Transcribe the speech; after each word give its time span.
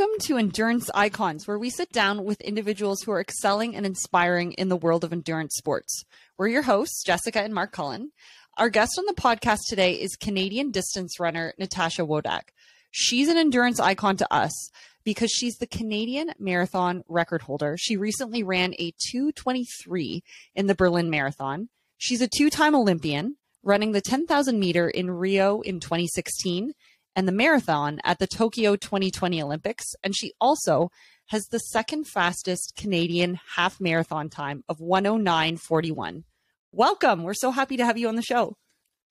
Welcome 0.00 0.18
to 0.20 0.38
Endurance 0.38 0.90
Icons, 0.94 1.46
where 1.46 1.58
we 1.58 1.68
sit 1.68 1.92
down 1.92 2.24
with 2.24 2.40
individuals 2.40 3.02
who 3.02 3.12
are 3.12 3.20
excelling 3.20 3.76
and 3.76 3.84
inspiring 3.84 4.52
in 4.52 4.70
the 4.70 4.76
world 4.76 5.04
of 5.04 5.12
endurance 5.12 5.56
sports. 5.56 6.06
We're 6.38 6.48
your 6.48 6.62
hosts, 6.62 7.04
Jessica 7.04 7.42
and 7.42 7.52
Mark 7.52 7.72
Cullen. 7.72 8.10
Our 8.56 8.70
guest 8.70 8.98
on 8.98 9.04
the 9.04 9.12
podcast 9.12 9.58
today 9.68 9.92
is 9.92 10.16
Canadian 10.16 10.70
distance 10.70 11.20
runner 11.20 11.52
Natasha 11.58 12.00
Wodak. 12.00 12.44
She's 12.90 13.28
an 13.28 13.36
endurance 13.36 13.78
icon 13.78 14.16
to 14.16 14.32
us 14.32 14.70
because 15.04 15.30
she's 15.30 15.56
the 15.56 15.66
Canadian 15.66 16.32
marathon 16.38 17.04
record 17.06 17.42
holder. 17.42 17.76
She 17.78 17.98
recently 17.98 18.42
ran 18.42 18.72
a 18.78 18.94
223 19.10 20.24
in 20.54 20.66
the 20.66 20.74
Berlin 20.74 21.10
Marathon. 21.10 21.68
She's 21.98 22.22
a 22.22 22.28
two 22.28 22.48
time 22.48 22.74
Olympian, 22.74 23.36
running 23.62 23.92
the 23.92 24.00
10,000 24.00 24.58
meter 24.58 24.88
in 24.88 25.10
Rio 25.10 25.60
in 25.60 25.78
2016 25.78 26.72
and 27.14 27.26
the 27.26 27.32
marathon 27.32 28.00
at 28.04 28.18
the 28.18 28.26
Tokyo 28.26 28.76
2020 28.76 29.42
Olympics. 29.42 29.86
And 30.02 30.16
she 30.16 30.32
also 30.40 30.90
has 31.26 31.46
the 31.46 31.58
second 31.58 32.06
fastest 32.06 32.74
Canadian 32.76 33.38
half 33.56 33.80
marathon 33.80 34.28
time 34.28 34.64
of 34.68 34.78
109.41. 34.78 36.24
Welcome. 36.72 37.22
We're 37.22 37.34
so 37.34 37.50
happy 37.50 37.76
to 37.76 37.84
have 37.84 37.98
you 37.98 38.08
on 38.08 38.16
the 38.16 38.22
show. 38.22 38.56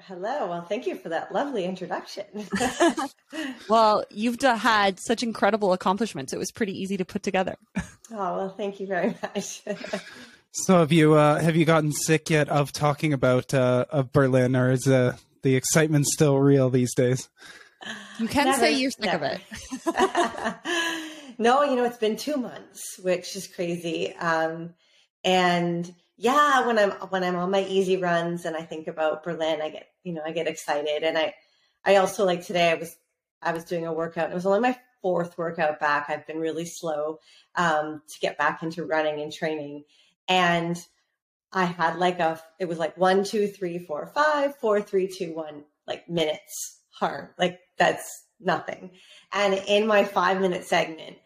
Hello. 0.04 0.48
Well, 0.48 0.62
thank 0.62 0.88
you 0.88 0.96
for 0.96 1.10
that 1.10 1.34
lovely 1.34 1.66
introduction. 1.66 2.24
well, 3.70 4.06
you've 4.10 4.42
had 4.42 5.00
such 5.00 5.24
incredible 5.24 5.74
accomplishments. 5.74 6.32
It 6.32 6.40
was 6.40 6.52
pretty 6.52 6.74
easy 6.80 6.98
to 6.98 7.06
put 7.06 7.24
together. 7.24 7.56
Oh, 8.12 8.36
well, 8.36 8.50
thank 8.50 8.80
you 8.80 8.88
very 8.88 9.14
much. 9.22 9.62
so, 10.52 10.80
have 10.80 10.92
you 10.92 11.14
uh, 11.14 11.40
have 11.40 11.56
you 11.56 11.64
gotten 11.64 11.92
sick 11.92 12.32
yet 12.32 12.50
of 12.50 12.72
talking 12.72 13.14
about 13.14 13.54
uh, 13.54 13.86
of 13.92 14.12
Berlin, 14.12 14.56
or 14.56 14.72
is 14.72 14.88
uh, 14.88 15.16
the 15.44 15.56
excitement 15.56 16.08
still 16.08 16.40
real 16.40 16.72
these 16.72 16.92
days? 16.96 17.30
You 18.20 18.28
can 18.28 18.46
never, 18.46 18.60
say 18.60 18.74
you're 18.74 18.92
sick 18.92 19.06
never. 19.06 19.26
of 19.26 19.40
it. 19.88 20.56
no, 21.38 21.64
you 21.64 21.76
know, 21.76 21.86
it's 21.86 21.98
been 21.98 22.18
two 22.18 22.36
months, 22.36 23.00
which 23.02 23.36
is 23.36 23.48
crazy. 23.48 24.14
Um, 24.16 24.74
and 25.24 25.94
yeah, 26.18 26.66
when 26.68 26.78
I'm 26.78 26.92
when 26.92 27.24
I'm 27.24 27.38
on 27.38 27.52
my 27.52 27.64
easy 27.64 27.98
runs 27.98 28.46
and 28.46 28.56
I 28.56 28.64
think 28.64 28.88
about 28.88 29.24
Berlin, 29.24 29.62
I 29.62 29.70
get 29.70 29.88
you 30.04 30.14
know 30.14 30.22
I 30.26 30.32
get 30.32 30.48
excited, 30.48 31.04
and 31.04 31.18
I 31.18 31.34
I 31.86 31.96
also 31.96 32.26
like 32.26 32.46
today 32.46 32.72
I 32.72 32.76
was 32.76 32.96
I 33.42 33.54
was 33.54 33.64
doing 33.64 33.88
a 33.88 33.94
workout. 33.94 34.32
It 34.32 34.36
was 34.36 34.46
only 34.46 34.60
my 34.60 34.78
fourth 35.02 35.38
workout 35.38 35.80
back. 35.80 36.10
I've 36.10 36.28
been 36.28 36.40
really 36.40 36.66
slow 36.66 37.20
um, 37.56 38.02
to 38.10 38.20
get 38.20 38.38
back 38.38 38.62
into 38.64 38.86
running 38.86 39.22
and 39.22 39.32
training, 39.32 39.86
and 40.28 40.78
I 41.54 41.66
had 41.66 41.98
like 41.98 42.20
a 42.20 42.42
it 42.60 42.68
was 42.68 42.78
like 42.78 42.98
one 42.98 43.24
two 43.24 43.48
three 43.48 43.80
four 43.80 44.12
five 44.14 44.58
four 44.58 44.82
three 44.82 45.08
two 45.08 45.34
one 45.34 45.64
like 45.88 46.10
minutes 46.10 46.79
hard. 47.00 47.30
Like 47.38 47.60
that's 47.78 48.24
nothing. 48.40 48.92
And 49.32 49.54
in 49.68 49.88
my 49.88 50.04
five 50.04 50.42
minute 50.42 50.66
segment, 50.66 51.18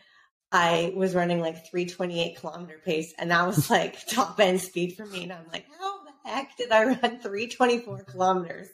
I 0.53 0.93
was 0.95 1.15
running 1.15 1.39
like 1.39 1.69
328 1.71 2.37
kilometer 2.37 2.79
pace, 2.85 3.13
and 3.17 3.31
that 3.31 3.45
was 3.45 3.69
like 3.69 4.05
top 4.07 4.39
end 4.39 4.61
speed 4.61 4.95
for 4.95 5.05
me. 5.05 5.23
And 5.23 5.33
I'm 5.33 5.47
like, 5.51 5.65
how 5.79 6.03
the 6.03 6.29
heck 6.29 6.55
did 6.57 6.71
I 6.71 6.85
run 6.85 7.19
324 7.19 8.03
kilometers 8.03 8.67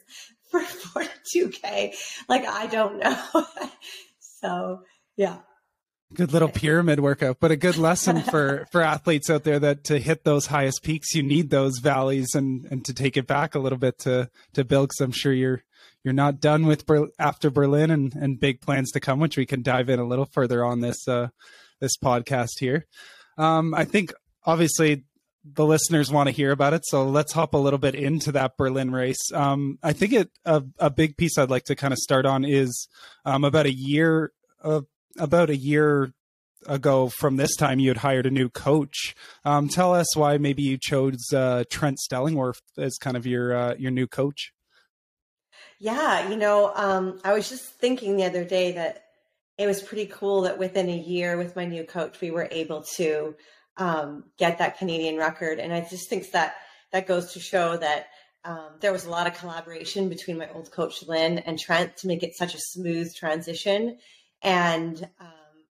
for 0.50 0.60
42K? 0.60 1.94
Like, 2.28 2.44
I 2.44 2.66
don't 2.66 2.98
know. 2.98 3.26
so, 4.20 4.82
yeah. 5.16 5.38
Good 6.12 6.32
little 6.32 6.48
pyramid 6.48 6.98
workout, 6.98 7.38
but 7.40 7.52
a 7.52 7.56
good 7.56 7.76
lesson 7.78 8.20
for 8.22 8.66
for 8.72 8.82
athletes 8.82 9.30
out 9.30 9.44
there 9.44 9.60
that 9.60 9.84
to 9.84 9.98
hit 9.98 10.24
those 10.24 10.46
highest 10.46 10.82
peaks, 10.82 11.14
you 11.14 11.22
need 11.22 11.50
those 11.50 11.78
valleys 11.78 12.34
and 12.34 12.66
and 12.68 12.84
to 12.84 12.92
take 12.92 13.16
it 13.16 13.28
back 13.28 13.54
a 13.54 13.60
little 13.60 13.78
bit 13.78 13.96
to 14.00 14.28
to 14.54 14.64
build. 14.64 14.88
Because 14.88 15.00
I'm 15.00 15.12
sure 15.12 15.32
you're 15.32 15.62
you're 16.04 16.14
not 16.14 16.40
done 16.40 16.66
with 16.66 16.86
Ber- 16.86 17.10
after 17.18 17.50
Berlin 17.50 17.90
and, 17.90 18.14
and 18.14 18.40
big 18.40 18.60
plans 18.60 18.90
to 18.92 19.00
come, 19.00 19.20
which 19.20 19.36
we 19.36 19.46
can 19.46 19.62
dive 19.62 19.88
in 19.88 19.98
a 19.98 20.06
little 20.06 20.26
further 20.26 20.64
on 20.64 20.80
this 20.80 21.06
uh, 21.06 21.28
this 21.80 21.96
podcast 22.02 22.58
here. 22.58 22.86
Um, 23.38 23.74
I 23.74 23.84
think 23.84 24.12
obviously 24.44 25.04
the 25.44 25.64
listeners 25.64 26.12
want 26.12 26.28
to 26.28 26.34
hear 26.34 26.52
about 26.52 26.74
it, 26.74 26.82
so 26.84 27.04
let's 27.04 27.32
hop 27.32 27.54
a 27.54 27.58
little 27.58 27.78
bit 27.78 27.94
into 27.94 28.32
that 28.32 28.56
Berlin 28.56 28.90
race. 28.90 29.32
Um, 29.32 29.78
I 29.82 29.92
think 29.92 30.12
it 30.12 30.30
a, 30.44 30.62
a, 30.78 30.90
big 30.90 31.16
piece 31.16 31.38
I'd 31.38 31.50
like 31.50 31.64
to 31.64 31.76
kind 31.76 31.92
of 31.92 31.98
start 31.98 32.26
on 32.26 32.44
is 32.44 32.88
um, 33.24 33.44
about 33.44 33.66
a 33.66 33.72
year 33.72 34.32
uh, 34.62 34.82
about 35.18 35.50
a 35.50 35.56
year 35.56 36.12
ago 36.66 37.08
from 37.08 37.36
this 37.36 37.56
time 37.56 37.78
you 37.78 37.88
had 37.88 37.98
hired 37.98 38.26
a 38.26 38.30
new 38.30 38.48
coach. 38.48 39.14
Um, 39.44 39.68
tell 39.68 39.94
us 39.94 40.14
why 40.14 40.36
maybe 40.38 40.62
you 40.62 40.78
chose 40.78 41.32
uh, 41.34 41.64
Trent 41.70 41.98
Stellingwerff 41.98 42.60
as 42.76 42.96
kind 42.98 43.16
of 43.16 43.26
your 43.26 43.54
uh, 43.54 43.74
your 43.78 43.90
new 43.90 44.06
coach. 44.06 44.52
Yeah, 45.82 46.28
you 46.28 46.36
know, 46.36 46.72
um, 46.74 47.20
I 47.24 47.32
was 47.32 47.48
just 47.48 47.64
thinking 47.64 48.16
the 48.16 48.26
other 48.26 48.44
day 48.44 48.72
that 48.72 49.06
it 49.56 49.66
was 49.66 49.82
pretty 49.82 50.06
cool 50.06 50.42
that 50.42 50.58
within 50.58 50.90
a 50.90 50.96
year 50.96 51.38
with 51.38 51.56
my 51.56 51.64
new 51.64 51.84
coach, 51.84 52.20
we 52.20 52.30
were 52.30 52.48
able 52.50 52.82
to 52.96 53.34
um, 53.78 54.24
get 54.38 54.58
that 54.58 54.76
Canadian 54.76 55.16
record. 55.16 55.58
And 55.58 55.72
I 55.72 55.80
just 55.80 56.10
think 56.10 56.30
that 56.32 56.56
that 56.92 57.06
goes 57.06 57.32
to 57.32 57.40
show 57.40 57.78
that 57.78 58.08
um, 58.44 58.72
there 58.80 58.92
was 58.92 59.06
a 59.06 59.10
lot 59.10 59.26
of 59.26 59.38
collaboration 59.38 60.10
between 60.10 60.36
my 60.36 60.50
old 60.52 60.70
coach 60.70 61.02
Lynn 61.06 61.38
and 61.38 61.58
Trent 61.58 61.96
to 61.98 62.06
make 62.06 62.22
it 62.22 62.36
such 62.36 62.54
a 62.54 62.60
smooth 62.60 63.14
transition. 63.14 63.96
And 64.42 65.02
um, 65.18 65.28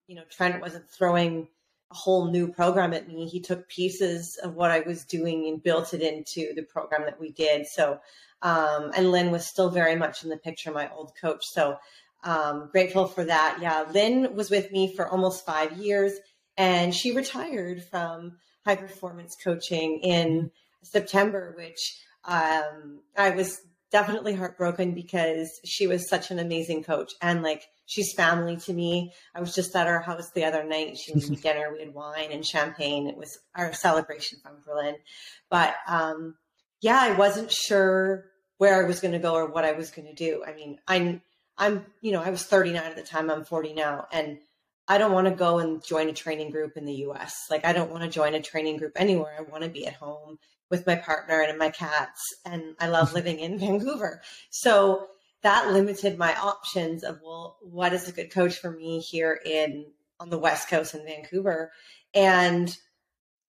you 0.08 0.16
know, 0.16 0.24
Trent 0.28 0.60
wasn't 0.60 0.90
throwing 0.90 1.46
a 1.92 1.94
whole 1.94 2.32
new 2.32 2.48
program 2.48 2.92
at 2.94 3.06
me. 3.06 3.26
He 3.26 3.40
took 3.40 3.68
pieces 3.68 4.38
of 4.42 4.54
what 4.54 4.72
I 4.72 4.80
was 4.80 5.04
doing 5.04 5.46
and 5.46 5.62
built 5.62 5.94
it 5.94 6.02
into 6.02 6.52
the 6.54 6.62
program 6.62 7.02
that 7.04 7.20
we 7.20 7.30
did. 7.30 7.66
So 7.66 8.00
um, 8.42 8.90
and 8.96 9.10
Lynn 9.10 9.30
was 9.30 9.46
still 9.46 9.70
very 9.70 9.96
much 9.96 10.24
in 10.24 10.30
the 10.30 10.36
picture, 10.36 10.70
my 10.70 10.90
old 10.92 11.12
coach. 11.20 11.44
So 11.52 11.76
um, 12.24 12.68
grateful 12.70 13.06
for 13.06 13.24
that. 13.24 13.58
Yeah, 13.60 13.84
Lynn 13.92 14.34
was 14.34 14.50
with 14.50 14.70
me 14.72 14.94
for 14.94 15.08
almost 15.08 15.46
five 15.46 15.72
years, 15.78 16.12
and 16.56 16.94
she 16.94 17.12
retired 17.12 17.84
from 17.84 18.36
high 18.64 18.76
performance 18.76 19.36
coaching 19.42 20.00
in 20.02 20.50
September, 20.82 21.54
which 21.56 21.96
um, 22.24 23.00
I 23.16 23.30
was 23.30 23.60
definitely 23.90 24.34
heartbroken 24.34 24.94
because 24.94 25.60
she 25.64 25.86
was 25.86 26.08
such 26.08 26.30
an 26.30 26.38
amazing 26.38 26.84
coach 26.84 27.12
and 27.20 27.42
like 27.42 27.64
she's 27.86 28.12
family 28.12 28.56
to 28.56 28.72
me. 28.72 29.12
I 29.34 29.40
was 29.40 29.54
just 29.54 29.74
at 29.74 29.88
her 29.88 30.00
house 30.00 30.30
the 30.30 30.44
other 30.44 30.64
night. 30.64 30.96
She 30.96 31.14
made 31.14 31.28
me 31.28 31.36
dinner. 31.42 31.72
We 31.72 31.80
had 31.80 31.94
wine 31.94 32.30
and 32.30 32.46
champagne. 32.46 33.08
It 33.08 33.16
was 33.16 33.38
our 33.56 33.72
celebration 33.72 34.38
from 34.42 34.58
Berlin. 34.64 34.96
But 35.50 35.74
um, 35.88 36.36
yeah, 36.80 36.98
I 37.00 37.12
wasn't 37.12 37.50
sure 37.50 38.26
where 38.58 38.82
I 38.82 38.86
was 38.86 39.00
going 39.00 39.12
to 39.12 39.18
go 39.18 39.34
or 39.34 39.46
what 39.46 39.64
I 39.64 39.72
was 39.72 39.90
going 39.90 40.08
to 40.08 40.14
do. 40.14 40.44
I 40.46 40.52
mean, 40.52 40.78
I'm, 40.86 41.22
I'm, 41.56 41.84
you 42.00 42.12
know, 42.12 42.22
I 42.22 42.30
was 42.30 42.42
39 42.42 42.82
at 42.82 42.96
the 42.96 43.02
time. 43.02 43.30
I'm 43.30 43.44
40 43.44 43.74
now, 43.74 44.06
and 44.12 44.38
I 44.88 44.98
don't 44.98 45.12
want 45.12 45.28
to 45.28 45.34
go 45.34 45.58
and 45.58 45.84
join 45.84 46.08
a 46.08 46.12
training 46.12 46.50
group 46.50 46.76
in 46.76 46.84
the 46.84 46.94
U.S. 46.94 47.46
Like, 47.50 47.64
I 47.64 47.72
don't 47.72 47.90
want 47.90 48.02
to 48.02 48.10
join 48.10 48.34
a 48.34 48.42
training 48.42 48.78
group 48.78 48.92
anywhere. 48.96 49.34
I 49.38 49.42
want 49.42 49.64
to 49.64 49.70
be 49.70 49.86
at 49.86 49.94
home 49.94 50.38
with 50.70 50.86
my 50.86 50.94
partner 50.96 51.40
and 51.40 51.58
my 51.58 51.70
cats, 51.70 52.20
and 52.44 52.74
I 52.78 52.88
love 52.88 53.12
living 53.14 53.38
in 53.38 53.58
Vancouver. 53.58 54.22
So 54.50 55.08
that 55.42 55.72
limited 55.72 56.18
my 56.18 56.34
options 56.34 57.02
of 57.02 57.20
well, 57.24 57.58
what 57.62 57.92
is 57.92 58.08
a 58.08 58.12
good 58.12 58.30
coach 58.30 58.56
for 58.56 58.70
me 58.70 59.00
here 59.00 59.38
in 59.44 59.86
on 60.18 60.28
the 60.28 60.38
West 60.38 60.68
Coast 60.68 60.94
in 60.94 61.04
Vancouver, 61.04 61.72
and 62.14 62.74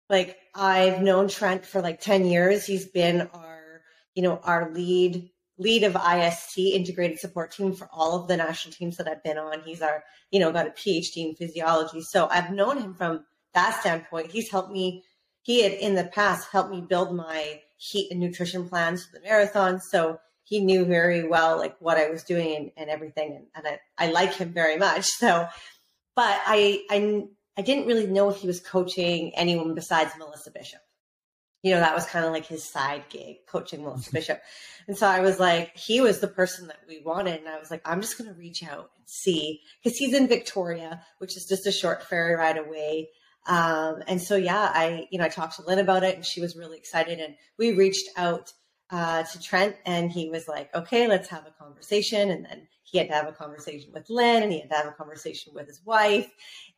like 0.09 0.37
I've 0.55 1.03
known 1.03 1.28
Trent 1.28 1.67
for 1.67 1.81
like 1.81 2.00
10 2.00 2.27
years. 2.27 2.64
He's 2.64 2.87
been 2.87 3.29
our 3.32 3.56
you 4.17 4.23
know, 4.23 4.41
our 4.43 4.73
lead 4.73 5.31
lead 5.58 5.85
of 5.85 5.94
IST 5.97 6.58
integrated 6.58 7.19
support 7.19 7.53
team 7.53 7.73
for 7.73 7.88
all 7.93 8.20
of 8.20 8.29
the 8.29 8.37
national 8.37 8.75
teams 8.75 8.97
that 8.97 9.08
I've 9.08 9.23
been 9.23 9.38
on. 9.38 9.62
He's 9.64 9.81
our, 9.81 10.03
you 10.31 10.41
know, 10.41 10.53
got 10.53 10.67
a 10.67 10.70
PhD 10.70 11.29
in 11.29 11.35
physiology. 11.35 12.03
So 12.03 12.29
I've 12.31 12.50
known 12.50 12.79
him 12.79 12.94
from 12.94 13.25
that 13.55 13.81
standpoint. 13.81 14.32
He's 14.32 14.50
helped 14.50 14.70
me, 14.70 15.03
he 15.43 15.62
had 15.62 15.73
in 15.73 15.94
the 15.94 16.05
past 16.05 16.49
helped 16.50 16.70
me 16.70 16.82
build 16.82 17.14
my 17.14 17.61
heat 17.79 18.11
and 18.11 18.20
nutrition 18.20 18.69
plans 18.69 19.06
for 19.06 19.19
the 19.19 19.25
marathon. 19.25 19.81
So 19.81 20.19
he 20.44 20.61
knew 20.61 20.85
very 20.85 21.26
well 21.26 21.56
like 21.56 21.76
what 21.79 21.97
I 21.97 22.11
was 22.11 22.23
doing 22.23 22.55
and, 22.56 22.70
and 22.76 22.91
everything. 22.91 23.37
And, 23.37 23.47
and 23.55 23.79
I, 23.99 24.06
I 24.08 24.11
like 24.11 24.35
him 24.35 24.53
very 24.53 24.76
much. 24.76 25.06
So, 25.19 25.49
but 26.14 26.41
I, 26.47 26.82
I, 26.91 27.25
I 27.58 27.62
didn't 27.62 27.87
really 27.87 28.06
know 28.06 28.29
if 28.31 28.37
he 28.37 28.47
was 28.47 28.61
coaching 28.61 29.32
anyone 29.35 29.75
besides 29.75 30.12
Melissa 30.19 30.50
Bishop 30.50 30.81
you 31.67 31.73
know, 31.73 31.81
that 31.81 31.97
was 31.97 32.06
kind 32.06 32.25
of 32.25 32.31
like 32.31 32.47
his 32.47 32.62
side 32.62 33.03
gig, 33.08 33.38
coaching 33.49 33.82
Melissa 33.82 34.08
mm-hmm. 34.08 34.19
Bishop. 34.19 34.41
And 34.87 34.97
so 34.97 35.08
I 35.08 35.19
was 35.19 35.41
like, 35.41 35.76
he 35.76 36.00
was 36.00 36.20
the 36.20 36.29
person 36.29 36.69
that 36.69 36.79
we 36.87 37.03
wanted. 37.05 37.41
And 37.41 37.49
I 37.49 37.58
was 37.58 37.73
like, 37.73 37.82
I'm 37.85 38.00
just 38.00 38.17
going 38.17 38.32
to 38.32 38.38
reach 38.38 38.62
out 38.62 38.91
and 38.97 39.08
see, 39.08 39.62
because 39.82 39.99
he's 39.99 40.14
in 40.14 40.29
Victoria, 40.29 41.03
which 41.19 41.37
is 41.37 41.44
just 41.44 41.67
a 41.67 41.73
short 41.73 42.05
ferry 42.05 42.37
ride 42.37 42.56
away. 42.56 43.08
Um, 43.49 43.97
and 44.06 44.23
so, 44.23 44.37
yeah, 44.37 44.70
I, 44.73 45.08
you 45.11 45.19
know, 45.19 45.25
I 45.25 45.29
talked 45.29 45.56
to 45.56 45.62
Lynn 45.67 45.81
about 45.81 46.05
it 46.05 46.14
and 46.14 46.25
she 46.25 46.41
was 46.41 46.55
really 46.55 46.79
excited. 46.79 47.19
And 47.19 47.35
we 47.58 47.73
reached 47.73 48.11
out 48.17 48.53
uh, 48.91 49.23
to 49.25 49.41
Trent 49.41 49.77
and 49.85 50.12
he 50.12 50.29
was 50.29 50.47
like, 50.47 50.75
okay, 50.75 51.09
let's 51.09 51.29
have 51.29 51.47
a 51.47 51.62
conversation. 51.62 52.31
And 52.31 52.44
then 52.44 52.69
he 52.85 52.99
had 52.99 53.09
to 53.09 53.15
have 53.15 53.29
a 53.29 53.33
conversation 53.33 53.91
with 53.93 54.09
Lynn 54.09 54.43
and 54.43 54.53
he 54.53 54.61
had 54.61 54.71
to 54.71 54.77
have 54.77 54.87
a 54.87 54.93
conversation 54.93 55.53
with 55.55 55.67
his 55.67 55.81
wife. 55.85 56.31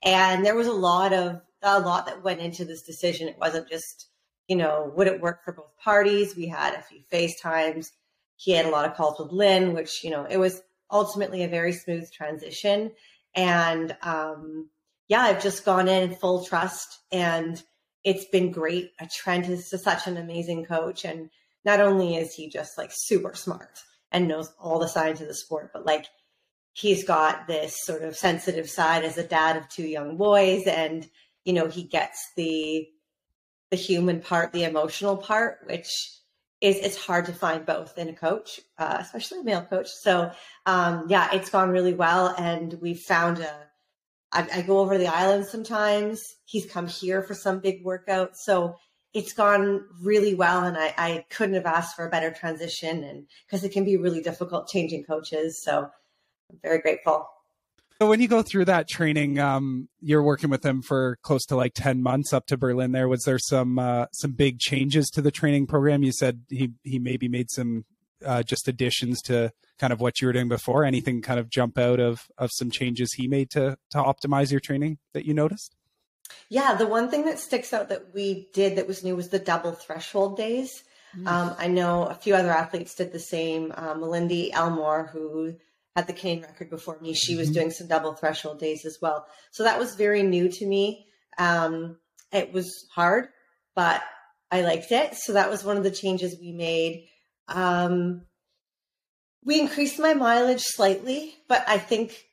And 0.03 0.45
there 0.45 0.55
was 0.55 0.67
a 0.67 0.73
lot 0.73 1.13
of, 1.13 1.41
a 1.63 1.81
lot 1.81 2.07
that 2.07 2.23
went 2.23 2.41
into 2.41 2.65
this 2.65 2.83
decision. 2.83 3.29
It 3.29 3.39
wasn't 3.39 3.69
just, 3.69 4.09
you 4.47 4.57
know, 4.57 4.93
would 4.97 5.07
it 5.07 5.21
work 5.21 5.45
for 5.45 5.53
both 5.53 5.77
parties? 5.77 6.35
We 6.35 6.47
had 6.47 6.75
a 6.75 6.83
few 6.83 7.01
FaceTimes. 7.13 7.91
He 8.37 8.53
had 8.53 8.67
a 8.67 8.71
lot 8.71 8.87
of 8.87 8.97
calls 8.97 9.19
with 9.19 9.33
Lynn, 9.33 9.75
which, 9.75 10.03
you 10.03 10.11
know, 10.11 10.25
it 10.25 10.39
was 10.39 10.63
ultimately 10.91 11.43
a 11.43 11.49
very 11.49 11.73
smooth 11.73 12.11
transition. 12.11 12.93
And 13.35 13.97
um, 14.03 14.71
yeah, 15.09 15.23
I've 15.23 15.43
just 15.43 15.65
gone 15.65 15.89
in 15.89 16.15
full 16.15 16.45
trust 16.45 17.01
and 17.13 17.63
it's 18.05 18.27
been 18.27 18.51
great. 18.51 18.93
Trent 19.11 19.49
is 19.49 19.69
such 19.69 20.07
an 20.07 20.17
amazing 20.17 20.65
coach. 20.65 21.05
And 21.05 21.29
not 21.65 21.81
only 21.81 22.17
is 22.17 22.35
he 22.35 22.49
just 22.49 22.79
like 22.79 22.91
super 22.93 23.35
smart 23.35 23.81
and 24.11 24.29
knows 24.29 24.53
all 24.59 24.79
the 24.79 24.89
science 24.89 25.21
of 25.21 25.29
the 25.29 25.35
sport, 25.35 25.71
but 25.73 25.85
like 25.85 26.07
he's 26.73 27.05
got 27.05 27.47
this 27.47 27.77
sort 27.85 28.03
of 28.03 28.17
sensitive 28.17 28.69
side 28.69 29.05
as 29.05 29.19
a 29.19 29.27
dad 29.27 29.57
of 29.57 29.69
two 29.69 29.87
young 29.87 30.17
boys. 30.17 30.65
And, 30.67 31.09
you 31.45 31.53
know, 31.53 31.67
he 31.67 31.83
gets 31.83 32.31
the, 32.37 32.89
the 33.71 33.77
human 33.77 34.21
part, 34.21 34.53
the 34.53 34.65
emotional 34.65 35.17
part, 35.17 35.59
which 35.67 35.89
is 36.61 36.77
it's 36.77 36.97
hard 36.97 37.27
to 37.27 37.33
find 37.33 37.65
both 37.65 37.97
in 37.99 38.09
a 38.09 38.13
coach, 38.13 38.61
uh, 38.79 38.99
especially 39.01 39.41
a 39.41 39.45
male 39.45 39.63
coach. 39.63 39.89
So 39.89 40.31
um, 40.67 41.07
yeah, 41.09 41.29
it's 41.33 41.51
gone 41.51 41.71
really 41.71 41.95
well, 41.95 42.35
and 42.37 42.75
we've 42.81 43.01
found 43.01 43.39
a. 43.39 43.53
I, 44.31 44.47
I 44.57 44.63
go 44.63 44.81
over 44.81 44.99
the 44.99 45.07
island 45.07 45.47
sometimes. 45.47 46.23
He's 46.45 46.71
come 46.71 46.87
here 46.87 47.23
for 47.23 47.35
some 47.35 47.61
big 47.61 47.85
workout, 47.85 48.37
so 48.37 48.77
it's 49.15 49.33
gone 49.33 49.85
really 50.03 50.35
well, 50.35 50.65
and 50.65 50.77
I, 50.77 50.95
I 50.97 51.25
couldn't 51.31 51.55
have 51.55 51.67
asked 51.67 51.97
for 51.97 52.07
a 52.07 52.11
better 52.11 52.31
transition, 52.31 53.03
and 53.05 53.27
because 53.47 53.65
it 53.65 53.73
can 53.73 53.85
be 53.85 53.97
really 53.97 54.21
difficult 54.21 54.69
changing 54.69 55.05
coaches. 55.05 55.63
So 55.63 55.89
I'm 56.51 56.59
very 56.63 56.81
grateful. 56.81 57.27
So 58.01 58.09
when 58.09 58.21
you 58.21 58.29
go 58.29 58.43
through 58.43 58.67
that 58.67 58.89
training, 58.89 59.41
um, 59.41 59.89
you're 60.01 60.23
working 60.23 60.51
with 60.51 60.65
him 60.65 60.83
for 60.83 61.19
close 61.23 61.45
to 61.47 61.57
like 61.57 61.73
ten 61.75 62.01
months 62.03 62.33
up 62.33 62.47
to 62.47 62.57
Berlin. 62.57 62.93
There 62.93 63.09
was 63.09 63.23
there 63.25 63.39
some 63.41 63.79
uh, 63.79 64.07
some 64.13 64.33
big 64.33 64.61
changes 64.61 65.09
to 65.11 65.23
the 65.23 65.33
training 65.33 65.67
program. 65.67 66.03
You 66.03 66.13
said 66.13 66.43
he 66.49 66.73
he 66.85 66.99
maybe 66.99 67.29
made 67.29 67.51
some 67.51 67.87
uh, 68.25 68.43
just 68.43 68.69
additions 68.69 69.21
to 69.23 69.53
kind 69.79 69.93
of 69.93 70.01
what 70.01 70.21
you 70.21 70.27
were 70.27 70.33
doing 70.33 70.49
before. 70.49 70.85
Anything 70.85 71.23
kind 71.23 71.41
of 71.41 71.51
jump 71.51 71.77
out 71.77 71.99
of 71.99 72.27
of 72.37 72.51
some 72.53 72.71
changes 72.71 73.15
he 73.15 73.27
made 73.27 73.51
to 73.51 73.77
to 73.91 73.99
optimize 73.99 74.53
your 74.53 74.61
training 74.61 74.99
that 75.13 75.25
you 75.25 75.35
noticed? 75.35 75.75
Yeah, 76.49 76.75
the 76.75 76.87
one 76.87 77.11
thing 77.11 77.25
that 77.27 77.39
sticks 77.39 77.73
out 77.73 77.89
that 77.89 78.15
we 78.15 78.49
did 78.53 78.77
that 78.77 78.87
was 78.87 79.05
new 79.05 79.17
was 79.17 79.29
the 79.29 79.39
double 79.39 79.73
threshold 79.73 80.37
days. 80.37 80.83
Mm-hmm. 81.17 81.29
Um, 81.29 81.55
I 81.59 81.69
know 81.69 82.05
a 82.05 82.15
few 82.15 82.35
other 82.35 82.51
athletes 82.51 82.95
did 82.95 83.13
the 83.13 83.19
same. 83.19 83.71
Malindi 83.71 84.51
Elmore, 84.53 85.07
who 85.13 85.55
had 85.97 86.07
the 86.07 86.13
Canadian 86.13 86.47
record 86.47 86.71
before 86.71 86.99
me. 87.01 87.13
She 87.13 87.33
mm-hmm. 87.33 87.41
was 87.41 87.51
doing 87.51 87.71
some 87.71 87.89
double 87.89 88.15
threshold 88.15 88.61
days 88.61 88.85
as 88.85 88.99
well. 89.03 89.27
So 89.51 89.65
that 89.65 89.79
was 89.79 89.97
very 89.97 90.23
new 90.23 90.49
to 90.49 90.67
me. 90.67 91.07
Um, 91.39 91.97
it 92.33 92.53
was 92.53 92.87
hard, 92.95 93.29
but 93.75 94.03
I 94.51 94.63
liked 94.63 94.93
it. 94.93 95.17
So 95.17 95.33
that 95.33 95.51
was 95.51 95.65
one 95.65 95.77
of 95.77 95.83
the 95.83 95.91
changes 95.91 96.39
we 96.41 96.53
made. 96.53 97.09
Um, 97.49 98.23
we 99.45 99.61
increased 99.61 99.99
my 99.99 100.15
mileage 100.15 100.63
slightly, 100.63 101.35
but 101.49 101.65
I 101.67 101.79
think 101.79 102.27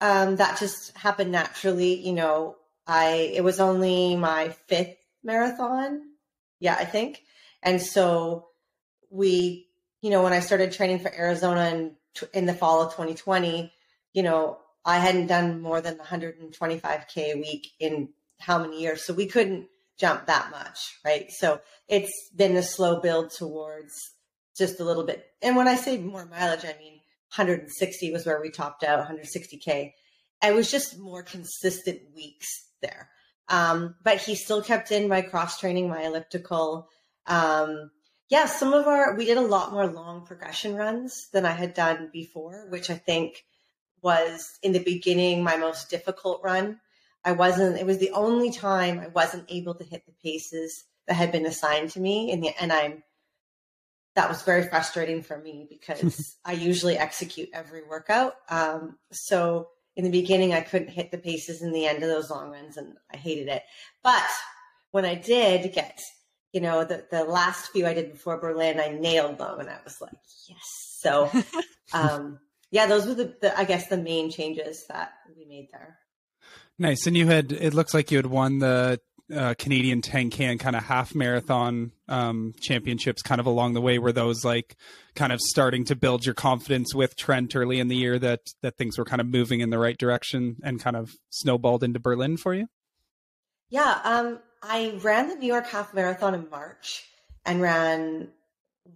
um, 0.00 0.36
that 0.36 0.58
just 0.58 0.96
happened 0.96 1.32
naturally. 1.32 1.94
You 1.94 2.12
know, 2.12 2.56
I 2.88 3.32
it 3.34 3.44
was 3.44 3.60
only 3.60 4.16
my 4.16 4.48
fifth 4.66 4.96
marathon, 5.22 6.00
yeah, 6.58 6.74
I 6.74 6.86
think, 6.86 7.22
and 7.62 7.80
so 7.80 8.48
we, 9.10 9.68
you 10.00 10.10
know, 10.10 10.22
when 10.22 10.32
I 10.32 10.40
started 10.40 10.72
training 10.72 11.00
for 11.00 11.12
Arizona 11.14 11.60
and 11.60 11.92
in 12.32 12.46
the 12.46 12.54
fall 12.54 12.82
of 12.82 12.92
2020, 12.92 13.72
you 14.12 14.22
know, 14.22 14.58
I 14.84 14.98
hadn't 14.98 15.26
done 15.26 15.60
more 15.60 15.80
than 15.80 15.98
125K 15.98 17.34
a 17.34 17.34
week 17.34 17.68
in 17.78 18.08
how 18.40 18.58
many 18.58 18.80
years. 18.80 19.04
So 19.04 19.12
we 19.12 19.26
couldn't 19.26 19.68
jump 19.98 20.26
that 20.26 20.50
much, 20.50 20.98
right? 21.04 21.30
So 21.30 21.60
it's 21.88 22.30
been 22.34 22.56
a 22.56 22.62
slow 22.62 23.00
build 23.00 23.30
towards 23.30 23.92
just 24.56 24.80
a 24.80 24.84
little 24.84 25.04
bit. 25.04 25.26
And 25.42 25.56
when 25.56 25.68
I 25.68 25.76
say 25.76 25.98
more 25.98 26.24
mileage, 26.26 26.64
I 26.64 26.76
mean 26.78 27.00
160 27.34 28.12
was 28.12 28.24
where 28.24 28.40
we 28.40 28.50
topped 28.50 28.82
out, 28.82 29.08
160k. 29.08 29.92
It 30.42 30.54
was 30.54 30.70
just 30.70 30.98
more 30.98 31.22
consistent 31.22 32.00
weeks 32.14 32.67
there. 32.80 33.10
Um, 33.48 33.94
but 34.02 34.18
he 34.18 34.34
still 34.34 34.62
kept 34.62 34.92
in 34.92 35.08
my 35.08 35.22
cross 35.22 35.58
training, 35.58 35.88
my 35.88 36.02
elliptical. 36.02 36.88
Um, 37.26 37.90
yeah, 38.28 38.46
some 38.46 38.74
of 38.74 38.86
our, 38.86 39.14
we 39.14 39.24
did 39.24 39.38
a 39.38 39.42
lot 39.42 39.72
more 39.72 39.86
long 39.86 40.26
progression 40.26 40.74
runs 40.74 41.28
than 41.32 41.46
I 41.46 41.52
had 41.52 41.72
done 41.72 42.10
before, 42.12 42.66
which 42.68 42.90
I 42.90 42.94
think 42.94 43.44
was 44.02 44.58
in 44.62 44.72
the 44.72 44.82
beginning 44.82 45.42
my 45.42 45.56
most 45.56 45.90
difficult 45.90 46.42
run. 46.44 46.80
I 47.24 47.32
wasn't, 47.32 47.78
it 47.78 47.86
was 47.86 47.98
the 47.98 48.10
only 48.10 48.50
time 48.50 49.00
I 49.00 49.08
wasn't 49.08 49.46
able 49.48 49.74
to 49.74 49.84
hit 49.84 50.04
the 50.06 50.12
paces 50.22 50.84
that 51.06 51.14
had 51.14 51.32
been 51.32 51.46
assigned 51.46 51.90
to 51.90 52.00
me. 52.00 52.30
And, 52.32 52.44
the, 52.44 52.50
and 52.60 52.72
I'm, 52.72 53.02
that 54.14 54.28
was 54.28 54.42
very 54.42 54.68
frustrating 54.68 55.22
for 55.22 55.38
me 55.38 55.66
because 55.68 56.36
I 56.44 56.52
usually 56.52 56.98
execute 56.98 57.48
every 57.52 57.82
workout. 57.82 58.34
Um, 58.50 58.98
so 59.10 59.68
in 59.98 60.04
the 60.04 60.10
beginning, 60.10 60.54
I 60.54 60.62
couldn't 60.62 60.88
hit 60.88 61.10
the 61.10 61.18
paces 61.18 61.60
in 61.60 61.72
the 61.72 61.84
end 61.84 62.02
of 62.02 62.08
those 62.08 62.30
long 62.30 62.50
runs 62.50 62.78
and 62.78 62.94
I 63.12 63.18
hated 63.18 63.48
it. 63.48 63.64
But 64.02 64.24
when 64.92 65.04
I 65.04 65.14
did 65.14 65.74
get 65.74 66.00
you 66.52 66.60
know, 66.60 66.84
the, 66.84 67.04
the 67.10 67.24
last 67.24 67.70
few 67.72 67.86
I 67.86 67.94
did 67.94 68.12
before 68.12 68.38
Berlin, 68.38 68.80
I 68.80 68.88
nailed 68.88 69.38
them 69.38 69.60
and 69.60 69.68
I 69.68 69.78
was 69.84 70.00
like, 70.00 70.12
yes. 70.48 70.96
So, 70.98 71.30
um, 71.92 72.38
yeah, 72.70 72.86
those 72.86 73.06
were 73.06 73.14
the, 73.14 73.36
the, 73.40 73.58
I 73.58 73.64
guess, 73.64 73.88
the 73.88 73.98
main 73.98 74.30
changes 74.30 74.86
that 74.88 75.12
we 75.36 75.44
made 75.44 75.68
there. 75.72 75.98
Nice. 76.78 77.06
And 77.06 77.16
you 77.16 77.26
had, 77.26 77.52
it 77.52 77.74
looks 77.74 77.92
like 77.92 78.10
you 78.10 78.18
had 78.18 78.26
won 78.26 78.60
the 78.60 79.00
uh, 79.34 79.54
Canadian 79.58 80.00
10K 80.00 80.58
kind 80.58 80.76
of 80.76 80.84
half 80.84 81.14
marathon 81.14 81.92
um, 82.08 82.54
championships 82.60 83.22
kind 83.22 83.40
of 83.40 83.46
along 83.46 83.74
the 83.74 83.80
way. 83.80 83.98
Were 83.98 84.12
those 84.12 84.44
like 84.44 84.76
kind 85.14 85.32
of 85.32 85.40
starting 85.40 85.84
to 85.86 85.96
build 85.96 86.24
your 86.24 86.34
confidence 86.34 86.94
with 86.94 87.16
Trent 87.16 87.54
early 87.54 87.80
in 87.80 87.88
the 87.88 87.96
year 87.96 88.18
that, 88.18 88.40
that 88.62 88.76
things 88.76 88.98
were 88.98 89.04
kind 89.04 89.20
of 89.20 89.26
moving 89.26 89.60
in 89.60 89.70
the 89.70 89.78
right 89.78 89.98
direction 89.98 90.56
and 90.62 90.80
kind 90.80 90.96
of 90.96 91.10
snowballed 91.30 91.84
into 91.84 92.00
Berlin 92.00 92.36
for 92.36 92.54
you? 92.54 92.68
Yeah. 93.70 94.00
Um, 94.04 94.38
I 94.62 94.98
ran 95.02 95.28
the 95.28 95.34
New 95.34 95.46
York 95.46 95.66
Half 95.66 95.94
Marathon 95.94 96.34
in 96.34 96.48
March 96.50 97.04
and 97.44 97.60
ran 97.60 98.28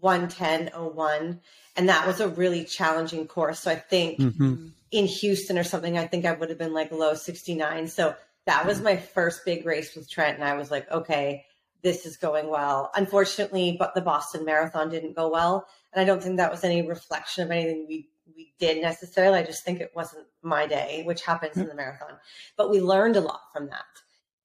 110.01. 0.03 1.41
And 1.77 1.89
that 1.89 2.07
was 2.07 2.21
a 2.21 2.29
really 2.29 2.65
challenging 2.65 3.27
course. 3.27 3.61
So 3.61 3.71
I 3.71 3.77
think 3.77 4.19
mm-hmm. 4.19 4.69
in 4.91 5.07
Houston 5.07 5.59
or 5.59 5.65
something, 5.65 5.99
I 5.99 6.07
think 6.07 6.25
I 6.25 6.33
would 6.33 6.49
have 6.49 6.59
been 6.59 6.75
like 6.75 6.91
low 6.93 7.15
69. 7.15 7.89
So 7.89 8.15
that 8.47 8.67
was 8.67 8.77
mm-hmm. 8.77 8.85
my 8.85 8.97
first 8.97 9.45
big 9.45 9.67
race 9.67 9.95
with 9.95 10.11
Trent. 10.11 10.37
And 10.37 10.45
I 10.45 10.55
was 10.55 10.71
like, 10.71 10.91
okay, 10.91 11.45
this 11.83 12.07
is 12.07 12.17
going 12.17 12.49
well. 12.49 12.91
Unfortunately, 12.95 13.77
but 13.79 13.95
the 13.95 14.01
Boston 14.01 14.45
Marathon 14.45 14.89
didn't 14.89 15.17
go 15.17 15.29
well. 15.29 15.67
And 15.93 16.01
I 16.01 16.05
don't 16.05 16.23
think 16.23 16.37
that 16.37 16.51
was 16.51 16.65
any 16.65 16.87
reflection 16.87 17.45
of 17.45 17.51
anything 17.51 17.87
we 17.89 18.09
we 18.37 18.55
did 18.59 18.81
necessarily. 18.83 19.39
I 19.39 19.45
just 19.45 19.65
think 19.65 19.81
it 19.81 19.93
wasn't 19.95 20.27
my 20.43 20.67
day, 20.67 21.03
which 21.05 21.23
happens 21.23 21.57
in 21.57 21.63
mm-hmm. 21.63 21.71
the 21.71 21.75
marathon. 21.75 22.19
But 22.57 22.71
we 22.71 22.81
learned 22.81 23.17
a 23.17 23.21
lot 23.21 23.41
from 23.53 23.69
that. 23.69 23.85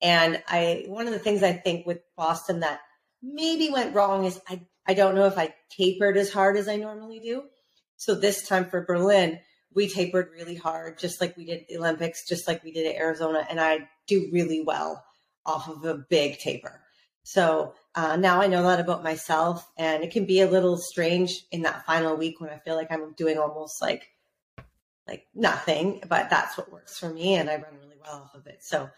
And 0.02 0.42
I, 0.48 0.86
one 0.88 1.08
of 1.08 1.14
the 1.14 1.20
things 1.20 1.44
I 1.44 1.54
think 1.54 1.86
with 1.86 2.02
Boston 2.16 2.60
that 2.62 2.82
maybe 3.22 3.70
went 3.70 3.96
wrong 3.96 4.26
is 4.26 4.40
I, 4.48 4.62
I 4.86 4.94
don't 4.94 5.16
know 5.16 5.26
if 5.26 5.38
I 5.38 5.54
tapered 5.70 6.18
as 6.18 6.32
hard 6.32 6.58
as 6.58 6.68
I 6.68 6.76
normally 6.76 7.20
do. 7.20 7.44
So 7.96 8.14
this 8.14 8.48
time 8.48 8.66
for 8.66 8.86
Berlin, 8.86 9.40
we 9.74 9.88
tapered 9.88 10.32
really 10.34 10.56
hard, 10.56 10.98
just 10.98 11.22
like 11.22 11.38
we 11.38 11.46
did 11.46 11.66
the 11.68 11.78
Olympics, 11.78 12.28
just 12.28 12.48
like 12.48 12.64
we 12.64 12.72
did 12.72 12.88
at 12.88 13.00
Arizona. 13.00 13.46
And 13.50 13.60
I 13.60 13.90
do 14.08 14.30
really 14.32 14.62
well 14.62 15.04
off 15.46 15.70
of 15.70 15.86
a 15.86 15.96
big 16.10 16.40
taper. 16.40 16.82
So 17.24 17.74
uh, 17.94 18.16
now 18.16 18.40
I 18.42 18.48
know 18.48 18.64
that 18.64 18.80
about 18.80 19.04
myself, 19.04 19.70
and 19.78 20.04
it 20.04 20.12
can 20.12 20.26
be 20.26 20.42
a 20.42 20.50
little 20.50 20.78
strange 20.78 21.46
in 21.52 21.64
that 21.64 21.86
final 21.86 22.16
week 22.16 22.40
when 22.40 22.50
I 22.50 22.58
feel 22.60 22.76
like 22.76 22.92
I'm 22.92 23.14
doing 23.14 23.38
almost 23.38 23.82
like 23.82 24.08
like 25.08 25.26
nothing, 25.34 26.02
but 26.08 26.30
that's 26.30 26.58
what 26.58 26.72
works 26.72 26.98
for 26.98 27.10
me, 27.10 27.36
and 27.36 27.50
I 27.50 27.56
run 27.56 27.78
really 27.82 27.98
well 28.02 28.24
off 28.24 28.36
of 28.36 28.48
it. 28.48 28.60
So 28.62 28.90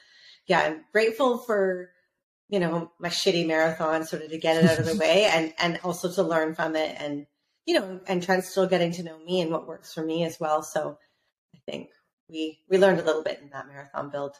yeah, 0.46 0.60
I'm 0.60 0.86
grateful 0.92 1.40
for 1.40 1.92
you 2.50 2.60
know 2.60 2.92
my 3.00 3.10
shitty 3.10 3.48
marathon, 3.48 4.06
sort 4.06 4.24
of 4.24 4.30
to 4.30 4.38
get 4.38 4.64
it 4.64 4.70
out 4.70 4.80
of 4.80 4.86
the 4.86 4.96
way, 5.00 5.26
and 5.26 5.54
and 5.58 5.80
also 5.84 6.12
to 6.12 6.22
learn 6.22 6.54
from 6.54 6.76
it, 6.76 6.96
and 7.00 7.26
you 7.70 7.80
know, 7.80 8.00
and 8.08 8.24
Trent's 8.24 8.50
still 8.50 8.66
getting 8.66 8.92
to 8.94 9.04
know 9.04 9.20
me 9.20 9.42
and 9.42 9.52
what 9.52 9.68
works 9.68 9.94
for 9.94 10.04
me 10.04 10.24
as 10.24 10.40
well. 10.40 10.64
So 10.64 10.98
I 11.54 11.60
think 11.70 11.90
we 12.28 12.58
we 12.68 12.80
learned 12.80 13.00
a 13.00 13.04
little 13.04 13.22
bit 13.22 13.42
in 13.44 13.52
that 13.52 13.68
marathon 13.68 14.10
build. 14.10 14.36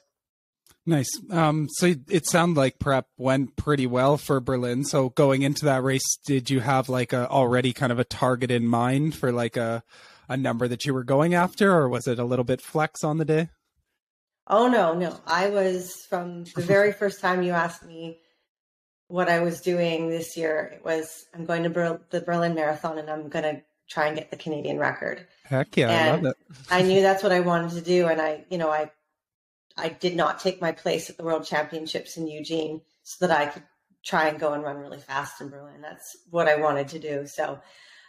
Nice. 0.84 1.12
Um, 1.30 1.68
so 1.70 1.94
it 2.10 2.26
sounded 2.26 2.60
like 2.60 2.80
prep 2.80 3.06
went 3.20 3.56
pretty 3.56 3.86
well 3.86 4.18
for 4.18 4.40
Berlin. 4.40 4.84
So 4.84 5.10
going 5.10 5.44
into 5.44 5.66
that 5.66 5.84
race, 5.84 6.18
did 6.26 6.50
you 6.50 6.62
have 6.62 6.90
like 6.90 7.14
a 7.14 7.30
already 7.30 7.72
kind 7.72 7.92
of 7.92 8.00
a 8.00 8.04
target 8.04 8.50
in 8.50 8.66
mind 8.66 9.14
for 9.14 9.32
like 9.32 9.58
a 9.58 9.84
a 10.28 10.36
number 10.36 10.68
that 10.68 10.86
you 10.86 10.96
were 10.96 11.04
going 11.04 11.36
after, 11.36 11.72
or 11.72 11.88
was 11.88 12.08
it 12.08 12.18
a 12.18 12.26
little 12.26 12.46
bit 12.46 12.62
flex 12.62 13.04
on 13.04 13.20
the 13.20 13.26
day? 13.26 13.50
Oh 14.48 14.68
no, 14.68 14.96
no. 14.96 15.16
I 15.28 15.52
was 15.52 15.94
from 16.10 16.46
the 16.56 16.62
very 16.64 16.94
first 16.94 17.22
time 17.22 17.44
you 17.44 17.52
asked 17.52 17.86
me 17.86 18.22
what 19.10 19.28
I 19.28 19.42
was 19.42 19.60
doing 19.60 20.10
this 20.10 20.38
year. 20.38 20.80
Was 20.86 21.26
I'm 21.34 21.46
going 21.46 21.64
to 21.64 21.70
Ber- 21.70 22.02
the 22.10 22.22
Berlin 22.22 22.56
Marathon 22.56 22.98
and 22.98 23.10
I'm 23.10 23.28
going 23.28 23.44
to 23.44 23.62
try 23.90 24.08
and 24.08 24.16
get 24.16 24.32
the 24.32 24.38
Canadian 24.38 24.80
record. 24.80 25.28
Heck 25.44 25.76
yeah, 25.76 25.90
and 25.90 26.10
I 26.10 26.12
love 26.14 26.26
it. 26.26 26.38
I 26.72 26.82
knew 26.84 27.02
that's 27.02 27.24
what 27.24 27.32
I 27.32 27.42
wanted 27.42 27.72
to 27.72 27.82
do, 27.82 28.08
and 28.08 28.22
I, 28.22 28.46
you 28.50 28.58
know, 28.58 28.70
I, 28.70 28.92
I 29.76 29.90
did 29.90 30.16
not 30.16 30.40
take 30.40 30.62
my 30.62 30.72
place 30.72 31.10
at 31.10 31.18
the 31.18 31.24
World 31.24 31.46
Championships 31.46 32.16
in 32.16 32.28
Eugene 32.28 32.82
so 33.04 33.28
that 33.28 33.38
I 33.38 33.48
could 33.48 33.64
try 34.06 34.28
and 34.28 34.40
go 34.40 34.54
and 34.54 34.64
run 34.64 34.78
really 34.78 35.00
fast 35.00 35.42
in 35.42 35.50
Berlin. 35.50 35.82
That's 35.82 36.16
what 36.30 36.48
I 36.48 36.58
wanted 36.58 36.88
to 36.90 37.00
do. 37.00 37.26
So 37.26 37.60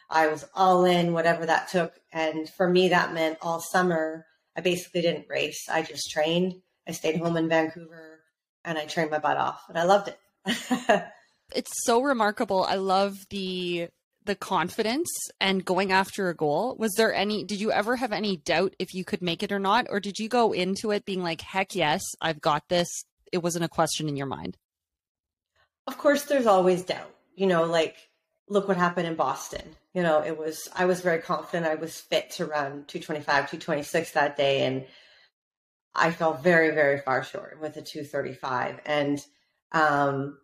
I 0.08 0.28
was 0.28 0.46
all 0.54 0.84
in, 0.84 1.12
whatever 1.12 1.46
that 1.46 1.68
took, 1.68 1.94
and 2.12 2.48
for 2.48 2.68
me, 2.68 2.90
that 2.90 3.14
meant 3.14 3.38
all 3.40 3.60
summer 3.60 4.26
I 4.56 4.60
basically 4.60 5.02
didn't 5.02 5.28
race. 5.28 5.68
I 5.68 5.82
just 5.82 6.10
trained. 6.10 6.60
I 6.86 6.92
stayed 6.92 7.16
home 7.16 7.36
in 7.36 7.48
Vancouver 7.48 8.20
and 8.64 8.76
I 8.76 8.84
trained 8.86 9.10
my 9.10 9.18
butt 9.18 9.36
off 9.36 9.62
and 9.68 9.78
I 9.78 9.84
loved 9.84 10.08
it. 10.08 10.18
it's 11.54 11.84
so 11.84 12.02
remarkable. 12.02 12.64
I 12.64 12.76
love 12.76 13.16
the 13.30 13.88
the 14.24 14.34
confidence 14.34 15.08
and 15.40 15.64
going 15.64 15.92
after 15.92 16.28
a 16.28 16.34
goal. 16.34 16.76
Was 16.78 16.92
there 16.96 17.14
any 17.14 17.44
did 17.44 17.60
you 17.60 17.72
ever 17.72 17.96
have 17.96 18.12
any 18.12 18.36
doubt 18.36 18.74
if 18.78 18.94
you 18.94 19.04
could 19.04 19.22
make 19.22 19.42
it 19.42 19.52
or 19.52 19.58
not 19.58 19.86
or 19.88 19.98
did 19.98 20.18
you 20.18 20.28
go 20.28 20.52
into 20.52 20.90
it 20.90 21.04
being 21.04 21.22
like 21.22 21.40
heck 21.40 21.74
yes, 21.74 22.02
I've 22.20 22.40
got 22.40 22.68
this. 22.68 22.88
It 23.32 23.38
wasn't 23.38 23.64
a 23.64 23.68
question 23.68 24.08
in 24.08 24.16
your 24.16 24.26
mind. 24.26 24.56
Of 25.86 25.98
course 25.98 26.24
there's 26.24 26.46
always 26.46 26.84
doubt. 26.84 27.14
You 27.34 27.46
know, 27.46 27.64
like 27.64 27.96
look 28.48 28.68
what 28.68 28.76
happened 28.76 29.06
in 29.06 29.14
Boston. 29.14 29.76
You 29.94 30.02
know, 30.02 30.22
it 30.22 30.36
was 30.36 30.68
I 30.74 30.84
was 30.84 31.00
very 31.00 31.20
confident 31.20 31.66
I 31.66 31.76
was 31.76 31.98
fit 31.98 32.30
to 32.32 32.44
run 32.44 32.84
225, 32.86 33.24
226 33.24 34.12
that 34.12 34.36
day 34.36 34.66
and 34.66 34.84
I 35.94 36.12
fell 36.12 36.34
very 36.34 36.70
very 36.72 37.00
far 37.00 37.24
short 37.24 37.58
with 37.60 37.76
a 37.76 37.82
235 37.82 38.80
and 38.84 39.24
um 39.72 40.38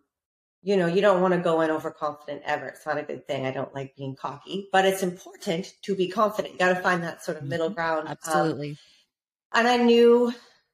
you 0.67 0.75
know, 0.75 0.87
you 0.87 0.99
don't 0.99 1.21
want 1.21 1.33
to 1.33 1.39
go 1.39 1.61
in 1.61 1.71
overconfident 1.71 2.41
ever. 2.43 2.67
It's 2.67 2.85
not 2.85 2.97
a 2.97 3.03
good 3.03 3.25
thing. 3.25 3.45
I 3.45 3.51
don't 3.51 3.73
like 3.73 3.95
being 3.95 4.17
cocky, 4.17 4.67
but 4.71 4.83
it's 4.83 5.01
important 5.01 5.73
to 5.83 5.95
be 5.95 6.09
confident. 6.09 6.55
You 6.55 6.59
got 6.59 6.75
to 6.75 6.81
find 6.81 7.03
that 7.03 7.23
sort 7.23 7.37
of 7.37 7.43
middle 7.43 7.67
mm-hmm. 7.67 7.75
ground. 7.75 8.07
Um, 8.09 8.17
Absolutely. 8.21 8.71
Um, 8.71 8.77
and 9.53 9.67
I 9.69 9.77
knew 9.77 10.33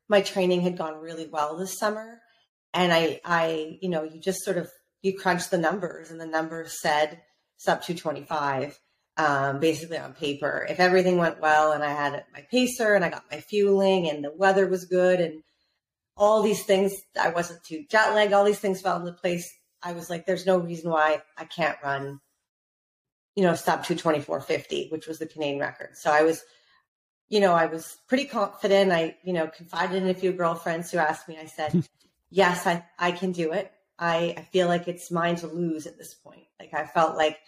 my 0.09 0.21
training 0.21 0.61
had 0.61 0.77
gone 0.77 0.95
really 0.95 1.27
well 1.27 1.57
this 1.57 1.77
summer. 1.77 2.21
And 2.73 2.91
I, 2.91 3.21
I, 3.23 3.77
you 3.81 3.89
know, 3.89 4.01
you 4.01 4.19
just 4.19 4.43
sort 4.43 4.57
of, 4.57 4.67
you 5.03 5.15
crunch 5.15 5.49
the 5.49 5.59
numbers 5.59 6.09
and 6.09 6.19
the 6.19 6.25
numbers 6.25 6.81
said 6.81 7.21
sub 7.57 7.83
225, 7.83 8.79
um, 9.17 9.59
basically 9.59 9.99
on 9.99 10.13
paper. 10.13 10.65
If 10.67 10.79
everything 10.79 11.17
went 11.17 11.39
well 11.39 11.71
and 11.71 11.83
I 11.83 11.91
had 11.91 12.25
my 12.33 12.41
pacer 12.49 12.95
and 12.95 13.05
I 13.05 13.09
got 13.09 13.29
my 13.29 13.41
fueling 13.41 14.09
and 14.09 14.23
the 14.23 14.33
weather 14.35 14.65
was 14.65 14.85
good 14.85 15.19
and 15.19 15.43
all 16.15 16.41
these 16.41 16.63
things, 16.63 17.01
I 17.19 17.29
wasn't 17.29 17.63
too 17.63 17.85
jet 17.89 18.13
lagged, 18.13 18.33
all 18.33 18.45
these 18.45 18.59
things 18.59 18.81
fell 18.81 18.99
into 18.99 19.13
place 19.13 19.51
I 19.83 19.91
was 19.91 20.09
like, 20.09 20.25
there's 20.25 20.45
no 20.45 20.57
reason 20.57 20.89
why 20.89 21.21
I 21.37 21.45
can't 21.45 21.77
run, 21.83 22.21
you 23.35 23.43
know, 23.43 23.53
stop 23.53 23.85
224.50, 23.85 24.91
which 24.91 25.07
was 25.07 25.19
the 25.19 25.25
Canadian 25.25 25.59
record. 25.59 25.97
So 25.97 26.09
I 26.09 26.23
was, 26.23 26.43
you 27.27 27.41
know, 27.41 27.53
I 27.53 27.65
was 27.65 27.97
pretty 28.07 28.25
confident. 28.25 28.91
I, 28.91 29.17
you 29.23 29.33
know, 29.33 29.47
confided 29.47 30.01
in 30.01 30.09
a 30.09 30.13
few 30.13 30.31
girlfriends 30.31 30.89
who 30.89 30.99
asked 30.99 31.27
me, 31.27 31.37
I 31.37 31.45
said, 31.45 31.87
yes, 32.29 32.65
I, 32.65 32.85
I 32.97 33.11
can 33.11 33.33
do 33.33 33.51
it. 33.51 33.71
I, 33.99 34.35
I 34.37 34.41
feel 34.51 34.67
like 34.67 34.87
it's 34.87 35.11
mine 35.11 35.35
to 35.37 35.47
lose 35.47 35.85
at 35.85 35.97
this 35.97 36.13
point. 36.13 36.45
Like 36.59 36.73
I 36.73 36.85
felt 36.85 37.17
like 37.17 37.39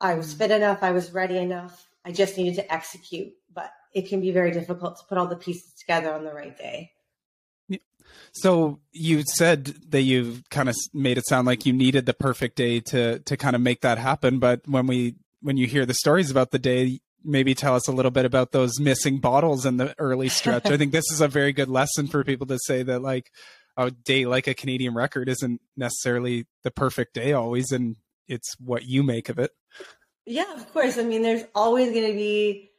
I 0.00 0.14
was 0.14 0.32
fit 0.32 0.52
enough. 0.52 0.82
I 0.82 0.92
was 0.92 1.12
ready 1.12 1.36
enough. 1.36 1.88
I 2.04 2.12
just 2.12 2.36
needed 2.36 2.54
to 2.54 2.72
execute, 2.72 3.32
but 3.52 3.72
it 3.92 4.08
can 4.08 4.20
be 4.20 4.30
very 4.30 4.52
difficult 4.52 4.96
to 4.98 5.04
put 5.08 5.18
all 5.18 5.26
the 5.26 5.36
pieces 5.36 5.74
together 5.74 6.12
on 6.14 6.24
the 6.24 6.32
right 6.32 6.56
day. 6.56 6.92
So 8.32 8.80
you 8.92 9.22
said 9.22 9.64
that 9.90 10.02
you 10.02 10.42
kind 10.50 10.68
of 10.68 10.76
made 10.92 11.18
it 11.18 11.26
sound 11.26 11.46
like 11.46 11.66
you 11.66 11.72
needed 11.72 12.06
the 12.06 12.14
perfect 12.14 12.56
day 12.56 12.80
to 12.80 13.18
to 13.20 13.36
kind 13.36 13.56
of 13.56 13.62
make 13.62 13.80
that 13.80 13.98
happen. 13.98 14.38
But 14.38 14.62
when 14.66 14.86
we 14.86 15.16
when 15.42 15.56
you 15.56 15.66
hear 15.66 15.86
the 15.86 15.94
stories 15.94 16.30
about 16.30 16.50
the 16.50 16.58
day, 16.58 17.00
maybe 17.24 17.54
tell 17.54 17.74
us 17.74 17.88
a 17.88 17.92
little 17.92 18.10
bit 18.10 18.24
about 18.24 18.52
those 18.52 18.78
missing 18.78 19.18
bottles 19.18 19.66
in 19.66 19.76
the 19.76 19.94
early 19.98 20.28
stretch. 20.28 20.66
I 20.66 20.76
think 20.78 20.92
this 20.92 21.10
is 21.12 21.20
a 21.20 21.28
very 21.28 21.52
good 21.52 21.68
lesson 21.68 22.06
for 22.06 22.24
people 22.24 22.46
to 22.48 22.58
say 22.64 22.82
that 22.82 23.02
like 23.02 23.30
a 23.76 23.90
day 23.90 24.26
like 24.26 24.46
a 24.46 24.54
Canadian 24.54 24.94
record 24.94 25.28
isn't 25.28 25.60
necessarily 25.76 26.46
the 26.62 26.70
perfect 26.70 27.14
day 27.14 27.32
always, 27.32 27.72
and 27.72 27.96
it's 28.28 28.54
what 28.58 28.84
you 28.84 29.02
make 29.02 29.28
of 29.28 29.38
it. 29.38 29.50
Yeah, 30.26 30.54
of 30.54 30.72
course. 30.72 30.98
I 30.98 31.02
mean, 31.02 31.22
there's 31.22 31.44
always 31.54 31.92
going 31.92 32.06
to 32.06 32.12
be 32.12 32.69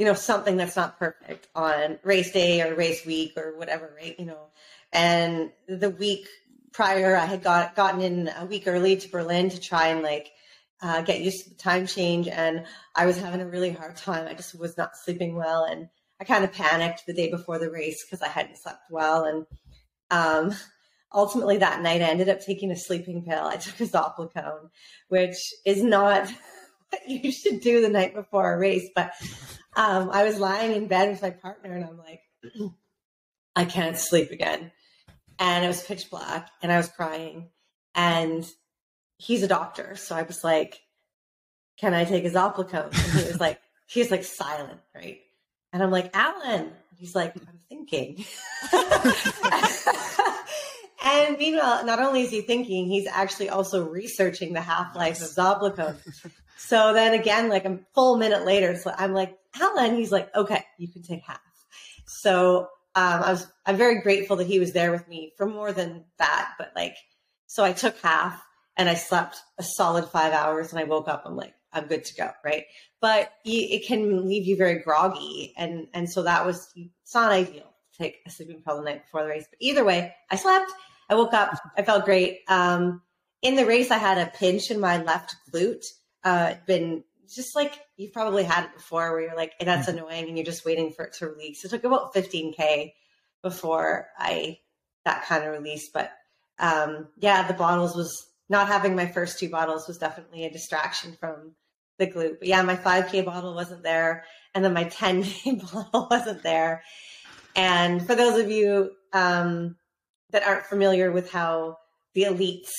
you 0.00 0.06
know 0.06 0.14
something 0.14 0.56
that's 0.56 0.76
not 0.76 0.98
perfect 0.98 1.48
on 1.54 1.98
race 2.02 2.32
day 2.32 2.62
or 2.62 2.74
race 2.74 3.04
week 3.04 3.34
or 3.36 3.56
whatever, 3.58 3.94
right? 3.96 4.18
You 4.18 4.24
know 4.26 4.48
and 4.92 5.50
the 5.68 5.90
week 5.90 6.26
prior, 6.72 7.16
I 7.16 7.26
had 7.26 7.42
got 7.42 7.74
gotten 7.74 8.00
in 8.00 8.30
a 8.38 8.46
week 8.46 8.64
early 8.66 8.96
to 8.96 9.08
Berlin 9.08 9.50
to 9.50 9.60
try 9.60 9.88
and 9.88 10.02
like 10.02 10.32
uh, 10.82 11.02
get 11.02 11.20
used 11.20 11.44
to 11.44 11.50
the 11.50 11.56
time 11.56 11.86
change. 11.86 12.28
And 12.28 12.64
I 12.96 13.06
was 13.06 13.18
having 13.18 13.40
a 13.40 13.48
really 13.48 13.70
hard 13.70 13.96
time. 13.96 14.26
I 14.26 14.34
just 14.34 14.58
was 14.58 14.76
not 14.76 14.96
sleeping 14.96 15.36
well. 15.36 15.64
And 15.64 15.88
I 16.20 16.24
kind 16.24 16.44
of 16.44 16.52
panicked 16.52 17.06
the 17.06 17.12
day 17.12 17.30
before 17.30 17.58
the 17.58 17.70
race 17.70 18.04
because 18.04 18.22
I 18.22 18.28
hadn't 18.28 18.58
slept 18.58 18.82
well. 18.90 19.24
And 19.24 19.46
um, 20.10 20.56
ultimately 21.12 21.58
that 21.58 21.82
night, 21.82 22.02
I 22.02 22.06
ended 22.06 22.28
up 22.28 22.40
taking 22.40 22.70
a 22.70 22.76
sleeping 22.76 23.24
pill. 23.24 23.44
I 23.44 23.56
took 23.56 23.80
a 23.80 23.84
Zopiclone, 23.84 24.70
which 25.08 25.52
is 25.64 25.82
not 25.82 26.28
what 26.90 27.08
you 27.08 27.30
should 27.30 27.60
do 27.60 27.80
the 27.80 27.88
night 27.88 28.14
before 28.14 28.52
a 28.52 28.58
race. 28.58 28.88
But 28.94 29.12
um, 29.76 30.10
I 30.10 30.24
was 30.24 30.38
lying 30.38 30.72
in 30.72 30.86
bed 30.86 31.10
with 31.10 31.22
my 31.22 31.30
partner 31.30 31.72
and 31.74 31.84
I'm 31.84 31.98
like, 31.98 32.22
I 33.56 33.64
can't 33.64 33.96
sleep 33.96 34.30
again 34.30 34.72
and 35.40 35.64
it 35.64 35.68
was 35.68 35.82
pitch 35.82 36.10
black 36.10 36.50
and 36.62 36.70
I 36.70 36.76
was 36.76 36.88
crying. 36.88 37.48
And 37.94 38.46
he's 39.16 39.42
a 39.42 39.48
doctor. 39.48 39.96
So 39.96 40.14
I 40.14 40.22
was 40.22 40.44
like, 40.44 40.78
Can 41.78 41.94
I 41.94 42.04
take 42.04 42.22
his 42.24 42.34
Zopiclone? 42.34 42.92
And 42.92 43.20
he 43.20 43.26
was 43.26 43.40
like, 43.40 43.58
he 43.86 44.00
was 44.00 44.10
like 44.10 44.22
silent, 44.22 44.78
right? 44.94 45.18
And 45.72 45.82
I'm 45.82 45.90
like, 45.90 46.14
Alan. 46.14 46.72
He's 46.96 47.14
like, 47.14 47.34
I'm 47.34 47.58
thinking. 47.70 48.26
and 51.02 51.38
meanwhile, 51.38 51.86
not 51.86 51.98
only 51.98 52.20
is 52.24 52.30
he 52.30 52.42
thinking, 52.42 52.88
he's 52.88 53.06
actually 53.06 53.48
also 53.48 53.88
researching 53.88 54.52
the 54.52 54.60
half 54.60 54.94
life 54.94 55.22
of 55.22 55.28
Zopiclone. 55.28 55.96
So 56.58 56.92
then 56.92 57.14
again, 57.14 57.48
like 57.48 57.64
a 57.64 57.78
full 57.94 58.18
minute 58.18 58.44
later, 58.44 58.76
so 58.76 58.92
I'm 58.94 59.14
like, 59.14 59.34
Alan, 59.58 59.96
he's 59.96 60.12
like, 60.12 60.34
okay, 60.34 60.64
you 60.78 60.88
can 60.88 61.02
take 61.02 61.22
half. 61.22 61.40
So 62.06 62.68
um, 62.94 63.22
I 63.22 63.30
was 63.32 63.46
I'm 63.66 63.76
very 63.76 64.00
grateful 64.00 64.36
that 64.36 64.46
he 64.46 64.58
was 64.58 64.72
there 64.72 64.90
with 64.90 65.06
me 65.08 65.32
for 65.36 65.46
more 65.46 65.72
than 65.72 66.04
that. 66.18 66.52
But 66.58 66.72
like, 66.74 66.96
so 67.46 67.64
I 67.64 67.72
took 67.72 67.96
half 68.00 68.42
and 68.76 68.88
I 68.88 68.94
slept 68.94 69.38
a 69.58 69.62
solid 69.62 70.06
five 70.06 70.32
hours, 70.32 70.70
and 70.70 70.80
I 70.80 70.84
woke 70.84 71.08
up. 71.08 71.22
I'm 71.24 71.36
like, 71.36 71.54
I'm 71.72 71.86
good 71.86 72.04
to 72.04 72.14
go, 72.14 72.30
right? 72.44 72.64
But 73.00 73.32
it 73.44 73.86
can 73.86 74.26
leave 74.26 74.46
you 74.46 74.56
very 74.56 74.80
groggy, 74.80 75.54
and 75.56 75.86
and 75.94 76.10
so 76.10 76.22
that 76.24 76.44
was 76.44 76.68
it's 76.76 77.14
not 77.14 77.32
ideal 77.32 77.62
to 77.92 78.02
take 78.02 78.16
a 78.26 78.30
sleeping 78.30 78.62
pill 78.62 78.76
the 78.76 78.82
night 78.82 79.04
before 79.04 79.22
the 79.22 79.28
race. 79.28 79.46
But 79.48 79.58
either 79.60 79.84
way, 79.84 80.14
I 80.30 80.36
slept. 80.36 80.72
I 81.08 81.14
woke 81.14 81.34
up. 81.34 81.58
I 81.76 81.82
felt 81.82 82.04
great. 82.04 82.40
Um, 82.48 83.02
in 83.42 83.54
the 83.54 83.66
race, 83.66 83.90
I 83.90 83.98
had 83.98 84.18
a 84.18 84.30
pinch 84.30 84.70
in 84.70 84.80
my 84.80 85.02
left 85.02 85.34
glute. 85.52 85.84
Uh, 86.22 86.54
been 86.66 87.04
just 87.34 87.54
like 87.54 87.78
you've 87.96 88.12
probably 88.12 88.44
had 88.44 88.64
it 88.64 88.74
before 88.74 89.12
where 89.12 89.22
you're 89.22 89.36
like, 89.36 89.52
that's 89.60 89.88
mm-hmm. 89.88 89.98
annoying 89.98 90.28
and 90.28 90.36
you're 90.36 90.44
just 90.44 90.64
waiting 90.64 90.92
for 90.92 91.04
it 91.04 91.14
to 91.14 91.28
release. 91.28 91.64
It 91.64 91.70
took 91.70 91.84
about 91.84 92.14
15K 92.14 92.92
before 93.42 94.08
I 94.18 94.58
that 95.04 95.24
kind 95.24 95.44
of 95.44 95.52
release. 95.52 95.90
But 95.92 96.12
um, 96.58 97.08
yeah, 97.18 97.46
the 97.46 97.54
bottles 97.54 97.96
was 97.96 98.26
not 98.48 98.68
having 98.68 98.96
my 98.96 99.06
first 99.06 99.38
two 99.38 99.48
bottles 99.48 99.86
was 99.86 99.98
definitely 99.98 100.44
a 100.44 100.50
distraction 100.50 101.16
from 101.18 101.52
the 101.98 102.06
glute. 102.06 102.38
But 102.38 102.48
yeah, 102.48 102.62
my 102.62 102.76
5K 102.76 103.24
bottle 103.24 103.54
wasn't 103.54 103.82
there. 103.82 104.24
And 104.54 104.64
then 104.64 104.74
my 104.74 104.84
10K 104.84 105.72
bottle 105.72 106.08
wasn't 106.10 106.42
there. 106.42 106.82
And 107.56 108.04
for 108.04 108.14
those 108.14 108.38
of 108.40 108.50
you 108.50 108.90
um, 109.12 109.76
that 110.30 110.46
aren't 110.46 110.66
familiar 110.66 111.10
with 111.10 111.30
how 111.30 111.78
the 112.14 112.24
elites 112.24 112.70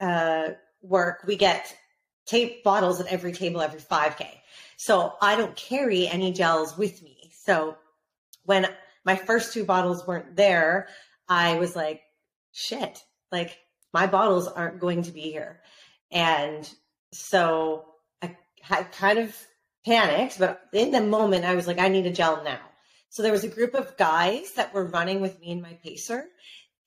uh, 0.00 0.54
work, 0.82 1.24
we 1.26 1.36
get 1.36 1.74
tape 2.28 2.62
bottles 2.62 3.00
at 3.00 3.06
every 3.06 3.32
table 3.32 3.60
every 3.60 3.80
5K. 3.80 4.26
So 4.76 5.14
I 5.20 5.36
don't 5.36 5.56
carry 5.56 6.06
any 6.06 6.32
gels 6.32 6.76
with 6.76 7.02
me. 7.02 7.32
So 7.44 7.76
when 8.44 8.66
my 9.04 9.16
first 9.16 9.52
two 9.52 9.64
bottles 9.64 10.06
weren't 10.06 10.36
there, 10.36 10.88
I 11.28 11.56
was 11.56 11.74
like, 11.74 12.02
shit, 12.52 13.02
like 13.32 13.58
my 13.92 14.06
bottles 14.06 14.46
aren't 14.46 14.80
going 14.80 15.02
to 15.02 15.10
be 15.10 15.22
here. 15.22 15.60
And 16.10 16.68
so 17.12 17.86
I, 18.22 18.36
kind 18.92 19.18
of 19.18 19.34
panicked, 19.84 20.38
but 20.38 20.60
in 20.72 20.90
the 20.90 21.00
moment 21.00 21.44
I 21.44 21.54
was 21.54 21.66
like, 21.66 21.78
I 21.78 21.88
need 21.88 22.06
a 22.06 22.12
gel 22.12 22.44
now. 22.44 22.60
So 23.10 23.22
there 23.22 23.32
was 23.32 23.44
a 23.44 23.48
group 23.48 23.74
of 23.74 23.96
guys 23.96 24.52
that 24.52 24.74
were 24.74 24.84
running 24.84 25.20
with 25.20 25.40
me 25.40 25.52
and 25.52 25.62
my 25.62 25.78
pacer 25.82 26.26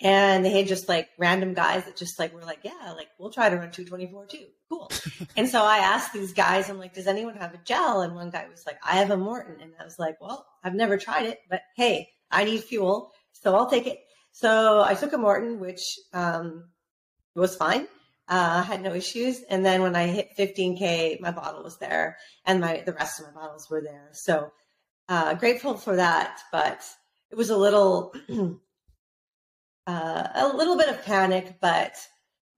and 0.01 0.43
they 0.43 0.49
had 0.49 0.67
just 0.67 0.89
like 0.89 1.09
random 1.19 1.53
guys 1.53 1.85
that 1.85 1.95
just 1.95 2.17
like 2.17 2.33
were 2.33 2.41
like, 2.41 2.59
yeah, 2.63 2.93
like 2.95 3.09
we'll 3.19 3.31
try 3.31 3.49
to 3.49 3.55
run 3.55 3.71
224 3.71 4.25
too. 4.25 4.45
Cool. 4.67 4.91
and 5.37 5.47
so 5.47 5.63
I 5.63 5.77
asked 5.77 6.11
these 6.11 6.33
guys, 6.33 6.69
I'm 6.69 6.79
like, 6.79 6.93
does 6.93 7.07
anyone 7.07 7.35
have 7.35 7.53
a 7.53 7.59
gel? 7.63 8.01
And 8.01 8.15
one 8.15 8.31
guy 8.31 8.47
was 8.49 8.63
like, 8.65 8.79
I 8.83 8.97
have 8.97 9.11
a 9.11 9.15
Maurten. 9.17 9.61
And 9.61 9.73
I 9.79 9.83
was 9.83 9.99
like, 9.99 10.19
well, 10.19 10.47
I've 10.63 10.73
never 10.73 10.97
tried 10.97 11.27
it, 11.27 11.39
but 11.49 11.61
hey, 11.75 12.09
I 12.31 12.43
need 12.45 12.63
fuel. 12.63 13.11
So 13.33 13.55
I'll 13.55 13.69
take 13.69 13.85
it. 13.85 13.99
So 14.31 14.81
I 14.81 14.95
took 14.95 15.13
a 15.13 15.17
Maurten, 15.17 15.59
which 15.59 15.83
um, 16.13 16.69
was 17.35 17.55
fine. 17.55 17.87
Uh, 18.27 18.61
I 18.61 18.63
had 18.63 18.81
no 18.81 18.93
issues. 18.93 19.41
And 19.49 19.63
then 19.63 19.81
when 19.81 19.95
I 19.95 20.07
hit 20.07 20.37
15K, 20.37 21.19
my 21.19 21.31
bottle 21.31 21.63
was 21.63 21.77
there 21.77 22.17
and 22.45 22.59
my 22.59 22.81
the 22.85 22.93
rest 22.93 23.19
of 23.19 23.27
my 23.27 23.39
bottles 23.39 23.69
were 23.69 23.81
there. 23.81 24.09
So 24.13 24.51
uh, 25.09 25.35
grateful 25.35 25.75
for 25.75 25.97
that. 25.97 26.39
But 26.51 26.83
it 27.29 27.35
was 27.35 27.49
a 27.49 27.57
little 27.57 28.15
uh, 29.91 30.27
a 30.35 30.55
little 30.55 30.77
bit 30.77 30.89
of 30.89 31.03
panic, 31.03 31.57
but 31.59 31.93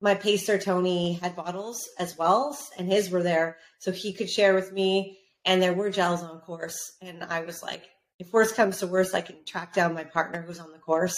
my 0.02 0.16
pacer 0.16 0.58
Tony 0.58 1.14
had 1.14 1.36
bottles 1.36 1.90
as 1.98 2.18
well, 2.18 2.58
and 2.78 2.88
his 2.88 3.10
were 3.10 3.24
there, 3.24 3.58
so 3.80 3.92
he 3.92 4.14
could 4.14 4.30
share 4.30 4.54
with 4.54 4.72
me. 4.72 5.18
And 5.46 5.62
there 5.62 5.74
were 5.74 5.90
gels 5.90 6.24
on 6.24 6.40
course, 6.42 6.78
and 7.02 7.24
I 7.24 7.42
was 7.42 7.64
like, 7.64 7.84
if 8.20 8.32
worst 8.32 8.56
comes 8.56 8.80
to 8.80 8.88
worst, 8.88 9.16
I 9.16 9.22
can 9.22 9.44
track 9.46 9.74
down 9.74 9.94
my 9.94 10.04
partner 10.04 10.42
who's 10.42 10.60
on 10.60 10.72
the 10.72 10.78
course 10.78 11.18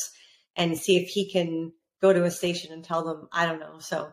and 0.56 0.78
see 0.78 0.98
if 0.98 1.10
he 1.10 1.30
can 1.32 1.74
go 2.02 2.14
to 2.14 2.24
a 2.24 2.32
station 2.32 2.72
and 2.72 2.84
tell 2.84 3.04
them, 3.04 3.28
I 3.32 3.46
don't 3.46 3.60
know. 3.60 3.80
So 3.80 4.12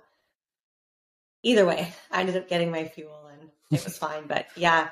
either 1.42 1.64
way, 1.64 1.92
I 2.10 2.20
ended 2.20 2.36
up 2.36 2.48
getting 2.48 2.70
my 2.70 2.84
fuel 2.88 3.30
and 3.32 3.50
it 3.70 3.84
was 3.84 3.96
fine. 3.96 4.26
But 4.26 4.46
yeah, 4.56 4.88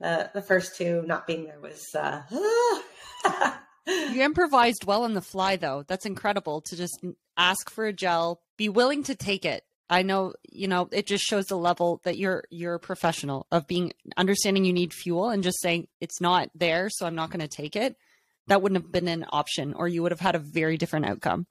the, 0.00 0.30
the 0.34 0.42
first 0.42 0.76
two 0.76 1.02
not 1.06 1.26
being 1.26 1.44
there 1.44 1.60
was, 1.60 1.84
uh, 1.94 2.22
you 3.86 4.22
improvised 4.22 4.84
well 4.84 5.04
on 5.04 5.14
the 5.14 5.20
fly 5.20 5.56
though. 5.56 5.84
That's 5.86 6.06
incredible 6.06 6.60
to 6.62 6.76
just 6.76 7.04
ask 7.36 7.70
for 7.70 7.86
a 7.86 7.92
gel, 7.92 8.40
be 8.56 8.68
willing 8.68 9.02
to 9.04 9.14
take 9.14 9.44
it. 9.44 9.64
I 9.90 10.02
know, 10.02 10.32
you 10.50 10.66
know, 10.66 10.88
it 10.92 11.06
just 11.06 11.24
shows 11.24 11.46
the 11.46 11.58
level 11.58 12.00
that 12.04 12.16
you're 12.16 12.44
you're 12.50 12.74
a 12.74 12.80
professional 12.80 13.46
of 13.52 13.66
being 13.66 13.92
understanding 14.16 14.64
you 14.64 14.72
need 14.72 14.94
fuel 14.94 15.28
and 15.28 15.42
just 15.42 15.60
saying 15.60 15.88
it's 16.00 16.20
not 16.20 16.48
there, 16.54 16.88
so 16.90 17.06
I'm 17.06 17.14
not 17.14 17.30
going 17.30 17.46
to 17.46 17.48
take 17.48 17.76
it. 17.76 17.96
That 18.46 18.62
wouldn't 18.62 18.82
have 18.82 18.92
been 18.92 19.08
an 19.08 19.26
option 19.28 19.74
or 19.74 19.88
you 19.88 20.02
would 20.02 20.12
have 20.12 20.20
had 20.20 20.34
a 20.34 20.38
very 20.38 20.78
different 20.78 21.06
outcome. 21.06 21.46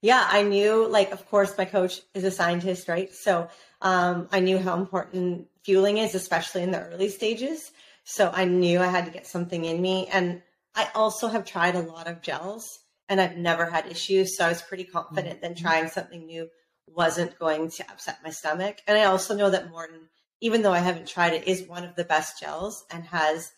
Yeah, 0.00 0.24
I 0.28 0.42
knew 0.42 0.86
like 0.88 1.10
of 1.10 1.26
course 1.28 1.56
my 1.56 1.64
coach 1.64 2.00
is 2.14 2.24
a 2.24 2.30
scientist, 2.30 2.88
right? 2.88 3.12
So 3.14 3.48
um, 3.80 4.28
I 4.30 4.40
knew 4.40 4.58
how 4.58 4.76
important 4.76 5.48
fueling 5.64 5.98
is, 5.98 6.14
especially 6.14 6.62
in 6.62 6.70
the 6.70 6.80
early 6.80 7.08
stages. 7.08 7.70
So 8.04 8.30
I 8.32 8.44
knew 8.44 8.80
I 8.80 8.86
had 8.86 9.06
to 9.06 9.10
get 9.10 9.26
something 9.26 9.64
in 9.64 9.80
me. 9.82 10.06
And 10.12 10.42
I 10.78 10.88
also 10.94 11.26
have 11.26 11.44
tried 11.44 11.74
a 11.74 11.80
lot 11.80 12.06
of 12.06 12.22
gels 12.22 12.78
and 13.08 13.20
I've 13.20 13.36
never 13.36 13.66
had 13.66 13.86
issues. 13.86 14.36
So 14.36 14.44
I 14.44 14.48
was 14.48 14.62
pretty 14.62 14.84
confident 14.84 15.40
mm-hmm. 15.40 15.54
that 15.54 15.58
trying 15.58 15.88
something 15.88 16.24
new 16.24 16.48
wasn't 16.86 17.36
going 17.36 17.68
to 17.72 17.90
upset 17.90 18.20
my 18.22 18.30
stomach. 18.30 18.78
And 18.86 18.96
I 18.96 19.06
also 19.06 19.36
know 19.36 19.50
that 19.50 19.72
Maurten, 19.72 20.06
even 20.40 20.62
though 20.62 20.72
I 20.72 20.78
haven't 20.78 21.08
tried 21.08 21.32
it, 21.32 21.48
is 21.48 21.66
one 21.66 21.82
of 21.82 21.96
the 21.96 22.04
best 22.04 22.38
gels 22.38 22.84
and 22.92 23.02
has, 23.06 23.50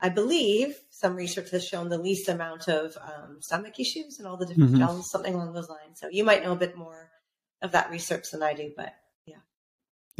I 0.00 0.08
believe, 0.08 0.74
some 0.88 1.14
research 1.14 1.50
has 1.50 1.68
shown 1.68 1.90
the 1.90 1.98
least 1.98 2.30
amount 2.30 2.68
of 2.68 2.96
um, 3.02 3.42
stomach 3.42 3.78
issues 3.78 4.18
and 4.18 4.26
all 4.26 4.38
the 4.38 4.46
different 4.46 4.70
mm-hmm. 4.70 4.78
gels, 4.78 5.10
something 5.10 5.34
along 5.34 5.52
those 5.52 5.68
lines. 5.68 6.00
So 6.00 6.08
you 6.10 6.24
might 6.24 6.42
know 6.42 6.52
a 6.52 6.56
bit 6.56 6.74
more 6.74 7.10
of 7.60 7.72
that 7.72 7.90
research 7.90 8.30
than 8.32 8.42
I 8.42 8.54
do, 8.54 8.72
but 8.74 8.94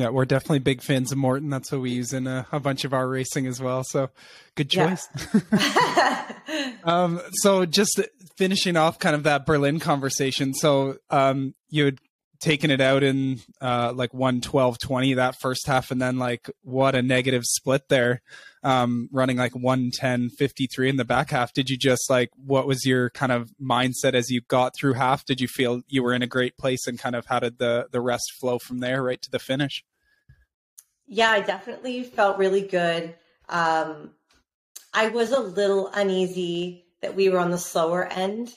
yeah. 0.02 0.08
We're 0.10 0.24
definitely 0.24 0.60
big 0.60 0.82
fans 0.82 1.12
of 1.12 1.18
Maurten. 1.18 1.50
That's 1.50 1.72
what 1.72 1.80
we 1.80 1.90
use 1.90 2.12
in 2.12 2.26
a, 2.26 2.46
a 2.52 2.60
bunch 2.60 2.84
of 2.84 2.92
our 2.92 3.08
racing 3.08 3.46
as 3.46 3.60
well. 3.60 3.84
So 3.84 4.10
good 4.54 4.70
choice. 4.70 5.08
Yeah. 5.52 6.32
um, 6.84 7.20
so 7.34 7.64
just 7.64 8.00
finishing 8.36 8.76
off 8.76 8.98
kind 8.98 9.14
of 9.14 9.22
that 9.24 9.46
Berlin 9.46 9.78
conversation. 9.78 10.54
So 10.54 10.96
um, 11.10 11.54
you 11.70 11.84
had 11.84 11.98
taken 12.42 12.72
it 12.72 12.80
out 12.80 13.04
in 13.04 13.38
uh, 13.60 13.92
like 13.94 14.12
112 14.12 14.76
20 14.80 15.14
that 15.14 15.36
first 15.40 15.64
half 15.64 15.92
and 15.92 16.02
then 16.02 16.18
like 16.18 16.50
what 16.62 16.96
a 16.96 17.00
negative 17.00 17.44
split 17.44 17.88
there 17.88 18.20
um, 18.64 19.08
running 19.12 19.36
like 19.36 19.54
110 19.54 20.28
53 20.28 20.88
in 20.88 20.96
the 20.96 21.04
back 21.04 21.30
half 21.30 21.52
did 21.52 21.70
you 21.70 21.78
just 21.78 22.10
like 22.10 22.30
what 22.34 22.66
was 22.66 22.84
your 22.84 23.10
kind 23.10 23.30
of 23.30 23.50
mindset 23.62 24.14
as 24.14 24.28
you 24.28 24.40
got 24.48 24.74
through 24.74 24.94
half 24.94 25.24
did 25.24 25.40
you 25.40 25.46
feel 25.46 25.82
you 25.86 26.02
were 26.02 26.12
in 26.12 26.22
a 26.22 26.26
great 26.26 26.56
place 26.58 26.88
and 26.88 26.98
kind 26.98 27.14
of 27.14 27.26
how 27.26 27.38
did 27.38 27.58
the 27.58 27.86
the 27.92 28.00
rest 28.00 28.32
flow 28.40 28.58
from 28.58 28.80
there 28.80 29.04
right 29.04 29.22
to 29.22 29.30
the 29.30 29.38
finish 29.38 29.84
yeah 31.12 31.30
i 31.30 31.40
definitely 31.40 32.02
felt 32.02 32.38
really 32.38 32.62
good 32.62 33.14
um, 33.48 34.10
i 34.92 35.08
was 35.08 35.32
a 35.32 35.40
little 35.40 35.88
uneasy 35.88 36.84
that 37.02 37.14
we 37.14 37.28
were 37.28 37.38
on 37.38 37.50
the 37.50 37.58
slower 37.58 38.04
end 38.06 38.52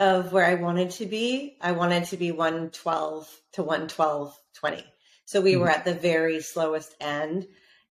of 0.00 0.32
where 0.32 0.46
I 0.46 0.54
wanted 0.54 0.90
to 0.92 1.06
be. 1.06 1.58
I 1.60 1.72
wanted 1.72 2.06
to 2.06 2.16
be 2.16 2.32
112 2.32 3.40
to 3.52 3.62
112 3.62 4.34
20. 4.54 4.84
So 5.26 5.40
we 5.40 5.52
mm-hmm. 5.52 5.60
were 5.60 5.70
at 5.70 5.84
the 5.84 5.94
very 5.94 6.40
slowest 6.40 6.94
end 7.00 7.46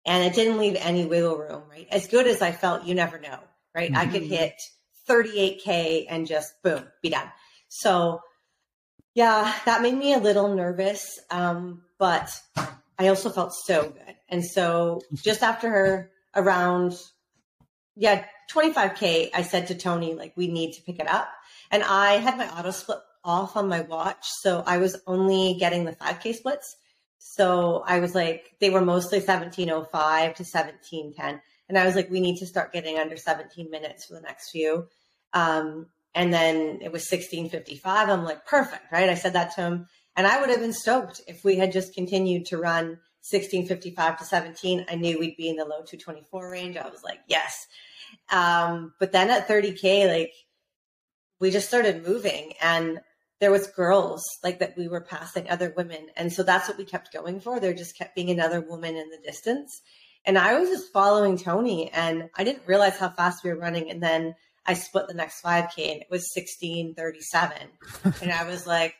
and 0.07 0.24
it 0.24 0.35
didn't 0.35 0.59
leave 0.59 0.76
any 0.78 1.07
wiggle 1.07 1.38
room, 1.38 1.62
right? 1.70 1.88
As 1.90 2.07
good 2.07 2.26
as 2.26 2.42
I 2.42 2.52
felt, 2.52 2.85
you 2.85 2.94
never 2.94 3.18
know, 3.18 3.38
right? 3.74 3.90
Mm-hmm. 3.90 4.00
I 4.00 4.07
could 4.07 4.22
mm-hmm. 4.22 4.35
hit 4.35 4.62
38K 5.09 6.07
and 6.09 6.26
just 6.26 6.62
boom, 6.62 6.85
be 7.02 7.09
done. 7.09 7.30
So 7.68 8.20
yeah, 9.14 9.54
that 9.64 9.80
made 9.80 9.94
me 9.94 10.12
a 10.12 10.18
little 10.18 10.54
nervous. 10.54 11.18
Um, 11.30 11.85
but 11.98 12.38
I 12.98 13.09
also 13.09 13.30
felt 13.30 13.52
so 13.52 13.90
good. 13.90 14.16
And 14.28 14.44
so 14.44 15.00
just 15.22 15.42
after 15.42 15.68
her, 15.68 16.11
around, 16.37 16.94
yeah, 17.96 18.24
25K, 18.52 19.30
I 19.35 19.42
said 19.42 19.68
to 19.68 19.74
Tony, 19.74 20.14
like, 20.14 20.37
we 20.37 20.48
need 20.48 20.72
to 20.74 20.83
pick 20.83 20.98
it 20.98 21.09
up. 21.09 21.28
And 21.70 21.83
I 21.83 22.14
had 22.14 22.37
my 22.37 22.48
auto 22.59 22.70
split 22.70 22.98
off 23.24 23.57
on 23.57 23.68
my 23.68 23.80
watch. 23.80 24.24
So 24.40 24.62
I 24.66 24.78
was 24.78 24.96
only 25.07 25.57
getting 25.59 25.85
the 25.85 25.92
5K 25.92 26.35
splits. 26.35 26.76
So 27.18 27.83
I 27.87 28.00
was 28.00 28.14
like, 28.14 28.52
they 28.61 28.70
were 28.70 28.83
mostly 28.83 29.18
1705 29.18 29.90
to 30.35 30.42
1710. 30.42 31.40
And 31.68 31.78
I 31.78 31.87
was 31.87 31.94
like, 31.94 32.11
we 32.11 32.20
need 32.20 32.37
to 32.38 32.46
start 32.46 32.72
getting 32.72 32.98
under 32.98 33.16
17 33.16 33.70
minutes 33.70 34.04
for 34.04 34.14
the 34.14 34.20
next 34.20 34.50
few. 34.50 34.88
Um, 35.33 35.87
and 36.14 36.33
then 36.33 36.78
it 36.83 36.92
was 36.92 37.11
1655. 37.11 38.09
I'm 38.09 38.24
like, 38.24 38.46
perfect, 38.46 38.92
right? 38.92 39.09
I 39.09 39.14
said 39.14 39.33
that 39.33 39.54
to 39.54 39.62
him. 39.62 39.87
And 40.16 40.27
I 40.27 40.40
would 40.40 40.50
have 40.50 40.61
been 40.61 40.72
stoked 40.72 41.22
if 41.27 41.44
we 41.44 41.57
had 41.57 41.72
just 41.72 41.94
continued 41.94 42.46
to 42.46 42.59
run 42.59 42.98
1655 43.31 44.18
to 44.18 44.24
17. 44.24 44.87
I 44.88 44.94
knew 44.94 45.18
we'd 45.18 45.37
be 45.37 45.48
in 45.48 45.57
the 45.57 45.64
low 45.64 45.83
224 45.83 46.50
range. 46.50 46.77
I 46.77 46.88
was 46.88 47.03
like, 47.03 47.20
yes. 47.27 47.66
Um, 48.31 48.94
but 49.00 49.12
then 49.12 49.31
at 49.31 49.48
30K, 49.48 50.09
like 50.09 50.33
we 51.40 51.50
just 51.50 51.68
started 51.68 52.07
moving 52.07 52.55
and 52.61 53.00
there 53.40 53.50
was 53.50 53.66
girls 53.66 54.22
like 54.42 54.61
that 54.61 54.77
we 54.77 54.88
were 54.88 55.00
passing 55.00 55.48
other 55.50 55.74
women 55.77 56.07
and 56.16 56.33
so 56.33 56.42
that's 56.42 56.68
what 56.68 56.79
we 56.79 56.85
kept 56.85 57.12
going 57.12 57.40
for 57.40 57.61
there 57.61 57.74
just 57.74 57.98
kept 57.98 58.14
being 58.14 58.31
another 58.31 58.61
woman 58.61 58.96
in 58.96 59.11
the 59.11 59.18
distance 59.22 59.83
and 60.24 60.38
i 60.38 60.59
was 60.59 60.70
just 60.70 60.92
following 60.92 61.37
tony 61.37 61.90
and 61.92 62.31
i 62.37 62.44
didn't 62.44 62.66
realize 62.66 62.96
how 62.96 63.11
fast 63.11 63.44
we 63.44 63.50
were 63.50 63.61
running 63.61 63.90
and 63.90 64.03
then 64.03 64.35
i 64.64 64.72
split 64.72 65.07
the 65.09 65.14
next 65.14 65.42
5k 65.42 65.92
and 65.92 66.00
it 66.00 66.11
was 66.11 66.31
1637 66.35 68.22
and 68.22 68.33
i 68.33 68.48
was 68.48 68.66
like 68.66 68.94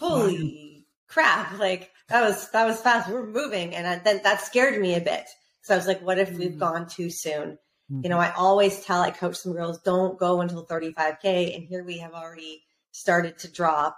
holy 0.00 0.86
crap 1.08 1.58
like 1.58 1.90
that 2.08 2.22
was 2.22 2.50
that 2.50 2.66
was 2.66 2.80
fast 2.80 3.08
We're 3.10 3.26
moving 3.26 3.74
and 3.74 3.86
I, 3.86 3.98
then 3.98 4.20
that 4.24 4.40
scared 4.40 4.80
me 4.80 4.94
a 4.94 5.00
bit 5.00 5.24
so 5.62 5.74
i 5.74 5.76
was 5.76 5.86
like 5.86 6.00
what 6.02 6.18
if 6.18 6.32
we've 6.32 6.50
mm-hmm. 6.50 6.58
gone 6.58 6.88
too 6.88 7.10
soon 7.10 7.58
Mm-hmm. 7.90 8.04
You 8.04 8.10
know, 8.10 8.18
I 8.18 8.32
always 8.32 8.84
tell, 8.84 9.00
I 9.00 9.10
coach 9.10 9.36
some 9.36 9.52
girls, 9.52 9.80
don't 9.82 10.18
go 10.18 10.40
until 10.40 10.66
35K. 10.66 11.54
And 11.54 11.64
here 11.64 11.84
we 11.84 11.98
have 11.98 12.12
already 12.12 12.62
started 12.92 13.38
to 13.38 13.50
drop 13.50 13.96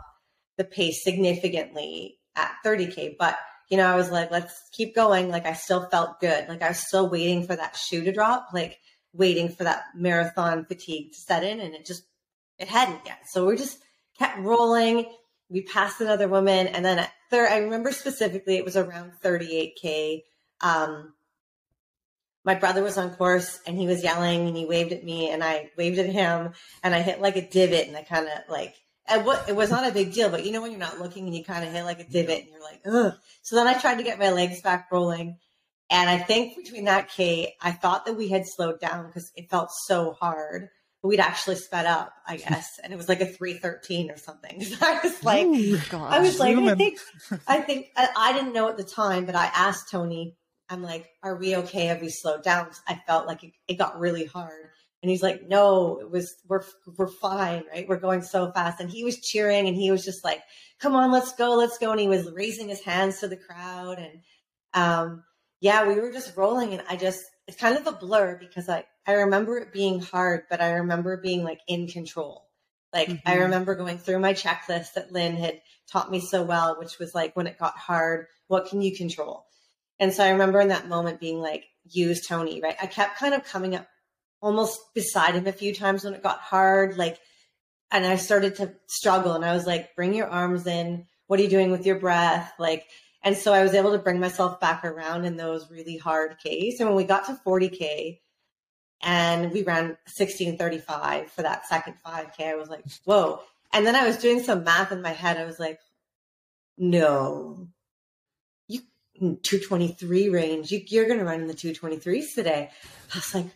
the 0.57 0.65
pace 0.65 1.03
significantly 1.05 2.19
at 2.37 2.53
30K. 2.65 3.17
But, 3.19 3.37
you 3.71 3.77
know, 3.77 3.87
I 3.87 3.97
was 3.97 4.11
like, 4.11 4.31
let's 4.31 4.55
keep 4.73 4.95
going. 4.95 5.29
Like, 5.29 5.47
I 5.47 5.53
still 5.53 5.89
felt 5.91 6.21
good. 6.21 6.49
Like, 6.49 6.63
I 6.63 6.69
was 6.69 6.87
still 6.87 7.09
waiting 7.09 7.47
for 7.47 7.55
that 7.55 7.77
shoe 7.77 8.05
to 8.05 8.13
drop, 8.13 8.49
like, 8.55 8.79
waiting 9.13 9.51
for 9.51 9.65
that 9.65 9.85
marathon 9.95 10.65
fatigue 10.65 11.13
to 11.13 11.19
set 11.19 11.45
in. 11.45 11.61
And 11.61 11.75
it 11.75 11.85
just, 11.85 12.05
it 12.59 12.69
hadn't 12.69 13.01
yet. 13.05 13.21
So 13.31 13.47
we 13.47 13.57
just 13.57 13.79
kept 14.19 14.39
rolling. 14.39 15.05
We 15.53 15.63
passed 15.63 16.01
another 16.01 16.29
woman. 16.29 16.67
And 16.67 16.85
then 16.85 16.99
at 16.99 17.13
third, 17.31 17.49
I 17.49 17.59
remember 17.59 17.93
specifically 17.93 18.57
it 18.57 18.65
was 18.65 18.77
around 18.77 19.13
38K. 19.23 20.23
Um, 20.61 21.13
my 22.45 22.55
brother 22.55 22.83
was 22.83 22.99
on 22.99 23.15
course 23.15 23.61
and 23.67 23.79
he 23.79 23.87
was 23.87 24.03
yelling 24.03 24.49
and 24.49 24.57
he 24.57 24.67
waved 24.67 24.93
at 24.93 25.05
me 25.05 25.31
and 25.31 25.45
I 25.45 25.71
waved 25.77 25.99
at 25.99 26.07
him 26.07 26.53
and 26.83 26.95
I 26.95 27.03
hit 27.03 27.21
like 27.21 27.37
a 27.37 27.49
divot 27.49 27.87
and 27.87 27.97
I 27.97 28.03
kind 28.03 28.27
of 28.27 28.33
like 28.49 28.75
what, 29.21 29.49
it 29.49 29.57
was 29.57 29.71
not 29.71 29.89
a 29.89 29.93
big 29.93 30.13
deal, 30.13 30.31
but 30.31 30.45
you 30.45 30.53
know 30.53 30.63
when 30.63 30.71
you're 30.71 30.81
not 30.81 30.99
looking 30.99 31.27
and 31.27 31.37
you 31.37 31.45
kind 31.45 31.65
of 31.65 31.73
hit 31.73 31.85
like 31.85 32.01
a 32.01 32.09
divot 32.09 32.41
and 32.41 32.49
you're 32.49 32.63
like, 32.63 32.81
ugh. 32.87 33.15
So 33.43 33.57
then 33.57 33.67
I 33.67 33.75
tried 33.75 33.97
to 33.97 34.03
get 34.05 34.19
my 34.19 34.31
legs 34.31 34.63
back 34.63 34.89
rolling, 34.91 35.39
and 35.91 36.09
I 36.09 36.19
think 36.19 36.57
between 36.57 36.85
that 36.85 37.11
K, 37.11 37.55
I 37.61 37.73
thought 37.73 38.07
that 38.07 38.17
we 38.17 38.29
had 38.29 38.47
slowed 38.47 38.81
down 38.81 39.07
because 39.07 39.31
it 39.37 39.51
felt 39.51 39.71
so 39.87 40.13
hard. 40.13 40.69
We'd 41.03 41.19
actually 41.19 41.57
sped 41.57 41.87
up, 41.87 42.13
I 42.27 42.37
guess, 42.37 42.79
and 42.83 42.93
it 42.93 42.97
was 42.97 43.09
like 43.09 43.21
a 43.21 43.27
three 43.27 43.55
thirteen 43.55 44.11
or 44.11 44.17
something. 44.17 44.63
So 44.65 44.77
I 44.81 45.01
was 45.03 45.25
like, 45.25 45.47
Ooh, 45.47 45.79
I 45.95 46.21
was 46.21 46.39
like, 46.39 46.57
I 46.57 46.75
think, 46.77 46.99
I 47.49 47.61
think 47.61 47.89
I, 47.97 48.09
I 48.17 48.33
didn't 48.33 48.53
know 48.53 48.69
at 48.69 48.77
the 48.77 48.85
time, 48.85 49.27
but 49.27 49.35
I 49.35 49.47
asked 49.47 49.91
Tony 49.91 50.37
I'm 50.73 50.83
like, 50.83 51.11
are 51.23 51.37
we 51.37 51.55
okay? 51.57 51.87
Have 51.87 52.01
we 52.01 52.09
slowed 52.09 52.43
down? 52.43 52.71
I 52.89 52.95
felt 53.07 53.27
like 53.27 53.45
it, 53.45 53.53
it 53.69 53.75
got 53.75 54.01
really 54.01 54.25
hard. 54.25 54.71
And 55.03 55.11
he's 55.11 55.23
like, 55.23 55.47
no, 55.47 55.99
it 56.01 56.11
was, 56.11 56.35
we're, 56.49 56.63
we're 56.97 57.09
fine, 57.09 57.65
right? 57.71 57.87
We're 57.87 57.99
going 57.99 58.23
so 58.23 58.51
fast. 58.53 58.81
And 58.81 58.89
he 58.89 59.05
was 59.05 59.21
cheering 59.21 59.69
and 59.69 59.77
he 59.77 59.91
was 59.91 60.03
just 60.03 60.25
like, 60.25 60.41
come 60.81 60.95
on, 60.95 61.13
let's 61.13 61.35
go, 61.35 61.57
let's 61.57 61.77
go. 61.77 61.91
And 61.91 62.01
he 62.01 62.09
was 62.09 62.31
raising 62.33 62.69
his 62.69 62.83
hands 62.83 63.21
to 63.21 63.29
the 63.29 63.37
crowd. 63.37 63.99
And, 63.99 64.21
um, 64.73 65.25
yeah, 65.61 65.87
we 65.87 66.01
were 66.01 66.11
just 66.11 66.37
rolling 66.39 66.73
and 66.73 66.83
I 66.89 66.97
just, 66.97 67.23
it's 67.47 67.59
kind 67.59 67.77
of 67.77 67.87
a 67.87 67.93
blur 67.93 68.39
because 68.39 68.69
I, 68.71 68.85
I 69.07 69.13
remember 69.13 69.59
it 69.59 69.73
being 69.73 70.01
hard, 70.01 70.45
but 70.49 70.61
I 70.61 70.73
remember 70.73 71.17
being 71.17 71.43
like 71.43 71.61
in 71.67 71.89
control. 71.89 72.49
Like 72.93 73.09
mm-hmm. 73.09 73.29
I 73.29 73.37
remember 73.37 73.75
going 73.75 73.99
through 73.99 74.21
my 74.21 74.35
checklist 74.35 74.95
that 74.95 75.13
Lynn 75.13 75.37
had 75.37 75.61
taught 75.91 76.11
me 76.11 76.21
so 76.21 76.43
well, 76.43 76.79
which 76.79 76.99
was 76.99 77.15
like 77.15 77.35
when 77.35 77.47
it 77.47 77.59
got 77.59 77.77
hard, 77.77 78.27
what 78.49 78.67
can 78.67 78.83
you 78.83 78.95
control? 78.95 79.47
And 79.99 80.13
so 80.13 80.25
I 80.25 80.31
remember 80.31 80.61
in 80.61 80.69
that 80.69 80.89
moment 80.89 81.21
being 81.21 81.41
like, 81.41 81.65
use 81.89 82.27
Tony, 82.27 82.61
right? 82.61 82.77
I 82.81 82.87
kept 82.87 83.19
kind 83.19 83.35
of 83.35 83.45
coming 83.45 83.75
up 83.75 83.87
almost 84.41 84.79
beside 84.95 85.35
him 85.35 85.47
a 85.47 85.53
few 85.53 85.75
times 85.75 86.05
when 86.05 86.15
it 86.15 86.23
got 86.23 86.41
hard, 86.41 86.97
like, 86.97 87.19
and 87.91 88.05
I 88.07 88.17
started 88.17 88.57
to 88.57 88.75
struggle 88.87 89.35
and 89.35 89.45
I 89.45 89.55
was 89.55 89.67
like, 89.67 89.95
bring 89.95 90.15
your 90.15 90.29
arms 90.29 90.67
in. 90.67 91.07
What 91.27 91.39
are 91.39 91.43
you 91.43 91.49
doing 91.49 91.71
with 91.71 91.87
your 91.87 91.99
breath? 91.99 92.53
Like, 92.59 92.87
and 93.23 93.37
so 93.37 93.53
I 93.53 93.63
was 93.63 93.75
able 93.75 93.93
to 93.93 93.99
bring 93.99 94.19
myself 94.19 94.61
back 94.61 94.85
around 94.85 95.25
in 95.25 95.37
those 95.37 95.71
really 95.71 95.97
hard 95.97 96.37
Ks. 96.39 96.81
And 96.81 96.89
when 96.89 96.97
we 96.97 97.05
got 97.05 97.27
to 97.27 97.39
40K, 97.47 98.19
and 99.03 99.51
we 99.51 99.63
ran 99.63 99.97
1635 100.07 101.31
for 101.31 101.43
that 101.43 101.67
second 101.67 101.95
5K. 102.07 102.47
I 102.47 102.55
was 102.55 102.69
like, 102.69 102.85
whoa. 103.05 103.41
And 103.73 103.87
then 103.87 103.97
I 103.97 104.07
was 104.07 104.19
doing 104.19 104.43
some 104.43 104.65
math 104.65 104.93
in 104.93 105.03
my 105.03 105.11
head. 105.11 105.39
I 105.39 105.45
was 105.45 105.59
like, 105.59 105.81
no, 106.79 107.69
you 108.69 108.81
223 109.19 110.29
range. 110.29 110.71
You, 110.71 110.83
you're 110.87 111.07
going 111.07 111.19
to 111.19 111.25
run 111.25 111.41
in 111.41 111.47
the 111.49 111.55
223s 111.55 112.35
today. 112.35 112.71
I 113.13 113.17
was 113.17 113.35
like, 113.35 113.47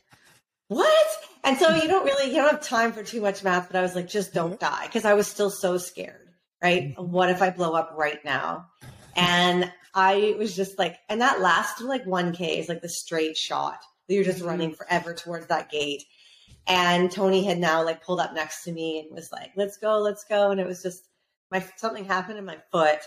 what? 0.69 1.07
And 1.45 1.57
so 1.59 1.75
you 1.75 1.87
don't 1.87 2.05
really, 2.05 2.29
you 2.31 2.37
don't 2.37 2.51
have 2.51 2.63
time 2.63 2.93
for 2.93 3.05
too 3.05 3.21
much 3.21 3.45
math, 3.45 3.69
but 3.69 3.77
I 3.77 3.83
was 3.83 3.95
like, 3.95 4.09
just 4.09 4.35
don't 4.35 4.59
die. 4.59 4.89
Cause 4.93 5.05
I 5.05 5.15
was 5.15 5.29
still 5.29 5.51
so 5.51 5.79
scared, 5.79 6.29
right? 6.61 6.89
Mm-hmm. 6.89 7.13
What 7.13 7.31
if 7.31 7.41
I 7.41 7.51
blow 7.51 7.75
up 7.75 7.95
right 7.97 8.25
now? 8.25 8.67
And 9.15 9.71
I 9.95 10.35
was 10.39 10.57
just 10.57 10.77
like, 10.79 10.97
and 11.09 11.21
that 11.21 11.41
last 11.41 11.81
like 11.81 12.05
1K 12.05 12.59
is 12.59 12.69
like 12.69 12.83
the 12.83 12.89
straight 12.89 13.37
shot. 13.37 13.79
You're 14.09 14.25
just 14.25 14.39
Mm-hmm. 14.39 14.49
running 14.49 14.75
forever 14.75 15.15
towards 15.15 15.47
that 15.49 15.71
gate. 15.71 16.05
And 16.67 17.11
Tony 17.11 17.45
had 17.45 17.59
now 17.59 17.85
like 17.85 18.05
pulled 18.05 18.21
up 18.21 18.35
next 18.35 18.65
to 18.65 18.73
me 18.73 19.01
and 19.01 19.15
was 19.15 19.31
like, 19.33 19.53
let's 19.57 19.77
go, 19.79 19.99
let's 19.99 20.25
go. 20.25 20.51
And 20.51 20.61
it 20.61 20.67
was 20.67 20.83
just 20.83 21.09
my 21.51 21.65
something 21.77 22.05
happened 22.05 22.39
in 22.39 22.45
my 22.45 22.59
foot, 22.73 22.99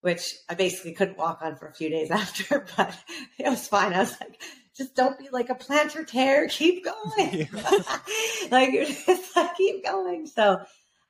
which 0.00 0.34
I 0.48 0.54
basically 0.54 0.92
couldn't 0.92 1.18
walk 1.18 1.40
on 1.42 1.56
for 1.56 1.66
a 1.66 1.74
few 1.74 1.88
days 1.90 2.10
after, 2.12 2.66
but 2.76 2.96
it 3.38 3.48
was 3.48 3.66
fine. 3.66 3.92
I 3.92 4.00
was 4.00 4.16
like, 4.20 4.40
just 4.76 4.94
don't 4.94 5.18
be 5.18 5.28
like 5.30 5.50
a 5.50 5.54
plantar 5.54 6.06
tear, 6.06 6.46
keep 6.48 6.84
going. 6.84 7.48
like 8.50 8.72
just 8.72 9.36
like 9.36 9.56
keep 9.56 9.84
going. 9.84 10.26
So 10.26 10.60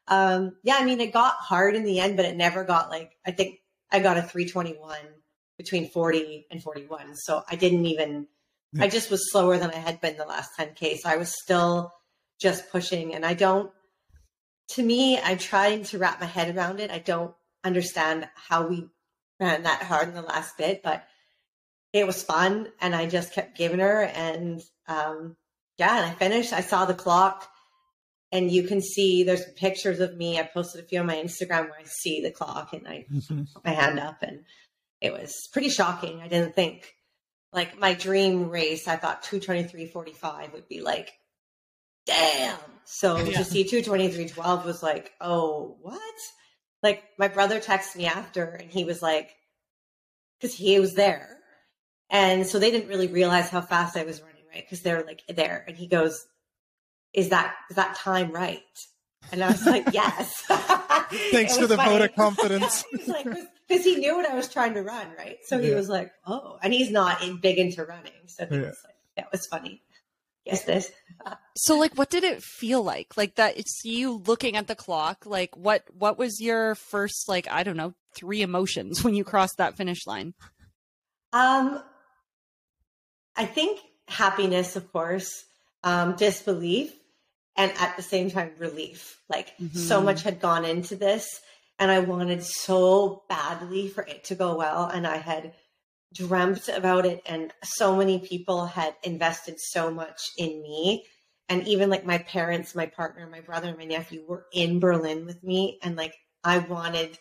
um 0.08 0.56
yeah, 0.62 0.76
I 0.80 0.84
mean 0.84 1.00
it 1.00 1.12
got 1.12 1.34
hard 1.34 1.76
in 1.76 1.84
the 1.84 2.00
end, 2.00 2.16
but 2.16 2.24
it 2.26 2.36
never 2.36 2.64
got 2.64 2.90
like 2.90 3.12
I 3.26 3.30
think 3.32 3.58
I 3.92 4.00
got 4.00 4.16
a 4.16 4.22
321 4.22 4.96
between 5.58 5.88
40 5.90 6.46
and 6.50 6.62
41. 6.62 7.14
So 7.16 7.42
I 7.48 7.56
didn't 7.56 7.84
even 7.86 8.26
I 8.78 8.88
just 8.88 9.10
was 9.10 9.30
slower 9.32 9.58
than 9.58 9.70
I 9.70 9.76
had 9.76 10.00
been 10.00 10.16
the 10.16 10.24
last 10.24 10.50
10K. 10.58 10.98
So 10.98 11.08
I 11.08 11.16
was 11.16 11.34
still 11.42 11.92
just 12.40 12.70
pushing. 12.70 13.14
And 13.14 13.24
I 13.26 13.34
don't, 13.34 13.70
to 14.70 14.82
me, 14.82 15.18
I'm 15.18 15.38
trying 15.38 15.84
to 15.84 15.98
wrap 15.98 16.20
my 16.20 16.26
head 16.26 16.54
around 16.54 16.78
it. 16.78 16.90
I 16.90 16.98
don't 16.98 17.34
understand 17.64 18.28
how 18.34 18.68
we 18.68 18.86
ran 19.40 19.64
that 19.64 19.82
hard 19.82 20.08
in 20.08 20.14
the 20.14 20.22
last 20.22 20.56
bit, 20.56 20.82
but 20.82 21.04
it 21.92 22.06
was 22.06 22.22
fun. 22.22 22.68
And 22.80 22.94
I 22.94 23.06
just 23.06 23.32
kept 23.32 23.58
giving 23.58 23.80
her. 23.80 24.02
And 24.04 24.60
um, 24.86 25.36
yeah, 25.76 25.96
and 25.96 26.06
I 26.06 26.14
finished. 26.14 26.52
I 26.52 26.60
saw 26.60 26.84
the 26.84 26.94
clock. 26.94 27.48
And 28.32 28.48
you 28.48 28.62
can 28.68 28.80
see 28.80 29.24
there's 29.24 29.44
pictures 29.56 29.98
of 29.98 30.16
me. 30.16 30.38
I 30.38 30.44
posted 30.44 30.84
a 30.84 30.86
few 30.86 31.00
on 31.00 31.06
my 31.06 31.16
Instagram 31.16 31.64
where 31.64 31.80
I 31.80 31.84
see 31.84 32.20
the 32.22 32.30
clock 32.30 32.72
and 32.72 32.86
I 32.86 33.04
put 33.10 33.64
my 33.64 33.72
hand 33.72 33.98
up. 33.98 34.18
And 34.22 34.44
it 35.00 35.12
was 35.12 35.34
pretty 35.52 35.68
shocking. 35.68 36.20
I 36.20 36.28
didn't 36.28 36.54
think 36.54 36.94
like 37.52 37.78
my 37.78 37.94
dream 37.94 38.48
race, 38.48 38.86
I 38.86 38.96
thought 38.96 39.22
223.45 39.24 40.52
would 40.52 40.68
be 40.68 40.80
like, 40.80 41.12
damn. 42.06 42.58
So 42.84 43.18
Yeah. 43.24 43.38
to 43.38 43.44
see 43.44 43.64
223.12 43.64 44.64
was 44.64 44.82
like, 44.82 45.12
oh, 45.20 45.76
what? 45.80 46.14
Like 46.82 47.04
my 47.18 47.28
brother 47.28 47.60
texted 47.60 47.96
me 47.96 48.06
after 48.06 48.44
and 48.44 48.70
he 48.70 48.84
was 48.84 49.02
like, 49.02 49.34
because 50.38 50.54
he 50.54 50.78
was 50.78 50.94
there. 50.94 51.36
And 52.08 52.46
so 52.46 52.58
they 52.58 52.70
didn't 52.70 52.88
really 52.88 53.06
realize 53.08 53.50
how 53.50 53.60
fast 53.60 53.96
I 53.96 54.04
was 54.04 54.20
running, 54.20 54.42
right? 54.52 54.64
Because 54.64 54.82
they're 54.82 55.04
like 55.04 55.22
there. 55.28 55.64
And 55.68 55.76
he 55.76 55.86
goes, 55.86 56.26
Is 57.12 57.28
that 57.28 57.54
is 57.68 57.76
that 57.76 57.94
time 57.96 58.32
right? 58.32 58.62
And 59.32 59.44
I 59.44 59.50
was 59.50 59.64
like, 59.66 59.86
Yes. 59.92 60.42
Thanks 61.30 61.56
for 61.56 61.66
the 61.66 61.76
vote 61.76 62.02
of 62.02 62.14
confidence. 62.14 62.84
Was 62.92 63.08
like, 63.08 63.26
because 63.70 63.84
he 63.84 63.96
knew 63.96 64.16
what 64.16 64.28
I 64.28 64.34
was 64.34 64.48
trying 64.48 64.74
to 64.74 64.82
run, 64.82 65.06
right? 65.16 65.38
So 65.44 65.58
he 65.58 65.68
Yeah. 65.68 65.76
was 65.76 65.88
like, 65.88 66.12
"Oh," 66.26 66.58
and 66.62 66.72
he's 66.72 66.90
not 66.90 67.22
in, 67.22 67.38
big 67.38 67.58
into 67.58 67.84
running, 67.84 68.26
so 68.26 68.44
he 68.46 68.56
Yeah. 68.56 68.62
was 68.66 68.78
like, 68.84 68.96
"That 69.16 69.32
was 69.32 69.46
funny." 69.46 69.82
Yes, 70.44 70.64
this. 70.64 70.90
So 71.56 71.76
like 71.76 71.94
what 71.98 72.10
did 72.10 72.22
it 72.22 72.42
feel 72.42 72.82
like? 72.82 73.16
Like 73.16 73.34
that 73.34 73.58
it's 73.58 73.84
you 73.84 74.12
looking 74.24 74.56
at 74.56 74.68
the 74.68 74.76
clock, 74.76 75.26
like 75.26 75.54
what 75.56 75.82
what 75.92 76.16
was 76.16 76.40
your 76.40 76.76
first 76.76 77.28
like 77.28 77.50
I 77.50 77.64
don't 77.64 77.76
know, 77.76 77.92
three 78.14 78.40
emotions 78.42 79.02
when 79.04 79.14
you 79.14 79.24
crossed 79.24 79.58
that 79.58 79.76
finish 79.76 80.06
line? 80.06 80.32
Um, 81.32 81.82
I 83.36 83.46
think 83.46 83.80
happiness, 84.08 84.76
of 84.76 84.90
course, 84.92 85.44
um, 85.82 86.14
disbelief, 86.16 86.94
and 87.56 87.72
at 87.78 87.96
the 87.96 88.02
same 88.02 88.30
time 88.30 88.52
relief. 88.58 89.20
Like 89.28 89.52
so 89.74 90.00
Mhm. 90.00 90.04
much 90.04 90.22
had 90.22 90.40
gone 90.40 90.64
into 90.64 90.96
this, 90.96 91.40
and 91.80 91.90
I 91.90 91.98
wanted 92.00 92.44
so 92.44 93.24
badly 93.28 93.88
for 93.88 94.04
it 94.04 94.24
to 94.24 94.34
go 94.34 94.54
well, 94.54 94.84
and 94.84 95.06
I 95.06 95.16
had 95.16 95.54
dreamt 96.14 96.68
about 96.68 97.06
it, 97.06 97.22
and 97.26 97.52
so 97.64 97.96
many 97.96 98.18
people 98.18 98.66
had 98.66 98.94
invested 99.02 99.58
so 99.58 99.90
much 99.90 100.20
in 100.36 100.62
me. 100.62 101.06
And 101.48 101.66
even 101.66 101.90
like 101.90 102.06
my 102.06 102.18
parents, 102.18 102.76
my 102.76 102.86
partner, 102.86 103.26
my 103.28 103.40
brother, 103.40 103.74
my 103.76 103.84
nephew 103.84 104.24
were 104.28 104.46
in 104.52 104.78
Berlin 104.78 105.26
with 105.26 105.42
me. 105.42 105.80
And 105.82 105.96
like 105.96 106.14
I 106.44 106.58
wanted 106.58 107.18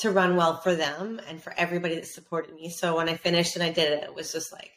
to 0.00 0.10
run 0.10 0.36
well 0.36 0.58
for 0.58 0.74
them 0.74 1.18
and 1.26 1.42
for 1.42 1.54
everybody 1.56 1.94
that 1.94 2.06
supported 2.06 2.54
me. 2.54 2.68
So 2.68 2.96
when 2.96 3.08
I 3.08 3.16
finished 3.16 3.56
and 3.56 3.62
I 3.62 3.70
did 3.70 3.90
it, 3.92 4.04
it 4.04 4.14
was 4.14 4.32
just 4.32 4.52
like, 4.52 4.70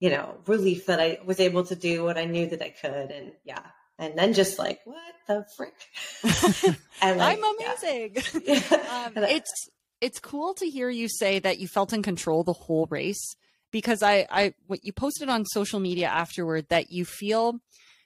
you 0.00 0.08
know, 0.08 0.38
relief 0.46 0.86
that 0.86 0.98
I 0.98 1.18
was 1.26 1.40
able 1.40 1.64
to 1.64 1.76
do 1.76 2.04
what 2.04 2.16
I 2.16 2.24
knew 2.24 2.46
that 2.46 2.62
I 2.62 2.70
could. 2.70 3.10
And 3.10 3.32
yeah. 3.44 3.66
And 3.98 4.16
then 4.16 4.32
just 4.32 4.58
like, 4.58 4.80
what 4.84 4.96
the 5.26 5.44
frick? 5.56 5.74
and 7.02 7.18
like, 7.18 7.38
I'm 7.38 7.56
amazing. 7.56 8.16
Yeah. 8.44 9.10
um, 9.16 9.24
it's 9.24 9.68
it's 10.00 10.20
cool 10.20 10.54
to 10.54 10.66
hear 10.68 10.88
you 10.88 11.08
say 11.08 11.40
that 11.40 11.58
you 11.58 11.66
felt 11.66 11.92
in 11.92 12.02
control 12.02 12.44
the 12.44 12.52
whole 12.52 12.86
race 12.90 13.34
because 13.72 14.02
I 14.02 14.26
I 14.30 14.54
what 14.66 14.84
you 14.84 14.92
posted 14.92 15.28
on 15.28 15.44
social 15.44 15.80
media 15.80 16.06
afterward 16.06 16.66
that 16.68 16.90
you 16.90 17.04
feel 17.04 17.58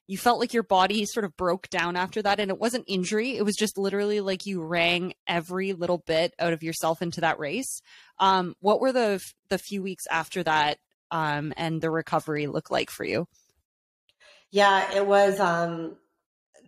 you 0.08 0.18
felt 0.18 0.40
like 0.40 0.52
your 0.52 0.62
body 0.62 1.04
sort 1.06 1.24
of 1.24 1.36
broke 1.36 1.68
down 1.70 1.96
after 1.96 2.22
that 2.22 2.40
and 2.40 2.50
it 2.50 2.58
wasn't 2.58 2.84
injury 2.88 3.36
it 3.36 3.44
was 3.44 3.54
just 3.56 3.78
literally 3.78 4.20
like 4.20 4.46
you 4.46 4.62
rang 4.62 5.14
every 5.26 5.72
little 5.72 5.98
bit 6.06 6.34
out 6.38 6.52
of 6.52 6.62
yourself 6.62 7.00
into 7.02 7.20
that 7.20 7.38
race 7.38 7.80
um 8.18 8.54
what 8.60 8.80
were 8.80 8.92
the 8.92 9.20
the 9.48 9.58
few 9.58 9.82
weeks 9.82 10.04
after 10.10 10.42
that 10.42 10.78
um 11.10 11.52
and 11.56 11.80
the 11.80 11.90
recovery 11.90 12.46
look 12.46 12.70
like 12.70 12.90
for 12.90 13.04
you 13.04 13.26
Yeah, 14.52 14.92
it 14.94 15.06
was 15.06 15.40
um 15.40 15.96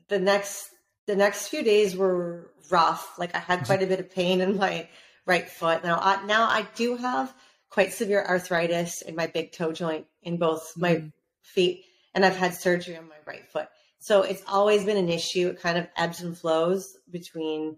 the 0.08 0.18
next 0.18 0.70
the 1.06 1.14
next 1.14 1.48
few 1.48 1.62
days 1.62 1.94
were 1.94 2.50
rough. 2.70 3.18
Like 3.18 3.34
I 3.34 3.38
had 3.38 3.66
quite 3.66 3.82
a 3.82 3.86
bit 3.86 4.00
of 4.00 4.10
pain 4.10 4.40
in 4.40 4.56
my 4.56 4.88
right 5.26 5.48
foot. 5.48 5.84
Now 5.84 5.98
I, 6.00 6.24
now 6.24 6.44
I 6.44 6.66
do 6.74 6.96
have 6.96 7.32
quite 7.68 7.92
severe 7.92 8.24
arthritis 8.24 9.02
in 9.02 9.14
my 9.14 9.26
big 9.26 9.52
toe 9.52 9.72
joint 9.72 10.06
in 10.22 10.38
both 10.38 10.72
my 10.76 10.96
Mhm. 10.96 11.12
feet 11.42 11.84
and 12.14 12.24
I've 12.24 12.36
had 12.36 12.54
surgery 12.54 12.96
on 12.96 13.08
my 13.08 13.16
right 13.26 13.46
foot. 13.50 13.68
So 13.98 14.22
it's 14.22 14.42
always 14.48 14.84
been 14.84 14.96
an 14.96 15.08
issue. 15.10 15.48
It 15.48 15.60
kind 15.60 15.76
of 15.78 15.86
ebbs 15.96 16.22
and 16.22 16.36
flows 16.36 16.96
between 17.10 17.76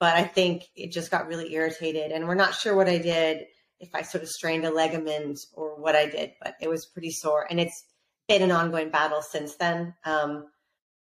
but 0.00 0.14
I 0.14 0.22
think 0.22 0.62
it 0.76 0.92
just 0.92 1.10
got 1.10 1.26
really 1.26 1.52
irritated 1.52 2.12
and 2.12 2.28
we're 2.28 2.36
not 2.36 2.54
sure 2.54 2.76
what 2.76 2.88
I 2.88 2.98
did 2.98 3.46
if 3.80 3.92
I 3.92 4.02
sort 4.02 4.22
of 4.22 4.28
strained 4.28 4.64
a 4.64 4.70
ligament 4.70 5.40
or 5.52 5.74
what 5.80 5.96
I 5.96 6.06
did, 6.06 6.34
but 6.40 6.54
it 6.60 6.68
was 6.68 6.86
pretty 6.86 7.10
sore 7.10 7.44
and 7.50 7.58
it's 7.58 7.82
been 8.28 8.42
an 8.42 8.52
ongoing 8.52 8.90
battle 8.90 9.22
since 9.22 9.56
then. 9.56 9.94
Um, 10.04 10.46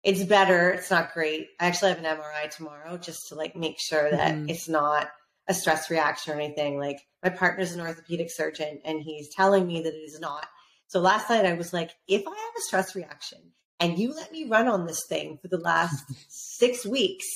it's 0.02 0.24
better. 0.24 0.70
It's 0.70 0.90
not 0.90 1.12
great. 1.12 1.48
I 1.60 1.66
actually 1.66 1.90
have 1.90 1.98
an 1.98 2.04
MRI 2.18 2.50
tomorrow 2.50 2.96
just 2.96 3.28
to 3.28 3.34
like 3.34 3.54
make 3.54 3.76
sure 3.78 4.10
that 4.10 4.34
Mhm. 4.34 4.50
it's 4.50 4.68
not 4.68 5.10
a 5.46 5.52
stress 5.54 5.90
reaction 5.90 6.32
or 6.32 6.40
anything. 6.40 6.78
Like 6.78 6.98
my 7.22 7.28
partner's 7.30 7.72
an 7.72 7.80
orthopedic 7.80 8.30
surgeon 8.30 8.80
and 8.84 9.02
he's 9.02 9.28
telling 9.34 9.66
me 9.66 9.82
that 9.82 9.92
it 9.94 9.98
is 9.98 10.18
not. 10.18 10.46
So 10.86 11.00
last 11.00 11.28
night 11.28 11.44
I 11.44 11.52
was 11.52 11.72
like, 11.72 11.90
if 12.08 12.22
I 12.26 12.30
have 12.30 12.54
a 12.56 12.62
stress 12.62 12.96
reaction 12.96 13.38
and 13.78 13.98
you 13.98 14.14
let 14.14 14.32
me 14.32 14.48
run 14.48 14.68
on 14.68 14.86
this 14.86 15.04
thing 15.06 15.38
for 15.42 15.48
the 15.48 15.58
last 15.58 16.02
six 16.28 16.86
weeks, 16.86 17.26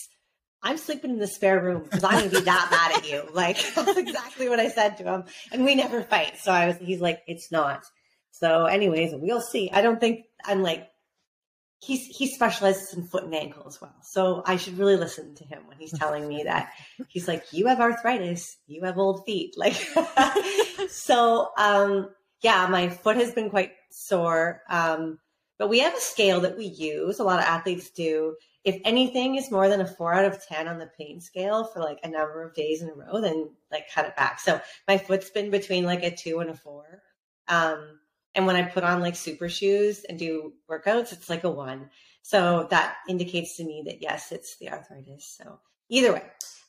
I'm 0.62 0.78
sleeping 0.78 1.10
in 1.10 1.18
the 1.18 1.26
spare 1.26 1.60
room 1.60 1.82
because 1.82 2.02
I'm 2.02 2.12
gonna 2.18 2.30
be 2.30 2.40
that 2.40 2.68
mad 2.70 2.98
at 2.98 3.10
you. 3.10 3.28
Like 3.34 3.58
that's 3.74 3.98
exactly 3.98 4.48
what 4.48 4.58
I 4.60 4.70
said 4.70 4.96
to 4.98 5.04
him. 5.04 5.24
And 5.52 5.64
we 5.66 5.74
never 5.74 6.02
fight. 6.02 6.38
So 6.38 6.50
I 6.50 6.68
was 6.68 6.76
he's 6.78 7.02
like, 7.02 7.20
it's 7.26 7.52
not. 7.52 7.84
So 8.40 8.66
anyways, 8.66 9.12
we'll 9.14 9.40
see. 9.40 9.70
I 9.72 9.80
don't 9.80 10.00
think 10.00 10.24
I'm 10.44 10.60
like 10.60 10.90
he's 11.80 12.04
he 12.06 12.26
specializes 12.26 12.92
in 12.92 13.04
foot 13.04 13.22
and 13.22 13.34
ankle 13.34 13.62
as 13.68 13.80
well. 13.80 13.94
So 14.02 14.42
I 14.44 14.56
should 14.56 14.76
really 14.76 14.96
listen 14.96 15.36
to 15.36 15.44
him 15.44 15.62
when 15.68 15.78
he's 15.78 15.96
telling 15.96 16.26
me 16.26 16.42
that 16.42 16.72
he's 17.06 17.28
like, 17.28 17.44
You 17.52 17.68
have 17.68 17.78
arthritis, 17.78 18.56
you 18.66 18.82
have 18.82 18.98
old 18.98 19.24
feet. 19.24 19.54
Like 19.56 19.74
so 20.90 21.50
um 21.56 22.10
yeah, 22.42 22.66
my 22.66 22.88
foot 22.88 23.16
has 23.16 23.32
been 23.32 23.50
quite 23.50 23.70
sore. 23.92 24.62
Um 24.68 25.20
but 25.56 25.68
we 25.68 25.78
have 25.78 25.94
a 25.94 26.00
scale 26.00 26.40
that 26.40 26.58
we 26.58 26.64
use, 26.64 27.20
a 27.20 27.24
lot 27.24 27.38
of 27.38 27.44
athletes 27.44 27.90
do. 27.90 28.34
If 28.64 28.80
anything 28.84 29.36
is 29.36 29.52
more 29.52 29.68
than 29.68 29.80
a 29.80 29.86
four 29.86 30.12
out 30.12 30.24
of 30.24 30.44
ten 30.44 30.66
on 30.66 30.78
the 30.80 30.90
pain 30.98 31.20
scale 31.20 31.66
for 31.66 31.78
like 31.78 32.00
a 32.02 32.08
number 32.08 32.42
of 32.42 32.54
days 32.54 32.82
in 32.82 32.88
a 32.88 32.94
row, 32.94 33.20
then 33.20 33.50
like 33.70 33.92
cut 33.94 34.06
it 34.06 34.16
back. 34.16 34.40
So 34.40 34.60
my 34.88 34.98
foot's 34.98 35.30
been 35.30 35.50
between 35.52 35.84
like 35.84 36.02
a 36.02 36.10
two 36.10 36.40
and 36.40 36.50
a 36.50 36.54
four. 36.54 37.00
Um 37.46 38.00
and 38.34 38.46
when 38.46 38.56
I 38.56 38.62
put 38.62 38.84
on 38.84 39.00
like 39.00 39.16
super 39.16 39.48
shoes 39.48 40.04
and 40.08 40.18
do 40.18 40.52
workouts, 40.70 41.12
it's 41.12 41.30
like 41.30 41.44
a 41.44 41.50
one. 41.50 41.90
So 42.22 42.66
that 42.70 42.96
indicates 43.08 43.56
to 43.56 43.64
me 43.64 43.82
that 43.86 44.00
yes, 44.00 44.32
it's 44.32 44.56
the 44.56 44.70
arthritis. 44.70 45.36
So 45.38 45.60
either 45.88 46.12
way. 46.12 46.22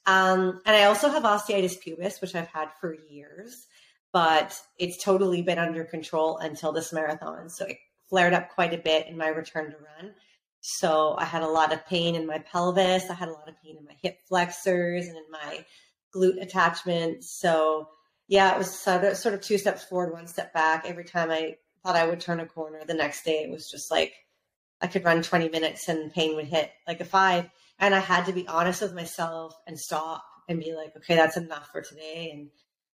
Um, 0.05 0.61
and 0.65 0.75
I 0.75 0.83
also 0.83 1.09
have 1.09 1.23
osteitis 1.23 1.81
pubis, 1.81 2.21
which 2.21 2.35
I've 2.35 2.47
had 2.47 2.69
for 2.79 2.95
years, 3.09 3.65
but 4.13 4.59
it's 4.77 5.03
totally 5.03 5.41
been 5.41 5.57
under 5.57 5.83
control 5.83 6.37
until 6.37 6.71
this 6.71 6.93
marathon. 6.93 7.49
So 7.49 7.65
it 7.65 7.77
flared 8.09 8.33
up 8.33 8.49
quite 8.49 8.73
a 8.73 8.77
bit 8.77 9.07
in 9.07 9.17
my 9.17 9.29
return 9.29 9.71
to 9.71 9.77
run. 9.77 10.13
So 10.61 11.15
I 11.17 11.25
had 11.25 11.43
a 11.43 11.47
lot 11.47 11.73
of 11.73 11.85
pain 11.85 12.15
in 12.15 12.25
my 12.25 12.39
pelvis. 12.39 13.09
I 13.09 13.13
had 13.13 13.29
a 13.29 13.33
lot 13.33 13.49
of 13.49 13.55
pain 13.63 13.77
in 13.77 13.85
my 13.85 13.95
hip 14.01 14.19
flexors 14.27 15.07
and 15.07 15.17
in 15.17 15.31
my 15.31 15.65
glute 16.15 16.41
attachments. 16.41 17.39
So 17.39 17.89
yeah, 18.27 18.53
it 18.53 18.57
was 18.57 18.71
sort 18.71 19.03
of, 19.03 19.17
sort 19.17 19.35
of 19.35 19.41
two 19.41 19.57
steps 19.57 19.83
forward, 19.83 20.13
one 20.13 20.27
step 20.27 20.53
back. 20.53 20.85
Every 20.85 21.03
time 21.05 21.31
I 21.31 21.55
thought 21.83 21.95
I 21.95 22.07
would 22.07 22.19
turn 22.19 22.39
a 22.39 22.45
corner, 22.45 22.81
the 22.85 22.93
next 22.93 23.23
day 23.23 23.43
it 23.43 23.51
was 23.51 23.69
just 23.69 23.91
like 23.91 24.13
I 24.81 24.87
could 24.87 25.05
run 25.05 25.21
20 25.21 25.49
minutes 25.49 25.87
and 25.87 26.13
pain 26.13 26.35
would 26.35 26.47
hit 26.47 26.71
like 26.87 27.01
a 27.01 27.05
five. 27.05 27.49
And 27.79 27.93
I 27.93 27.99
had 27.99 28.25
to 28.25 28.33
be 28.33 28.47
honest 28.47 28.81
with 28.81 28.93
myself 28.93 29.55
and 29.67 29.79
stop 29.79 30.23
and 30.47 30.59
be 30.59 30.73
like, 30.73 30.95
okay, 30.97 31.15
that's 31.15 31.37
enough 31.37 31.69
for 31.71 31.81
today. 31.81 32.31
And 32.33 32.49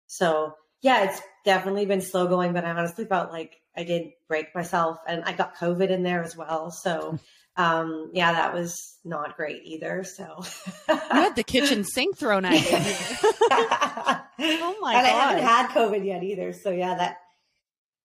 so, 0.07 0.53
yeah, 0.81 1.09
it's 1.09 1.21
definitely 1.45 1.85
been 1.85 2.01
slow 2.01 2.27
going, 2.27 2.53
but 2.53 2.65
I 2.65 2.71
honestly 2.71 3.05
felt 3.05 3.31
like 3.31 3.57
I 3.75 3.83
did 3.83 4.11
break 4.27 4.55
myself 4.55 4.97
and 5.07 5.23
I 5.25 5.33
got 5.33 5.57
COVID 5.57 5.89
in 5.89 6.03
there 6.03 6.23
as 6.23 6.35
well. 6.35 6.71
So, 6.71 7.19
um, 7.57 8.11
yeah, 8.13 8.31
that 8.31 8.53
was 8.53 8.97
not 9.03 9.35
great 9.35 9.63
either. 9.65 10.03
So 10.03 10.43
you 10.87 10.95
had 11.11 11.35
the 11.35 11.43
kitchen 11.43 11.83
sink 11.83 12.17
thrown 12.17 12.45
at 12.45 12.53
you. 12.53 14.15
oh 14.39 14.77
my 14.81 14.93
god! 14.93 14.99
And 14.99 15.07
I 15.07 15.09
haven't 15.09 15.43
had 15.43 15.69
COVID 15.69 16.05
yet 16.05 16.23
either. 16.23 16.53
So 16.53 16.71
yeah, 16.71 16.95
that 16.95 17.17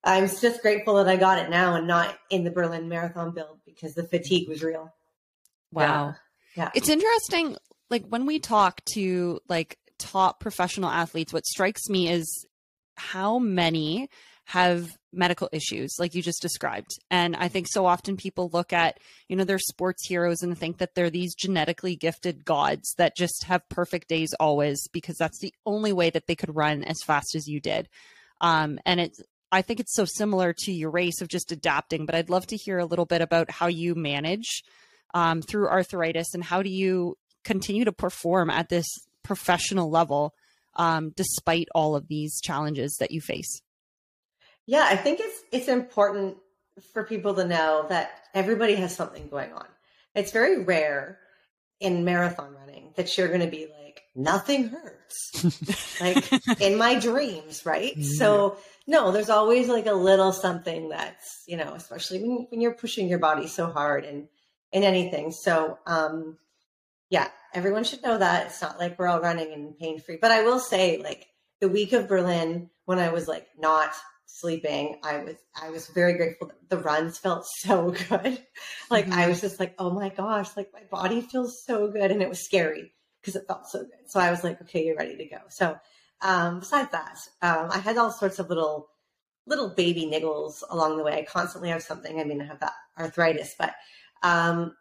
I'm 0.05 0.29
just 0.29 0.61
grateful 0.61 0.97
that 0.97 1.09
I 1.09 1.17
got 1.17 1.39
it 1.39 1.51
now 1.51 1.77
and 1.77 1.87
not 1.87 2.17
in 2.31 2.45
the 2.45 2.51
Berlin 2.51 2.89
Marathon 2.89 3.33
build 3.33 3.61
because 3.65 3.95
the 3.95 4.05
fatigue 4.05 4.49
was 4.49 4.63
real. 4.63 4.93
Wow. 5.73 6.15
Yeah. 6.57 6.65
yeah. 6.65 6.71
It's 6.75 6.89
interesting. 6.89 7.57
Like 7.91 8.05
when 8.07 8.27
we 8.27 8.39
talk 8.39 8.85
to 8.95 9.41
like 9.49 9.79
top 9.99 10.41
professional 10.41 10.91
athletes, 10.91 11.33
what 11.33 11.47
strikes 11.47 11.89
me 11.89 12.09
is 12.11 12.47
how 12.97 13.39
many 13.39 14.09
have 14.47 14.91
medical 15.13 15.49
issues 15.53 15.95
like 15.99 16.15
you 16.15 16.23
just 16.23 16.43
described. 16.43 16.91
And 17.11 17.37
i 17.37 17.49
think 17.49 17.67
so 17.69 17.87
often 17.87 18.17
people 18.17 18.51
look 18.53 18.73
at 18.73 18.99
you 19.29 19.37
know 19.37 19.45
their 19.45 19.59
sports 19.59 20.07
heroes 20.07 20.43
and 20.43 20.57
think 20.57 20.79
that 20.79 20.95
they're 20.95 21.11
these 21.11 21.35
genetically 21.35 21.97
gifted 21.97 22.45
gods 22.45 22.95
that 22.99 23.17
just 23.17 23.45
have 23.45 23.69
perfect 23.69 24.09
days 24.09 24.35
always 24.39 24.89
because 24.93 25.17
that's 25.17 25.39
the 25.41 25.55
only 25.65 25.93
way 25.93 26.11
that 26.11 26.27
they 26.27 26.35
could 26.35 26.55
run 26.55 26.85
as 26.85 27.03
fast 27.05 27.35
as 27.35 27.47
you 27.47 27.61
did. 27.61 27.89
Um, 28.41 28.79
and 28.85 29.01
it's 29.01 29.21
i 29.53 29.63
think 29.63 29.81
it's 29.81 29.95
so 29.95 30.05
similar 30.05 30.53
to 30.53 30.73
your 30.73 30.91
race 30.91 31.21
of 31.21 31.29
just 31.29 31.53
adapting 31.53 32.05
but 32.07 32.15
i'd 32.15 32.31
love 32.31 32.47
to 32.47 32.57
hear 32.57 32.79
a 32.79 32.85
little 32.85 33.07
bit 33.07 33.23
about 33.23 33.51
how 33.51 33.67
you 33.67 33.95
manage 33.95 34.63
um, 35.15 35.41
through 35.43 35.69
arthritis 35.69 36.35
and 36.35 36.43
how 36.43 36.61
do 36.61 36.69
you 36.69 37.17
continue 37.45 37.85
to 37.85 37.93
perform 37.93 38.51
at 38.51 38.69
this 38.69 38.87
professional 39.23 39.91
level 39.91 40.35
um, 40.77 41.13
despite 41.17 41.69
all 41.75 41.95
of 41.95 42.09
these 42.09 42.41
challenges 42.41 42.97
that 42.99 43.13
you 43.13 43.21
face 43.21 43.63
yeah, 44.67 44.87
I 44.89 44.97
think 44.97 45.21
it's 45.21 45.43
it's 45.53 45.69
important 45.69 46.37
for 46.93 47.05
people 47.05 47.35
to 47.35 47.45
know 47.45 47.87
that 47.89 48.11
everybody 48.35 48.75
has 48.77 48.95
something 48.95 49.29
going 49.29 49.53
on. 49.53 49.67
It's 50.15 50.33
very 50.33 50.63
rare 50.65 51.19
in 51.81 52.05
marathon 52.05 52.55
running 52.55 52.93
that 52.97 53.17
you're 53.17 53.29
going 53.29 53.41
to 53.41 53.47
be 53.47 53.67
like 53.85 54.03
nothing 54.15 54.69
hurts. 54.69 55.01
Like 56.01 56.61
in 56.61 56.77
my 56.77 56.99
dreams 56.99 57.65
right? 57.65 57.97
Yeah. 57.97 58.09
so 58.19 58.57
no 58.87 59.13
there's 59.13 59.31
always 59.31 59.69
like 59.69 59.87
a 59.87 59.93
little 59.93 60.33
something 60.33 60.89
that's 60.89 61.45
you 61.47 61.57
know 61.57 61.73
especially 61.75 62.21
when, 62.21 62.47
when 62.51 62.61
you're 62.61 62.75
pushing 62.75 63.09
your 63.09 63.21
body 63.21 63.47
so 63.47 63.71
hard 63.71 64.05
and 64.05 64.27
in 64.73 64.83
anything. 64.83 65.31
So 65.31 65.79
um 65.87 66.37
yeah 67.11 67.29
everyone 67.53 67.85
should 67.85 68.03
know 68.03 68.19
that. 68.19 68.47
It's 68.47 68.63
not 68.63 68.81
like 68.81 68.99
we're 68.99 69.07
all 69.07 69.21
running 69.21 69.53
and 69.53 69.79
pain 69.79 70.01
free 70.01 70.19
but 70.21 70.31
i 70.31 70.43
will 70.43 70.59
say 70.59 70.99
like 71.03 71.27
the 71.61 71.69
week 71.69 71.93
of 71.93 72.09
berlin 72.09 72.71
when 72.87 72.99
i 72.99 73.11
was 73.11 73.29
like 73.29 73.47
not 73.59 73.93
sleeping, 74.35 74.99
I 75.03 75.19
was 75.19 75.37
I 75.61 75.71
was 75.71 75.87
very 75.89 76.15
grateful. 76.15 76.51
The 76.69 76.79
runs 76.79 77.19
felt 77.19 77.47
so 77.59 77.91
good. 77.91 78.39
like 78.91 79.07
mm-hmm. 79.07 79.13
I 79.13 79.29
was 79.29 79.41
just 79.41 79.61
like, 79.61 79.75
oh 79.79 79.91
my 79.91 80.09
gosh, 80.09 80.57
like 80.57 80.71
my 80.73 80.83
body 80.91 81.21
feels 81.21 81.65
so 81.65 81.89
good, 81.89 82.11
and 82.11 82.23
it 82.23 82.29
was 82.29 82.45
scary 82.45 82.93
because 83.21 83.37
it 83.37 83.47
felt 83.47 83.69
so 83.69 83.81
good. 83.81 84.09
So 84.09 84.21
I 84.21 84.31
was 84.31 84.45
like, 84.45 84.61
okay, 84.63 84.85
you're 84.85 84.97
ready 84.97 85.17
to 85.17 85.27
go. 85.27 85.39
So 85.49 85.79
um, 86.21 86.61
besides 86.61 86.91
that, 86.93 87.19
um, 87.43 87.71
I 87.71 87.79
had 87.79 87.97
all 87.97 88.11
sorts 88.11 88.39
of 88.39 88.49
little 88.49 88.89
little 89.47 89.69
baby 89.69 90.07
niggles 90.07 90.63
along 90.69 90.97
the 90.97 91.05
way. 91.05 91.19
I 91.19 91.25
constantly 91.25 91.69
have 91.71 91.83
something. 91.83 92.21
I 92.21 92.25
mean, 92.25 92.41
I 92.41 92.47
have 92.47 92.61
that 92.61 92.75
arthritis, 92.99 93.55
but 93.59 93.75
um, 94.23 94.75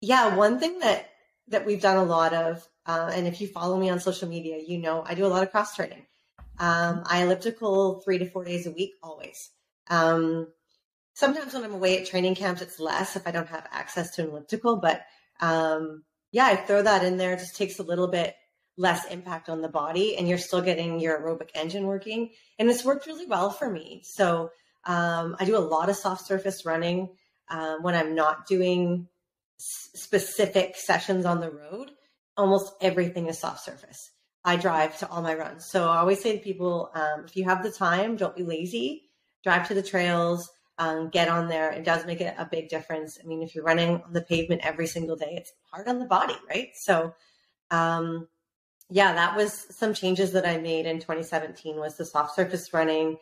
yeah, 0.00 0.36
one 0.36 0.58
thing 0.58 0.78
that 0.80 1.10
that 1.48 1.66
we've 1.66 1.80
done 1.80 1.96
a 1.96 2.04
lot 2.04 2.32
of, 2.32 2.66
uh, 2.86 3.10
and 3.14 3.26
if 3.26 3.40
you 3.40 3.46
follow 3.46 3.78
me 3.78 3.88
on 3.88 4.00
social 4.00 4.28
media, 4.28 4.58
you 4.66 4.78
know 4.78 5.04
I 5.06 5.14
do 5.14 5.26
a 5.26 5.28
lot 5.28 5.42
of 5.42 5.50
cross 5.50 5.74
training. 5.76 6.06
Um, 6.58 7.02
I 7.06 7.22
elliptical 7.22 8.00
three 8.00 8.18
to 8.18 8.30
four 8.30 8.44
days 8.44 8.66
a 8.66 8.70
week, 8.70 8.92
always. 9.02 9.50
Um, 9.88 10.48
sometimes 11.14 11.54
when 11.54 11.64
I'm 11.64 11.74
away 11.74 11.98
at 11.98 12.06
training 12.06 12.34
camps, 12.34 12.62
it's 12.62 12.80
less 12.80 13.16
if 13.16 13.26
I 13.26 13.30
don't 13.30 13.48
have 13.48 13.66
access 13.70 14.14
to 14.16 14.22
an 14.22 14.30
elliptical. 14.30 14.76
But 14.76 15.02
um, 15.40 16.04
yeah, 16.32 16.46
I 16.46 16.56
throw 16.56 16.82
that 16.82 17.04
in 17.04 17.16
there. 17.16 17.34
It 17.34 17.40
just 17.40 17.56
takes 17.56 17.78
a 17.78 17.84
little 17.84 18.08
bit 18.08 18.34
less 18.76 19.06
impact 19.06 19.48
on 19.48 19.62
the 19.62 19.68
body, 19.68 20.16
and 20.16 20.28
you're 20.28 20.38
still 20.38 20.60
getting 20.60 21.00
your 21.00 21.18
aerobic 21.20 21.50
engine 21.54 21.86
working. 21.86 22.30
And 22.58 22.68
it's 22.68 22.84
worked 22.84 23.06
really 23.06 23.26
well 23.26 23.50
for 23.50 23.70
me. 23.70 24.02
So 24.04 24.50
um, 24.84 25.36
I 25.40 25.44
do 25.44 25.56
a 25.56 25.58
lot 25.58 25.88
of 25.88 25.96
soft 25.96 26.26
surface 26.26 26.64
running 26.64 27.10
um, 27.48 27.82
when 27.82 27.94
I'm 27.94 28.14
not 28.14 28.46
doing 28.46 29.08
s- 29.58 29.90
specific 29.94 30.76
sessions 30.76 31.24
on 31.24 31.40
the 31.40 31.50
road. 31.50 31.90
Almost 32.36 32.74
everything 32.80 33.28
is 33.28 33.38
soft 33.38 33.64
surface. 33.64 34.10
I 34.46 34.54
drive 34.54 34.96
to 35.00 35.08
all 35.10 35.22
my 35.22 35.34
runs. 35.34 35.64
So 35.66 35.88
I 35.88 35.98
always 35.98 36.20
say 36.20 36.36
to 36.36 36.42
people, 36.42 36.92
um, 36.94 37.24
if 37.26 37.36
you 37.36 37.44
have 37.44 37.64
the 37.64 37.70
time, 37.70 38.16
don't 38.16 38.36
be 38.36 38.44
lazy. 38.44 39.10
Drive 39.42 39.66
to 39.68 39.74
the 39.74 39.82
trails, 39.82 40.48
um, 40.78 41.08
get 41.08 41.28
on 41.28 41.48
there. 41.48 41.72
It 41.72 41.84
does 41.84 42.06
make 42.06 42.20
a, 42.20 42.32
a 42.38 42.48
big 42.48 42.68
difference. 42.68 43.18
I 43.22 43.26
mean, 43.26 43.42
if 43.42 43.56
you're 43.56 43.64
running 43.64 44.00
on 44.02 44.12
the 44.12 44.22
pavement 44.22 44.64
every 44.64 44.86
single 44.86 45.16
day, 45.16 45.34
it's 45.36 45.52
hard 45.72 45.88
on 45.88 45.98
the 45.98 46.06
body, 46.06 46.36
right? 46.48 46.68
So, 46.74 47.12
um, 47.72 48.28
yeah, 48.88 49.14
that 49.14 49.36
was 49.36 49.66
some 49.70 49.92
changes 49.92 50.30
that 50.32 50.46
I 50.46 50.58
made 50.58 50.86
in 50.86 51.00
2017 51.00 51.76
was 51.76 51.96
the 51.96 52.04
soft 52.04 52.36
surface 52.36 52.72
running, 52.72 53.16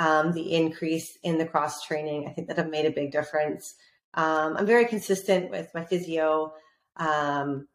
um, 0.00 0.32
the 0.32 0.54
increase 0.54 1.16
in 1.22 1.38
the 1.38 1.46
cross 1.46 1.84
training. 1.84 2.26
I 2.26 2.32
think 2.32 2.48
that 2.48 2.56
have 2.56 2.68
made 2.68 2.86
a 2.86 2.90
big 2.90 3.12
difference. 3.12 3.76
Um, 4.14 4.56
I'm 4.56 4.66
very 4.66 4.86
consistent 4.86 5.52
with 5.52 5.70
my 5.72 5.84
physio. 5.84 6.52
Um, 6.96 7.68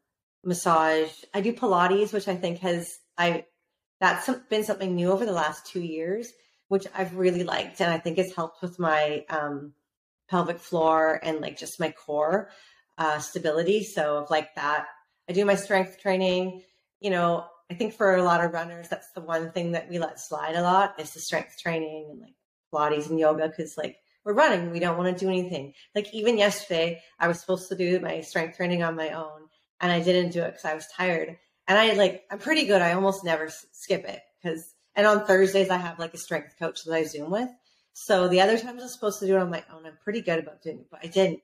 massage. 0.43 1.11
I 1.33 1.41
do 1.41 1.53
Pilates, 1.53 2.13
which 2.13 2.27
I 2.27 2.35
think 2.35 2.59
has 2.59 2.87
I 3.17 3.45
that's 3.99 4.29
been 4.49 4.63
something 4.63 4.95
new 4.95 5.11
over 5.11 5.25
the 5.25 5.33
last 5.33 5.65
two 5.65 5.81
years, 5.81 6.31
which 6.69 6.87
I've 6.95 7.17
really 7.17 7.43
liked, 7.43 7.81
and 7.81 7.91
I 7.91 7.97
think 7.97 8.17
has 8.17 8.33
helped 8.33 8.61
with 8.61 8.79
my 8.79 9.25
um, 9.29 9.73
pelvic 10.29 10.59
floor 10.59 11.19
and 11.21 11.41
like 11.41 11.57
just 11.57 11.79
my 11.79 11.91
core 11.91 12.49
uh, 12.97 13.19
stability. 13.19 13.83
So 13.83 14.25
like 14.29 14.55
that, 14.55 14.85
I 15.29 15.33
do 15.33 15.45
my 15.45 15.55
strength 15.55 15.99
training. 15.99 16.63
You 17.01 17.09
know, 17.09 17.45
I 17.69 17.73
think 17.73 17.93
for 17.93 18.15
a 18.15 18.23
lot 18.23 18.43
of 18.43 18.53
runners, 18.53 18.87
that's 18.87 19.11
the 19.13 19.21
one 19.21 19.51
thing 19.51 19.73
that 19.73 19.89
we 19.89 19.99
let 19.99 20.19
slide 20.19 20.55
a 20.55 20.61
lot 20.61 20.99
is 20.99 21.13
the 21.13 21.19
strength 21.19 21.57
training 21.59 22.07
and 22.09 22.21
like 22.21 22.35
Pilates 22.73 23.09
and 23.09 23.19
yoga 23.19 23.47
because 23.47 23.75
like 23.77 23.97
we're 24.23 24.33
running, 24.33 24.71
we 24.71 24.79
don't 24.79 24.97
want 24.97 25.17
to 25.17 25.25
do 25.25 25.29
anything. 25.29 25.73
Like 25.95 26.13
even 26.13 26.37
yesterday, 26.37 27.01
I 27.19 27.27
was 27.27 27.39
supposed 27.39 27.69
to 27.69 27.75
do 27.75 27.99
my 27.99 28.21
strength 28.21 28.57
training 28.57 28.83
on 28.83 28.95
my 28.95 29.09
own 29.09 29.49
and 29.81 29.91
I 29.91 30.01
didn't 30.01 30.31
do 30.31 30.41
it 30.41 30.51
because 30.51 30.65
I 30.65 30.75
was 30.75 30.87
tired. 30.95 31.37
And 31.67 31.77
I 31.77 31.93
like, 31.93 32.23
I'm 32.31 32.39
pretty 32.39 32.65
good. 32.65 32.81
I 32.81 32.93
almost 32.93 33.23
never 33.23 33.49
skip 33.71 34.03
it 34.05 34.21
because, 34.41 34.73
and 34.95 35.05
on 35.05 35.25
Thursdays 35.25 35.69
I 35.69 35.77
have 35.77 35.99
like 35.99 36.13
a 36.13 36.17
strength 36.17 36.55
coach 36.57 36.83
that 36.83 36.93
I 36.93 37.03
Zoom 37.03 37.29
with. 37.29 37.49
So 37.93 38.27
the 38.27 38.41
other 38.41 38.57
times 38.57 38.81
I'm 38.81 38.89
supposed 38.89 39.19
to 39.19 39.27
do 39.27 39.35
it 39.35 39.41
on 39.41 39.49
my 39.49 39.63
own, 39.73 39.85
I'm 39.85 39.97
pretty 40.03 40.21
good 40.21 40.39
about 40.39 40.61
doing 40.61 40.79
it, 40.79 40.87
but 40.89 41.01
I 41.03 41.07
didn't. 41.07 41.41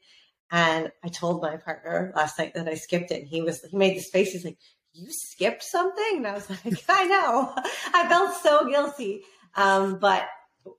And 0.52 0.92
I 1.04 1.10
told 1.10 1.42
my 1.42 1.58
partner 1.58 2.14
last 2.16 2.40
night 2.40 2.54
that 2.54 2.68
I 2.68 2.76
skipped 2.76 3.12
it. 3.12 3.22
And 3.22 3.28
he 3.28 3.42
was, 3.42 3.62
he 3.70 3.78
made 3.78 3.98
this 3.98 4.10
face. 4.10 4.32
He's 4.32 4.46
like, 4.46 4.58
you 4.94 5.08
skipped 5.10 5.64
something? 5.64 6.18
And 6.18 6.28
I 6.28 6.34
was 6.34 6.50
like, 6.66 6.84
I 6.88 7.06
know. 7.06 7.54
I 7.94 8.08
felt 8.08 8.36
so 8.42 8.68
guilty. 8.70 9.22
Um, 9.56 10.00
but 10.00 10.28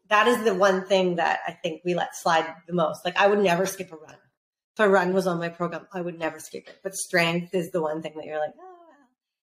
that 0.08 0.26
is 0.26 0.44
the 0.44 0.54
one 0.54 0.86
thing 0.86 1.16
that 1.16 1.40
I 1.46 1.52
think 1.52 1.82
we 1.84 1.94
let 1.94 2.16
slide 2.16 2.46
the 2.66 2.74
most. 2.74 3.04
Like 3.04 3.16
I 3.16 3.26
would 3.26 3.38
never 3.38 3.66
skip 3.66 3.92
a 3.92 3.96
run 3.96 4.16
if 4.76 4.84
a 4.84 4.88
run 4.88 5.14
was 5.14 5.26
on 5.26 5.38
my 5.38 5.48
program, 5.48 5.86
I 5.92 6.02
would 6.02 6.18
never 6.18 6.38
skip 6.38 6.68
it. 6.68 6.80
But 6.82 6.94
strength 6.94 7.54
is 7.54 7.70
the 7.70 7.80
one 7.80 8.02
thing 8.02 8.12
that 8.16 8.26
you're 8.26 8.38
like, 8.38 8.54
oh. 8.60 8.76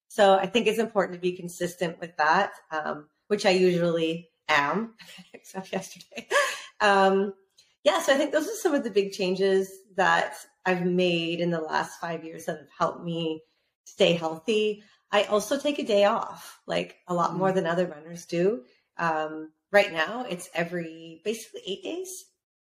So 0.10 0.36
I 0.36 0.46
think 0.46 0.68
it's 0.68 0.78
important 0.78 1.16
to 1.16 1.22
be 1.22 1.36
consistent 1.36 2.00
with 2.00 2.16
that, 2.18 2.52
um, 2.70 3.08
which 3.30 3.48
I 3.48 3.50
usually 3.50 4.30
am, 4.48 4.94
except 5.34 5.74
yesterday. 5.74 6.28
Um, 6.82 7.34
yeah, 7.84 8.00
so 8.00 8.14
I 8.14 8.18
think 8.18 8.32
those 8.32 8.48
are 8.48 8.62
some 8.62 8.76
of 8.76 8.84
the 8.84 8.92
big 8.92 9.12
changes 9.12 9.72
that 9.96 10.36
I've 10.68 10.86
made 10.86 11.40
in 11.40 11.50
the 11.50 11.60
last 11.60 12.00
five 12.00 12.24
years 12.24 12.46
that 12.46 12.58
have 12.58 12.70
helped 12.78 13.04
me 13.04 13.42
stay 13.86 14.14
healthy. 14.14 14.84
I 15.12 15.24
also 15.24 15.60
take 15.60 15.80
a 15.80 15.84
day 15.84 16.06
off, 16.06 16.60
like 16.68 16.98
a 17.08 17.14
lot 17.14 17.36
more 17.36 17.52
mm. 17.52 17.56
than 17.56 17.66
other 17.66 17.88
runners 17.88 18.26
do. 18.26 18.64
Um, 18.98 19.52
right 19.72 19.92
now, 19.92 20.26
it's 20.30 20.48
every 20.54 21.22
basically 21.26 21.62
eight 21.66 21.84
days. 21.84 22.26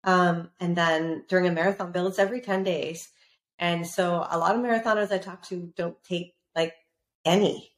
Um, 0.07 0.51
and 0.61 0.77
then 0.77 1.25
during 1.29 1.47
a 1.47 1.53
marathon 1.53 1.93
build, 1.93 2.07
it's 2.09 2.19
every 2.19 2.41
10 2.41 2.63
days. 2.63 3.09
And 3.59 3.87
so 3.87 4.27
a 4.31 4.39
lot 4.39 4.55
of 4.55 4.63
marathoners 4.63 5.11
I 5.11 5.19
talk 5.19 5.43
to 5.49 5.73
don't 5.77 6.03
take 6.05 6.35
like 6.55 6.75
any, 7.25 7.73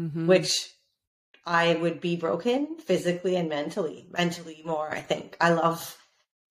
mm-hmm. 0.00 0.26
which 0.26 0.70
I 1.44 1.74
would 1.74 2.00
be 2.00 2.16
broken 2.16 2.78
physically 2.78 3.36
and 3.36 3.48
mentally, 3.48 4.08
mentally 4.10 4.62
more, 4.64 4.90
I 4.90 5.00
think. 5.00 5.36
I 5.40 5.52
love 5.52 5.96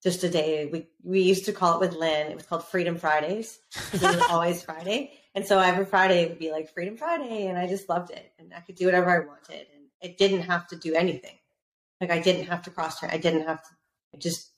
just 0.03 0.23
a 0.23 0.29
day. 0.29 0.67
We 0.71 0.87
we 1.03 1.21
used 1.21 1.45
to 1.45 1.51
call 1.51 1.75
it 1.75 1.79
with 1.79 1.95
Lynn. 1.97 2.27
It 2.27 2.35
was 2.35 2.45
called 2.45 2.63
Freedom 2.63 2.95
Fridays 2.95 3.57
because 3.73 4.03
it 4.03 4.15
was 4.15 4.25
always 4.29 4.61
Friday. 4.61 5.11
And 5.33 5.45
so 5.45 5.59
every 5.59 5.85
Friday 5.85 6.21
it 6.21 6.29
would 6.29 6.39
be 6.39 6.51
like 6.51 6.71
Freedom 6.73 6.95
Friday, 6.95 7.47
and 7.47 7.57
I 7.57 7.67
just 7.67 7.89
loved 7.89 8.11
it. 8.11 8.31
And 8.39 8.53
I 8.53 8.59
could 8.59 8.75
do 8.75 8.85
whatever 8.85 9.09
I 9.09 9.25
wanted, 9.25 9.65
and 9.73 9.85
it 10.01 10.17
didn't 10.17 10.43
have 10.43 10.67
to 10.67 10.75
do 10.75 10.93
anything. 10.93 11.35
Like 11.99 12.11
I 12.11 12.19
didn't 12.19 12.45
have 12.45 12.63
to 12.63 12.69
cross 12.69 12.99
train. 12.99 13.11
I 13.11 13.17
didn't 13.17 13.47
have 13.47 13.63
to. 13.63 13.69
I 14.13 14.17
just 14.17 14.51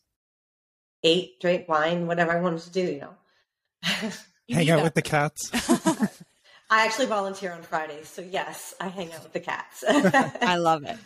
ate, 1.03 1.39
drank 1.39 1.67
wine, 1.67 2.07
whatever 2.07 2.31
I 2.31 2.41
wanted 2.41 2.61
to 2.61 2.71
do. 2.71 2.81
You 2.81 2.99
know. 3.01 4.11
hang 4.49 4.69
out 4.69 4.83
with 4.83 4.93
the 4.93 5.01
cats. 5.01 5.51
I 6.69 6.85
actually 6.85 7.05
volunteer 7.05 7.53
on 7.53 7.61
Fridays, 7.61 8.09
so 8.09 8.21
yes, 8.21 8.73
I 8.79 8.89
hang 8.89 9.13
out 9.13 9.23
with 9.23 9.33
the 9.33 9.39
cats. 9.39 9.83
I 9.87 10.57
love 10.57 10.83
it. 10.83 10.97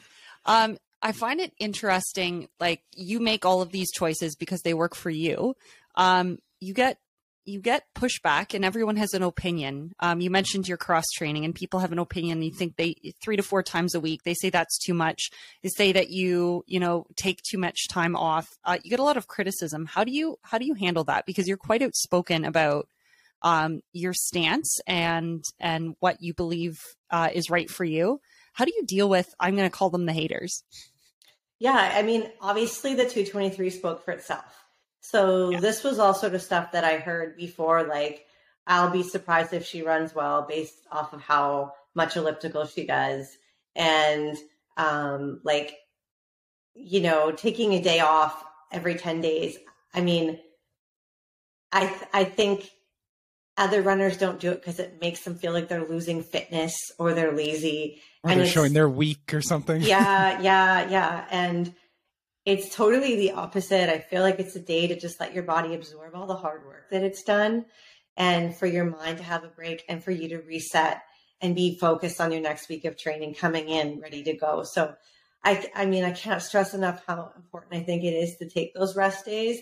Um, 0.45 0.77
I 1.01 1.11
find 1.11 1.39
it 1.39 1.53
interesting. 1.59 2.47
Like 2.59 2.81
you 2.95 3.19
make 3.19 3.45
all 3.45 3.61
of 3.61 3.71
these 3.71 3.91
choices 3.91 4.35
because 4.35 4.61
they 4.61 4.73
work 4.73 4.95
for 4.95 5.09
you. 5.09 5.55
Um, 5.95 6.39
you 6.59 6.73
get 6.73 6.97
you 7.45 7.59
get 7.59 7.83
pushback, 7.95 8.53
and 8.53 8.63
everyone 8.63 8.95
has 8.97 9.13
an 9.13 9.23
opinion. 9.23 9.93
Um, 9.99 10.21
you 10.21 10.29
mentioned 10.29 10.67
your 10.67 10.77
cross 10.77 11.05
training, 11.15 11.45
and 11.45 11.55
people 11.55 11.79
have 11.79 11.91
an 11.91 11.99
opinion. 11.99 12.41
You 12.41 12.51
think 12.51 12.75
they 12.75 12.95
three 13.21 13.35
to 13.35 13.43
four 13.43 13.63
times 13.63 13.95
a 13.95 13.99
week. 13.99 14.23
They 14.23 14.33
say 14.33 14.49
that's 14.49 14.77
too 14.77 14.93
much. 14.93 15.29
They 15.63 15.69
say 15.69 15.91
that 15.91 16.09
you 16.09 16.63
you 16.67 16.79
know 16.79 17.05
take 17.15 17.41
too 17.41 17.57
much 17.57 17.87
time 17.89 18.15
off. 18.15 18.47
Uh, 18.63 18.77
you 18.83 18.89
get 18.89 18.99
a 18.99 19.03
lot 19.03 19.17
of 19.17 19.27
criticism. 19.27 19.85
How 19.85 20.03
do 20.03 20.11
you 20.11 20.37
how 20.43 20.57
do 20.57 20.65
you 20.65 20.75
handle 20.75 21.03
that? 21.05 21.25
Because 21.25 21.47
you're 21.47 21.57
quite 21.57 21.81
outspoken 21.81 22.45
about 22.45 22.87
um, 23.41 23.81
your 23.93 24.13
stance 24.13 24.79
and 24.87 25.43
and 25.59 25.95
what 25.99 26.17
you 26.21 26.33
believe 26.33 26.77
uh, 27.09 27.29
is 27.33 27.49
right 27.49 27.69
for 27.69 27.83
you. 27.83 28.19
How 28.53 28.65
do 28.65 28.73
you 28.75 28.85
deal 28.85 29.09
with? 29.09 29.33
I'm 29.39 29.55
going 29.55 29.69
to 29.69 29.75
call 29.75 29.89
them 29.89 30.05
the 30.05 30.13
haters. 30.13 30.63
Yeah, 31.59 31.91
I 31.95 32.01
mean, 32.01 32.27
obviously 32.41 32.95
the 32.95 33.03
223 33.03 33.69
spoke 33.69 34.03
for 34.03 34.11
itself. 34.11 34.60
So 35.01 35.51
yeah. 35.51 35.59
this 35.59 35.83
was 35.83 35.99
all 35.99 36.13
sort 36.13 36.35
of 36.35 36.41
stuff 36.41 36.71
that 36.71 36.83
I 36.83 36.97
heard 36.97 37.35
before, 37.35 37.83
like 37.83 38.25
I'll 38.65 38.91
be 38.91 39.03
surprised 39.03 39.53
if 39.53 39.65
she 39.65 39.81
runs 39.81 40.15
well 40.15 40.45
based 40.47 40.85
off 40.91 41.13
of 41.13 41.21
how 41.21 41.73
much 41.95 42.15
elliptical 42.15 42.65
she 42.65 42.85
does, 42.85 43.35
and 43.75 44.37
um, 44.77 45.41
like 45.43 45.75
you 46.73 47.01
know, 47.01 47.31
taking 47.31 47.73
a 47.73 47.81
day 47.81 47.99
off 47.99 48.43
every 48.71 48.95
10 48.95 49.21
days. 49.21 49.57
I 49.93 50.01
mean, 50.01 50.39
I 51.71 51.87
th- 51.87 52.09
I 52.13 52.23
think 52.23 52.69
other 53.57 53.81
runners 53.81 54.17
don't 54.17 54.39
do 54.39 54.51
it 54.51 54.61
because 54.61 54.79
it 54.79 54.99
makes 55.01 55.23
them 55.23 55.35
feel 55.35 55.51
like 55.51 55.67
they're 55.67 55.87
losing 55.87 56.23
fitness 56.23 56.75
or 56.97 57.13
they're 57.13 57.33
lazy. 57.33 58.01
Or 58.23 58.31
and 58.31 58.39
they're 58.39 58.47
showing 58.47 58.73
they're 58.73 58.89
weak 58.89 59.33
or 59.33 59.41
something. 59.41 59.81
Yeah, 59.81 60.41
yeah, 60.41 60.89
yeah. 60.89 61.25
And 61.29 61.73
it's 62.45 62.73
totally 62.75 63.15
the 63.15 63.31
opposite. 63.31 63.89
I 63.89 63.99
feel 63.99 64.21
like 64.21 64.39
it's 64.39 64.55
a 64.55 64.61
day 64.61 64.87
to 64.87 64.99
just 64.99 65.19
let 65.19 65.33
your 65.33 65.43
body 65.43 65.75
absorb 65.75 66.15
all 66.15 66.27
the 66.27 66.35
hard 66.35 66.65
work 66.65 66.89
that 66.91 67.03
it's 67.03 67.23
done 67.23 67.65
and 68.17 68.55
for 68.55 68.65
your 68.65 68.85
mind 68.85 69.17
to 69.17 69.23
have 69.23 69.43
a 69.43 69.47
break 69.49 69.83
and 69.87 70.03
for 70.03 70.11
you 70.11 70.29
to 70.29 70.37
reset 70.39 71.01
and 71.39 71.55
be 71.55 71.77
focused 71.77 72.19
on 72.19 72.31
your 72.31 72.41
next 72.41 72.69
week 72.69 72.85
of 72.85 72.97
training 72.97 73.33
coming 73.33 73.69
in 73.69 73.99
ready 73.99 74.23
to 74.23 74.33
go. 74.33 74.63
So 74.63 74.93
I 75.43 75.69
I 75.75 75.85
mean 75.85 76.03
I 76.03 76.11
can't 76.11 76.41
stress 76.41 76.73
enough 76.73 77.03
how 77.07 77.31
important 77.35 77.75
I 77.75 77.83
think 77.83 78.03
it 78.03 78.13
is 78.13 78.37
to 78.37 78.49
take 78.49 78.73
those 78.73 78.95
rest 78.95 79.25
days 79.25 79.59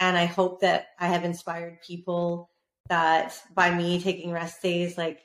and 0.00 0.16
I 0.16 0.24
hope 0.24 0.60
that 0.60 0.88
I 0.98 1.08
have 1.08 1.24
inspired 1.24 1.80
people 1.86 2.50
that 2.88 3.40
by 3.54 3.74
me 3.74 4.00
taking 4.00 4.32
rest 4.32 4.60
days, 4.62 4.98
like 4.98 5.20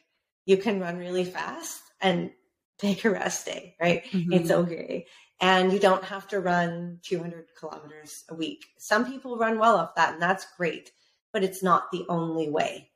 you 0.45 0.57
can 0.57 0.79
run 0.79 0.97
really 0.97 1.25
fast 1.25 1.81
and 2.01 2.31
take 2.77 3.03
a 3.05 3.09
rest 3.09 3.45
day, 3.45 3.75
right? 3.81 4.03
Mm-hmm. 4.05 4.33
It's 4.33 4.51
okay. 4.51 5.07
And 5.39 5.71
you 5.71 5.79
don't 5.79 6.03
have 6.03 6.27
to 6.29 6.39
run 6.39 6.99
200 7.03 7.47
kilometers 7.59 8.23
a 8.29 8.33
week. 8.33 8.65
Some 8.77 9.05
people 9.05 9.37
run 9.37 9.59
well 9.59 9.77
off 9.77 9.95
that, 9.95 10.13
and 10.13 10.21
that's 10.21 10.47
great, 10.57 10.91
but 11.31 11.43
it's 11.43 11.61
not 11.61 11.91
the 11.91 12.05
only 12.09 12.49
way, 12.49 12.89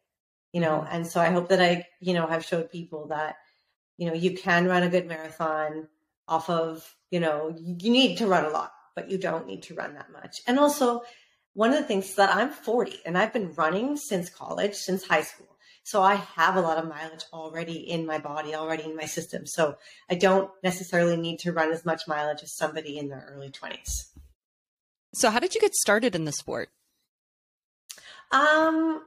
you 0.52 0.60
know? 0.60 0.80
Mm-hmm. 0.80 0.96
And 0.96 1.08
so 1.08 1.22
I 1.22 1.30
hope 1.30 1.50
that 1.50 1.62
I, 1.62 1.88
you 2.00 2.14
know, 2.14 2.26
have 2.26 2.44
showed 2.44 2.72
people 2.72 3.08
that, 3.08 3.36
you 3.98 4.08
know, 4.08 4.16
you 4.16 4.36
can 4.36 4.66
run 4.66 4.84
a 4.84 4.90
good 4.90 5.08
marathon 5.08 5.88
off 6.28 6.50
of, 6.50 6.96
you 7.12 7.20
know, 7.20 7.54
you 7.56 7.92
need 7.92 8.18
to 8.18 8.28
run 8.28 8.46
a 8.46 8.50
lot, 8.50 8.72
but 8.96 9.12
you 9.12 9.20
don't 9.20 9.46
need 9.46 9.62
to 9.64 9.76
run 9.76 9.94
that 9.94 10.12
much. 10.12 10.42
And 10.48 10.58
also, 10.58 11.04
one 11.54 11.72
of 11.72 11.76
the 11.76 11.84
things 11.84 12.16
that 12.16 12.34
I'm 12.36 12.50
40 12.50 13.02
and 13.06 13.18
I've 13.18 13.34
been 13.34 13.54
running 13.54 13.98
since 13.98 14.30
college, 14.30 14.74
since 14.74 15.06
high 15.06 15.24
school. 15.24 15.51
So 15.84 16.02
I 16.02 16.16
have 16.16 16.56
a 16.56 16.62
lot 16.62 16.78
of 16.78 16.88
mileage 16.88 17.24
already 17.34 17.78
in 17.90 18.06
my 18.06 18.20
body, 18.20 18.54
already 18.54 18.84
in 18.84 18.96
my 18.96 19.06
system. 19.06 19.46
So 19.46 19.78
I 20.10 20.16
don't 20.16 20.52
necessarily 20.64 21.18
need 21.18 21.40
to 21.40 21.52
run 21.52 21.72
as 21.72 21.86
much 21.86 22.08
mileage 22.08 22.44
as 22.44 22.56
somebody 22.56 22.98
in 22.98 23.10
their 23.10 23.28
early 23.34 23.50
20s. 23.50 24.06
So 25.14 25.30
how 25.30 25.40
did 25.40 25.56
you 25.56 25.62
get 25.62 25.74
started 25.74 26.16
in 26.16 26.26
the 26.26 26.32
sport? 26.32 26.70
Um, 28.32 29.04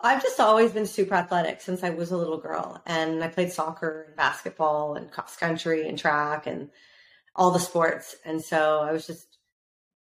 I've 0.00 0.22
just 0.22 0.38
always 0.38 0.72
been 0.72 0.86
super 0.86 1.14
athletic 1.14 1.60
since 1.60 1.82
I 1.82 1.90
was 1.90 2.12
a 2.12 2.16
little 2.16 2.38
girl. 2.38 2.82
And 2.86 3.24
I 3.24 3.28
played 3.28 3.50
soccer 3.50 4.04
and 4.06 4.16
basketball 4.16 4.94
and 4.94 5.10
cross 5.10 5.36
country 5.36 5.88
and 5.88 5.98
track 5.98 6.46
and 6.46 6.70
all 7.34 7.50
the 7.50 7.58
sports. 7.58 8.14
And 8.24 8.42
so 8.42 8.80
I 8.80 8.92
was 8.92 9.06
just, 9.06 9.38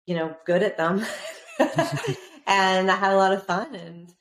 you 0.06 0.14
know, 0.14 0.36
good 0.46 0.62
at 0.62 0.76
them. 0.76 1.04
and 2.46 2.90
I 2.90 2.96
had 2.96 3.12
a 3.12 3.16
lot 3.16 3.32
of 3.32 3.44
fun 3.44 3.74
and 3.74 4.12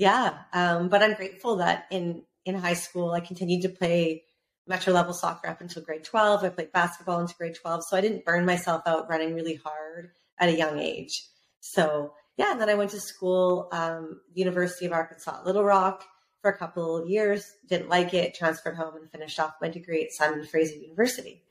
yeah. 0.00 0.38
Um, 0.54 0.88
but 0.88 1.02
I'm 1.02 1.12
grateful 1.12 1.56
that 1.56 1.86
in 1.90 2.22
in 2.46 2.54
high 2.54 2.74
school 2.74 3.12
I 3.12 3.20
continued 3.20 3.62
to 3.62 3.68
play 3.68 4.24
metro 4.66 4.94
level 4.94 5.12
soccer 5.12 5.48
up 5.48 5.60
until 5.60 5.82
grade 5.82 6.04
12. 6.04 6.42
I 6.42 6.48
played 6.48 6.72
basketball 6.72 7.20
into 7.20 7.34
grade 7.34 7.54
12, 7.60 7.84
so 7.84 7.96
I 7.96 8.00
didn't 8.00 8.24
burn 8.24 8.46
myself 8.46 8.82
out 8.86 9.10
running 9.10 9.34
really 9.34 9.56
hard 9.56 10.12
at 10.38 10.48
a 10.48 10.56
young 10.56 10.78
age. 10.78 11.22
So 11.60 12.14
yeah, 12.38 12.52
and 12.52 12.60
then 12.60 12.70
I 12.70 12.74
went 12.74 12.92
to 12.92 13.00
school, 13.00 13.68
um, 13.72 14.22
University 14.32 14.86
of 14.86 14.92
Arkansas 14.92 15.42
Little 15.44 15.64
Rock 15.64 16.02
for 16.40 16.50
a 16.50 16.56
couple 16.56 16.96
of 16.96 17.06
years. 17.06 17.44
Didn't 17.68 17.90
like 17.90 18.14
it, 18.14 18.34
transferred 18.34 18.76
home 18.76 18.96
and 18.96 19.10
finished 19.10 19.38
off 19.38 19.60
my 19.60 19.68
degree 19.68 20.02
at 20.02 20.12
Simon 20.12 20.46
Fraser 20.46 20.76
University, 20.76 21.42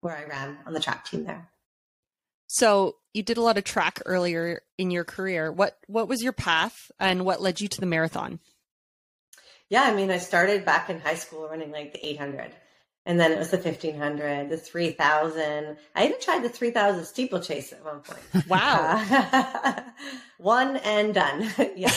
where 0.00 0.16
I 0.16 0.24
ran 0.24 0.56
on 0.64 0.72
the 0.72 0.80
track 0.80 1.04
team 1.04 1.24
there. 1.24 1.50
So 2.52 2.96
you 3.14 3.22
did 3.22 3.36
a 3.36 3.42
lot 3.42 3.58
of 3.58 3.64
track 3.64 4.02
earlier 4.06 4.62
in 4.76 4.90
your 4.90 5.04
career. 5.04 5.52
What 5.52 5.78
what 5.86 6.08
was 6.08 6.20
your 6.20 6.32
path 6.32 6.90
and 6.98 7.24
what 7.24 7.40
led 7.40 7.60
you 7.60 7.68
to 7.68 7.80
the 7.80 7.86
marathon? 7.86 8.40
Yeah, 9.68 9.84
I 9.84 9.94
mean, 9.94 10.10
I 10.10 10.18
started 10.18 10.64
back 10.64 10.90
in 10.90 10.98
high 10.98 11.14
school 11.14 11.48
running 11.48 11.70
like 11.70 11.92
the 11.92 12.04
800. 12.04 12.50
And 13.06 13.20
then 13.20 13.30
it 13.30 13.38
was 13.38 13.50
the 13.50 13.56
1500, 13.56 14.50
the 14.50 14.56
3000. 14.56 15.76
I 15.94 16.04
even 16.04 16.20
tried 16.20 16.42
the 16.42 16.48
3000 16.48 17.04
steeplechase 17.04 17.72
at 17.72 17.84
one 17.84 18.00
point. 18.00 18.48
Wow. 18.48 19.00
Uh, 19.08 19.82
one 20.38 20.76
and 20.78 21.14
done. 21.14 21.48
yeah. 21.76 21.94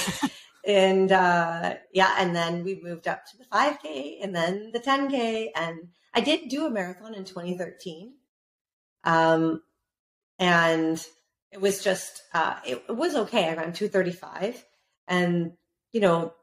and 0.68 1.12
uh, 1.12 1.78
yeah, 1.92 2.16
and 2.20 2.36
then 2.36 2.64
we 2.64 2.80
moved 2.80 3.08
up 3.08 3.26
to 3.26 3.38
the 3.40 3.46
5K 3.46 4.24
and 4.24 4.36
then 4.36 4.70
the 4.72 4.80
10K. 4.80 5.48
And 5.56 5.88
I 6.14 6.22
did 6.22 6.48
do 6.48 6.68
a 6.68 6.70
marathon 6.70 7.16
in 7.16 7.26
2013. 7.26 8.14
Um, 9.04 9.64
and 10.40 11.06
it 11.52 11.62
was 11.62 11.84
just 11.84 12.22
uh, 12.34 12.56
it, 12.66 12.84
it, 12.90 12.96
was 12.96 13.16
okay. 13.16 13.46
I 13.46 13.54
ran 13.54 13.74
235, 13.74 14.64
and 15.08 15.54
you 15.92 16.02
know 16.02 16.34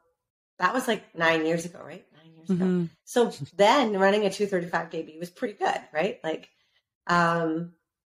that 0.58 0.74
was 0.74 0.86
like 0.86 1.14
nine 1.16 1.46
years 1.46 1.64
ago, 1.64 1.80
right? 1.84 2.06
Nine 2.14 2.34
years 2.34 2.48
mm-hmm. 2.48 2.80
ago. 2.80 2.88
So 3.04 3.32
then 3.56 3.98
running 3.98 4.24
a 4.26 4.30
235 4.30 4.90
KB 4.90 5.18
was 5.18 5.30
pretty 5.30 5.54
good, 5.54 5.80
right? 5.92 6.20
Like 6.22 6.48
um, 7.06 7.72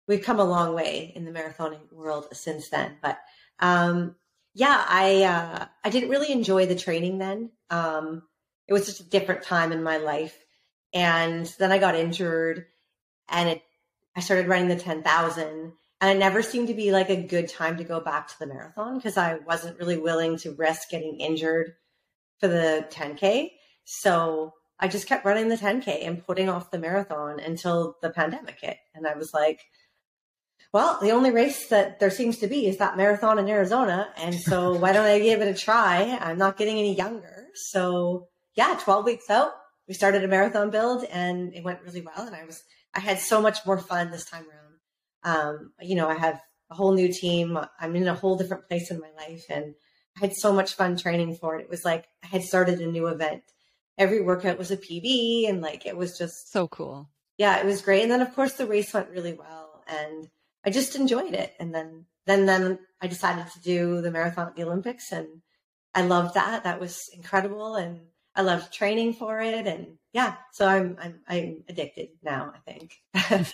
we've 0.07 0.22
come 0.22 0.40
a 0.40 0.44
long 0.44 0.74
way 0.74 1.12
in 1.14 1.24
the 1.24 1.32
marathoning 1.32 1.92
world 1.92 2.28
since 2.32 2.68
then, 2.68 2.96
but 3.03 3.18
um, 3.59 4.14
yeah, 4.55 4.84
I 4.88 5.22
uh, 5.24 5.66
I 5.82 5.90
didn't 5.90 6.11
really 6.11 6.32
enjoy 6.32 6.66
the 6.66 6.76
training 6.76 7.18
then. 7.18 7.51
Um, 7.70 8.22
it 8.68 8.72
was 8.72 8.86
just 8.86 9.01
a 9.01 9.11
different 9.11 9.42
time 9.42 9.72
in 9.72 9.82
my 9.82 9.96
life, 9.96 10.36
and 10.92 11.46
then 11.59 11.72
I 11.72 11.78
got 11.78 11.96
injured, 11.96 12.66
and 13.28 13.49
it 13.49 13.62
I 14.16 14.20
started 14.20 14.48
running 14.48 14.68
the 14.68 14.76
10,000 14.76 15.72
and 16.00 16.16
it 16.16 16.18
never 16.18 16.42
seemed 16.42 16.68
to 16.68 16.74
be 16.74 16.92
like 16.92 17.10
a 17.10 17.22
good 17.22 17.48
time 17.48 17.76
to 17.78 17.84
go 17.84 18.00
back 18.00 18.28
to 18.28 18.38
the 18.38 18.46
marathon 18.46 18.96
because 18.96 19.16
I 19.16 19.36
wasn't 19.46 19.78
really 19.78 19.96
willing 19.96 20.36
to 20.38 20.54
risk 20.54 20.90
getting 20.90 21.18
injured 21.20 21.72
for 22.40 22.48
the 22.48 22.86
10K. 22.90 23.50
So 23.84 24.52
I 24.78 24.88
just 24.88 25.06
kept 25.06 25.24
running 25.24 25.48
the 25.48 25.56
10K 25.56 26.06
and 26.06 26.24
putting 26.24 26.48
off 26.48 26.70
the 26.70 26.78
marathon 26.78 27.40
until 27.40 27.96
the 28.02 28.10
pandemic 28.10 28.58
hit. 28.60 28.76
And 28.94 29.06
I 29.06 29.14
was 29.14 29.32
like, 29.32 29.60
well, 30.72 30.98
the 31.00 31.12
only 31.12 31.30
race 31.30 31.68
that 31.68 32.00
there 32.00 32.10
seems 32.10 32.38
to 32.38 32.48
be 32.48 32.66
is 32.66 32.78
that 32.78 32.96
marathon 32.96 33.38
in 33.38 33.48
Arizona. 33.48 34.08
And 34.16 34.34
so 34.34 34.74
why 34.78 34.92
don't 34.92 35.06
I 35.06 35.20
give 35.20 35.40
it 35.40 35.48
a 35.48 35.58
try? 35.58 36.18
I'm 36.20 36.38
not 36.38 36.56
getting 36.56 36.78
any 36.78 36.94
younger. 36.94 37.46
So 37.54 38.28
yeah, 38.56 38.78
12 38.82 39.04
weeks 39.04 39.30
out, 39.30 39.52
we 39.86 39.94
started 39.94 40.24
a 40.24 40.28
marathon 40.28 40.70
build 40.70 41.04
and 41.04 41.54
it 41.54 41.64
went 41.64 41.82
really 41.82 42.00
well. 42.00 42.26
And 42.26 42.34
I 42.34 42.44
was 42.44 42.62
I 42.95 43.01
had 43.01 43.18
so 43.18 43.40
much 43.40 43.64
more 43.66 43.78
fun 43.78 44.11
this 44.11 44.24
time 44.24 44.45
around. 44.45 45.36
Um, 45.36 45.72
you 45.80 45.95
know, 45.95 46.09
I 46.09 46.14
have 46.14 46.40
a 46.70 46.74
whole 46.74 46.92
new 46.92 47.12
team. 47.12 47.59
I'm 47.80 47.97
in 47.97 48.09
a 48.09 48.14
whole 48.14 48.36
different 48.36 48.68
place 48.68 48.90
in 48.90 49.01
my 49.01 49.11
life, 49.16 49.45
and 49.49 49.74
I 50.16 50.20
had 50.20 50.34
so 50.34 50.53
much 50.53 50.74
fun 50.74 50.97
training 50.97 51.36
for 51.36 51.57
it. 51.57 51.62
It 51.62 51.70
was 51.70 51.84
like 51.84 52.07
I 52.22 52.28
had 52.28 52.42
started 52.42 52.80
a 52.80 52.86
new 52.86 53.09
event. 53.09 53.42
Every 53.97 54.20
workout 54.20 54.59
was 54.59 54.70
a 54.70 54.76
PB, 54.76 55.49
and 55.49 55.61
like 55.61 55.86
it 55.86 55.97
was 55.97 56.18
just 56.18 56.53
so 56.53 56.68
cool. 56.68 57.09
Yeah, 57.38 57.59
it 57.59 57.66
was 57.66 57.82
great. 57.82 58.03
And 58.03 58.11
then 58.11 58.22
of 58.22 58.34
course 58.34 58.55
the 58.55 58.66
race 58.66 58.92
went 58.92 59.11
really 59.11 59.32
well, 59.32 59.82
and 59.88 60.28
I 60.64 60.70
just 60.70 60.97
enjoyed 60.97 61.34
it. 61.34 61.55
And 61.61 61.74
then, 61.74 62.07
then, 62.26 62.47
then 62.47 62.78
I 63.01 63.07
decided 63.07 63.47
to 63.53 63.61
do 63.61 64.01
the 64.01 64.11
marathon 64.11 64.49
at 64.49 64.57
the 64.57 64.64
Olympics 64.64 65.12
and 65.12 65.42
I 65.95 66.03
loved 66.03 66.34
that. 66.34 66.64
That 66.64 66.80
was 66.80 67.09
incredible. 67.12 67.76
And 67.76 68.01
I 68.37 68.43
love 68.43 68.70
training 68.70 69.14
for 69.14 69.41
it. 69.41 69.66
And 69.66 69.99
yeah, 70.12 70.35
so 70.53 70.66
I'm, 70.66 70.97
I'm, 71.01 71.20
I'm 71.28 71.64
addicted 71.68 72.09
now, 72.22 72.53
I 72.55 72.70
think. 72.70 73.01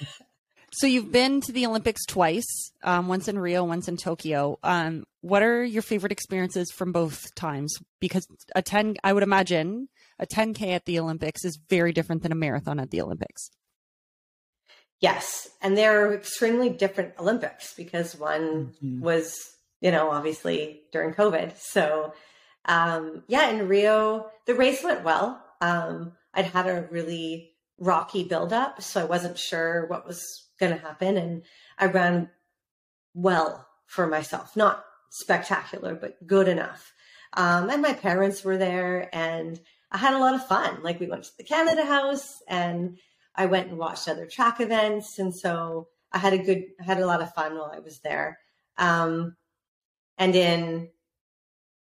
so 0.72 0.87
you've 0.87 1.12
been 1.12 1.41
to 1.43 1.53
the 1.53 1.66
Olympics 1.66 2.05
twice, 2.07 2.72
um, 2.83 3.09
once 3.09 3.28
in 3.28 3.39
Rio, 3.39 3.64
once 3.64 3.89
in 3.89 3.97
Tokyo. 3.97 4.59
Um, 4.62 5.05
what 5.20 5.43
are 5.43 5.62
your 5.62 5.83
favorite 5.83 6.12
experiences 6.12 6.70
from 6.70 6.93
both 6.93 7.35
times? 7.35 7.76
Because 8.01 8.26
a 8.55 8.62
10, 8.62 8.97
I 9.05 9.12
would 9.12 9.22
imagine 9.22 9.89
a 10.18 10.26
10K 10.26 10.68
at 10.68 10.87
the 10.87 10.99
Olympics 10.99 11.45
is 11.45 11.59
very 11.68 11.93
different 11.93 12.22
than 12.22 12.33
a 12.33 12.37
marathon 12.37 12.81
at 12.81 12.91
the 12.91 13.03
Olympics. 13.03 13.51
Yes. 15.01 15.49
And 15.62 15.76
they're 15.76 16.14
extremely 16.14 16.68
different 16.68 17.14
Olympics 17.18 17.74
because 17.74 18.14
one 18.14 18.74
mm-hmm. 18.83 19.01
was, 19.01 19.35
you 19.81 19.91
know, 19.91 20.11
obviously 20.11 20.83
during 20.93 21.14
COVID. 21.14 21.57
So, 21.59 22.12
um, 22.64 23.24
yeah, 23.28 23.50
in 23.50 23.68
Rio, 23.68 24.30
the 24.46 24.54
race 24.54 24.82
went 24.82 25.04
well. 25.04 25.42
Um, 25.61 26.12
I'd 26.34 26.46
had 26.46 26.66
a 26.66 26.88
really 26.90 27.52
rocky 27.78 28.24
buildup, 28.24 28.82
so 28.82 29.00
I 29.00 29.04
wasn't 29.04 29.38
sure 29.38 29.86
what 29.86 30.06
was 30.06 30.48
going 30.58 30.72
to 30.72 30.78
happen. 30.78 31.16
And 31.16 31.42
I 31.78 31.86
ran 31.86 32.30
well 33.14 33.66
for 33.86 34.06
myself, 34.06 34.56
not 34.56 34.84
spectacular, 35.11 35.94
but 35.94 36.26
good 36.26 36.48
enough. 36.48 36.92
Um, 37.32 37.70
and 37.70 37.82
my 37.82 37.92
parents 37.92 38.44
were 38.44 38.56
there 38.56 39.08
and 39.12 39.61
I 39.90 39.98
had 39.98 40.14
a 40.14 40.18
lot 40.18 40.34
of 40.34 40.46
fun. 40.46 40.82
Like 40.82 41.00
we 41.00 41.08
went 41.08 41.24
to 41.24 41.36
the 41.36 41.44
Canada 41.44 41.84
House 41.84 42.38
and 42.48 42.98
I 43.34 43.46
went 43.46 43.68
and 43.68 43.78
watched 43.78 44.08
other 44.08 44.26
track 44.26 44.61
events, 44.61 45.18
and 45.18 45.34
so 45.34 45.88
I 46.12 46.18
had 46.18 46.32
a 46.32 46.38
good, 46.38 46.64
I 46.80 46.84
had 46.84 47.00
a 47.00 47.06
lot 47.06 47.22
of 47.22 47.32
fun 47.32 47.54
while 47.54 47.72
I 47.74 47.78
was 47.78 48.00
there. 48.00 48.38
Um, 48.76 49.36
and 50.18 50.34
in 50.34 50.90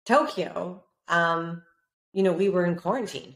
Tokyo, 0.06 0.84
um, 1.08 1.64
you 2.12 2.24
know, 2.24 2.34
we 2.34 2.49
were 2.49 2.66
in 2.66 2.76
quarantine, 2.76 3.36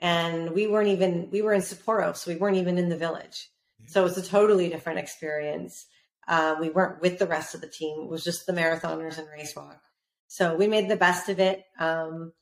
and 0.00 0.50
we 0.50 0.66
weren't 0.66 0.88
even 0.88 1.28
we 1.30 1.42
were 1.42 1.52
in 1.52 1.62
Sapporo, 1.62 2.16
so 2.16 2.30
we 2.30 2.36
weren't 2.36 2.56
even 2.56 2.78
in 2.78 2.88
the 2.88 2.96
village. 2.96 3.48
So 3.86 4.00
it 4.00 4.04
was 4.04 4.18
a 4.18 4.22
totally 4.22 4.68
different 4.68 4.98
experience. 4.98 5.86
Uh, 6.26 6.56
we 6.60 6.70
weren't 6.70 7.02
with 7.02 7.18
the 7.18 7.26
rest 7.26 7.54
of 7.54 7.60
the 7.60 7.68
team; 7.68 8.02
it 8.02 8.08
was 8.08 8.24
just 8.24 8.46
the 8.46 8.52
marathoners 8.52 9.18
and 9.18 9.28
race 9.28 9.54
walk. 9.54 9.80
So 10.26 10.56
we 10.56 10.66
made 10.66 10.88
the 10.88 10.96
best 10.96 11.28
of 11.28 11.38
it. 11.38 11.64
Um, 11.78 12.32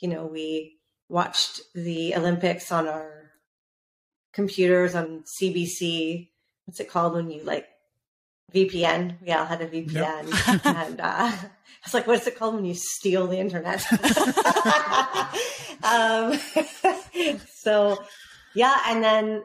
you 0.00 0.08
know, 0.08 0.26
we 0.26 0.78
watched 1.08 1.60
the 1.74 2.14
Olympics 2.16 2.72
on 2.72 2.88
our 2.88 3.30
computers 4.32 4.94
on 4.94 5.24
CBC. 5.40 6.30
What's 6.64 6.80
it 6.80 6.90
called 6.90 7.14
when 7.14 7.30
you 7.30 7.42
like 7.44 7.68
VPN? 8.54 9.16
We 9.22 9.32
all 9.32 9.44
had 9.44 9.60
a 9.60 9.66
VPN, 9.66 9.94
yep. 9.94 10.66
and 10.66 11.00
uh, 11.00 11.04
I 11.32 11.50
was 11.84 11.94
like, 11.94 12.06
"What's 12.06 12.26
it 12.26 12.36
called 12.36 12.54
when 12.54 12.64
you 12.64 12.74
steal 12.74 13.26
the 13.26 13.38
internet?" 13.38 13.84
um, 15.82 16.38
so, 17.54 18.02
yeah, 18.54 18.80
and 18.86 19.02
then 19.02 19.44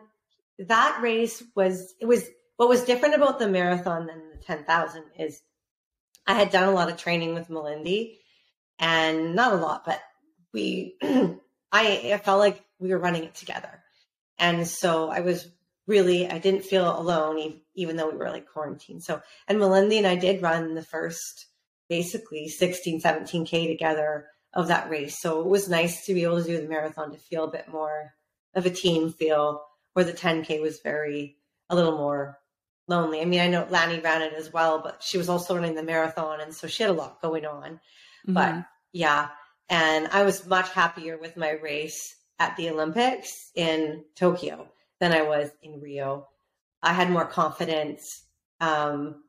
that 0.59 0.99
race 1.01 1.43
was 1.55 1.93
it 1.99 2.05
was 2.05 2.27
what 2.57 2.69
was 2.69 2.83
different 2.83 3.15
about 3.15 3.39
the 3.39 3.49
marathon 3.49 4.07
than 4.07 4.21
the 4.33 4.43
ten 4.43 4.63
thousand 4.63 5.03
is 5.17 5.41
I 6.27 6.33
had 6.33 6.51
done 6.51 6.67
a 6.67 6.71
lot 6.71 6.89
of 6.89 6.97
training 6.97 7.33
with 7.33 7.49
Malindi, 7.49 8.17
and 8.79 9.35
not 9.35 9.53
a 9.53 9.57
lot, 9.57 9.83
but 9.85 10.01
we 10.53 10.95
I, 11.71 12.11
I 12.13 12.21
felt 12.23 12.39
like 12.39 12.63
we 12.79 12.89
were 12.89 12.99
running 12.99 13.23
it 13.23 13.35
together. 13.35 13.81
And 14.37 14.67
so 14.67 15.09
I 15.09 15.21
was 15.21 15.47
really, 15.87 16.29
I 16.29 16.39
didn't 16.39 16.63
feel 16.63 16.97
alone, 16.97 17.61
even 17.75 17.95
though 17.95 18.09
we 18.09 18.17
were 18.17 18.29
like 18.29 18.47
quarantined. 18.47 19.03
So, 19.03 19.21
and 19.47 19.59
Malindi 19.59 19.97
and 19.97 20.07
I 20.07 20.15
did 20.15 20.41
run 20.41 20.75
the 20.75 20.83
first 20.83 21.47
basically 21.89 22.47
16, 22.47 23.01
17K 23.01 23.67
together 23.67 24.27
of 24.53 24.67
that 24.67 24.89
race. 24.89 25.19
So 25.19 25.41
it 25.41 25.47
was 25.47 25.69
nice 25.69 26.05
to 26.05 26.13
be 26.13 26.23
able 26.23 26.41
to 26.41 26.47
do 26.47 26.61
the 26.61 26.67
marathon 26.67 27.11
to 27.11 27.17
feel 27.17 27.45
a 27.45 27.51
bit 27.51 27.67
more 27.69 28.13
of 28.53 28.65
a 28.65 28.69
team 28.69 29.11
feel, 29.11 29.63
where 29.93 30.05
the 30.05 30.13
10K 30.13 30.61
was 30.61 30.79
very, 30.81 31.37
a 31.69 31.75
little 31.75 31.97
more 31.97 32.37
lonely. 32.87 33.21
I 33.21 33.25
mean, 33.25 33.39
I 33.39 33.47
know 33.47 33.67
Lanni 33.69 33.99
ran 33.99 34.21
it 34.21 34.33
as 34.33 34.51
well, 34.51 34.81
but 34.81 35.01
she 35.03 35.17
was 35.17 35.29
also 35.29 35.55
running 35.55 35.75
the 35.75 35.83
marathon. 35.83 36.41
And 36.41 36.53
so 36.53 36.67
she 36.67 36.83
had 36.83 36.89
a 36.89 36.93
lot 36.93 37.21
going 37.21 37.45
on. 37.45 37.71
Mm-hmm. 37.71 38.33
But 38.33 38.65
yeah. 38.93 39.29
And 39.69 40.07
I 40.07 40.23
was 40.23 40.45
much 40.45 40.69
happier 40.71 41.17
with 41.17 41.37
my 41.37 41.51
race 41.51 42.15
at 42.39 42.57
the 42.57 42.69
Olympics 42.69 43.51
in 43.55 44.03
Tokyo 44.15 44.67
than 45.01 45.11
I 45.11 45.23
was 45.23 45.49
in 45.61 45.81
Rio. 45.81 46.27
I 46.81 46.93
had 46.93 47.09
more 47.09 47.25
confidence. 47.25 48.23
Um, 48.61 49.23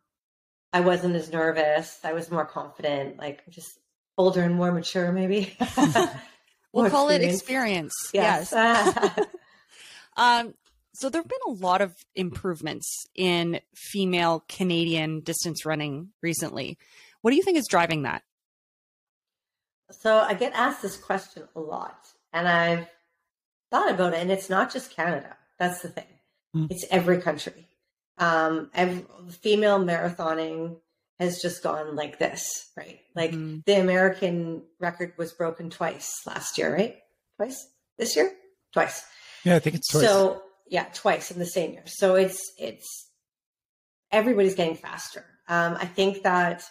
I 0.73 0.81
wasn't 0.81 1.17
as 1.17 1.33
nervous. 1.33 1.99
I 2.05 2.13
was 2.13 2.31
more 2.31 2.45
confident, 2.45 3.19
like 3.19 3.43
just 3.49 3.81
older 4.17 4.43
and 4.43 4.55
more 4.55 4.71
mature, 4.71 5.11
maybe. 5.11 5.57
we'll 6.73 6.91
call 6.91 7.09
experience. 7.09 7.25
it 7.25 7.35
experience. 7.35 8.11
Yes. 8.13 8.53
yes. 8.53 9.19
um, 10.17 10.55
so 10.93 11.09
there 11.09 11.23
have 11.23 11.29
been 11.29 11.39
a 11.47 11.53
lot 11.53 11.81
of 11.81 11.95
improvements 12.15 13.07
in 13.15 13.59
female 13.75 14.45
Canadian 14.49 15.21
distance 15.21 15.65
running 15.65 16.11
recently. 16.23 16.79
What 17.23 17.31
do 17.31 17.39
you 17.39 17.43
think 17.43 17.57
is 17.57 17.67
driving 17.67 18.03
that? 18.03 18.23
So 19.91 20.19
I 20.19 20.35
get 20.35 20.53
asked 20.53 20.83
this 20.83 20.99
question 20.99 21.45
a 21.57 21.61
lot, 21.61 22.09
and 22.33 22.47
I've 22.47 22.89
thought 23.71 23.91
about 23.91 24.13
it, 24.13 24.21
and 24.21 24.31
it's 24.31 24.51
not 24.51 24.71
just 24.71 24.95
Canada. 24.95 25.37
That's 25.63 25.81
the 25.81 25.91
thing. 25.91 26.05
Mm. 26.57 26.73
It's 26.73 26.85
every 26.91 27.21
country. 27.21 27.69
Um, 28.19 28.69
every, 28.75 29.05
female 29.31 29.79
marathoning 29.79 30.79
has 31.21 31.41
just 31.41 31.63
gone 31.63 31.95
like 31.95 32.19
this, 32.19 32.69
right? 32.77 32.99
Like 33.15 33.31
mm. 33.31 33.65
the 33.65 33.75
American 33.81 34.65
record 34.81 35.13
was 35.17 35.33
broken 35.33 35.71
twice 35.71 36.11
last 36.27 36.59
year, 36.59 36.75
right? 36.75 36.97
Twice 37.37 37.65
this 37.97 38.17
year, 38.17 38.33
twice. 38.73 39.05
Yeah, 39.45 39.55
I 39.55 39.61
think 39.61 39.77
it's 39.77 39.87
twice. 39.87 40.03
So 40.03 40.43
yeah, 40.69 40.87
twice 40.95 41.31
in 41.31 41.39
the 41.39 41.47
same 41.47 41.75
year. 41.75 41.85
So 41.87 42.17
it's 42.17 42.51
it's 42.59 43.09
everybody's 44.11 44.57
getting 44.57 44.75
faster. 44.75 45.25
Um, 45.47 45.77
I 45.79 45.87
think 45.87 46.25
that 46.25 46.65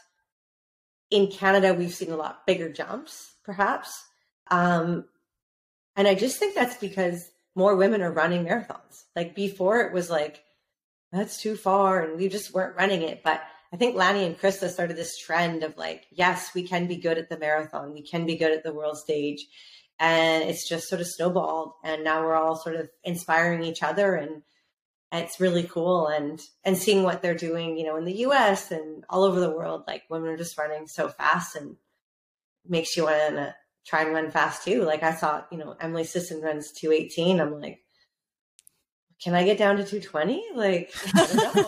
in 1.10 1.32
Canada 1.32 1.74
we've 1.74 1.94
seen 1.94 2.12
a 2.12 2.18
lot 2.18 2.46
bigger 2.46 2.68
jumps, 2.68 3.36
perhaps. 3.46 3.89
Um, 4.50 5.06
and 5.96 6.10
I 6.10 6.16
just 6.16 6.39
think 6.39 6.56
that's 6.56 6.76
because 6.76 7.30
more 7.56 7.76
women 7.76 8.02
are 8.02 8.12
running 8.12 8.45
marathons. 8.45 9.04
Like 9.16 9.36
before, 9.36 9.82
it 9.82 9.93
was 9.93 10.10
like, 10.10 10.43
that's 11.12 11.41
too 11.41 11.58
far, 11.58 12.02
and 12.02 12.18
we 12.18 12.30
just 12.30 12.54
weren't 12.54 12.78
running 12.78 13.02
it. 13.02 13.22
But 13.24 13.41
I 13.74 13.78
think 13.78 13.95
Lanni 13.95 14.26
and 14.26 14.39
Krista 14.39 14.70
started 14.70 14.97
this 14.97 15.18
trend 15.18 15.64
of 15.64 15.78
like, 15.78 16.06
yes, 16.12 16.52
we 16.54 16.64
can 16.64 16.88
be 16.88 16.97
good 16.97 17.18
at 17.18 17.30
the 17.30 17.38
marathon, 17.38 17.93
we 17.93 18.02
can 18.02 18.26
be 18.26 18.38
good 18.38 18.52
at 18.52 18.64
the 18.64 18.74
world 18.74 18.97
stage. 18.97 19.45
And 19.99 20.43
it's 20.49 20.68
just 20.68 20.88
sort 20.88 21.02
of 21.02 21.08
snowballed. 21.08 21.74
And 21.84 22.04
now 22.04 22.24
we're 22.24 22.36
all 22.36 22.56
sort 22.56 22.76
of 22.76 22.89
inspiring 23.04 23.64
each 23.64 23.84
other 23.84 24.16
and 24.16 24.41
it's 25.12 25.39
really 25.39 25.64
cool 25.64 26.08
and 26.08 26.41
and 26.64 26.78
seeing 26.78 27.04
what 27.04 27.22
they're 27.22 27.36
doing, 27.36 27.78
you 27.78 27.86
know, 27.86 27.97
in 27.97 28.06
the 28.06 28.20
US 28.20 28.72
and 28.72 29.04
all 29.10 29.24
over 29.24 29.39
the 29.39 29.49
world, 29.49 29.84
like 29.88 30.04
women 30.10 30.30
are 30.30 30.38
just 30.38 30.58
running 30.58 30.88
so 30.88 31.10
fast 31.10 31.56
and 31.56 31.76
makes 32.66 32.95
you 32.95 33.04
want 33.04 33.36
to 33.36 33.56
try 33.86 34.03
and 34.03 34.13
run 34.13 34.32
fast 34.32 34.63
too. 34.63 34.84
Like 34.84 35.03
I 35.03 35.13
saw, 35.13 35.43
you 35.51 35.57
know, 35.57 35.75
Emily 35.79 36.03
Sisson 36.03 36.41
runs 36.41 36.71
218. 36.71 37.39
I'm 37.39 37.59
like, 37.59 37.79
can 39.21 39.36
I 39.36 39.43
get 39.43 39.57
down 39.57 39.77
to 39.77 39.84
220? 39.84 40.43
Like, 40.55 40.93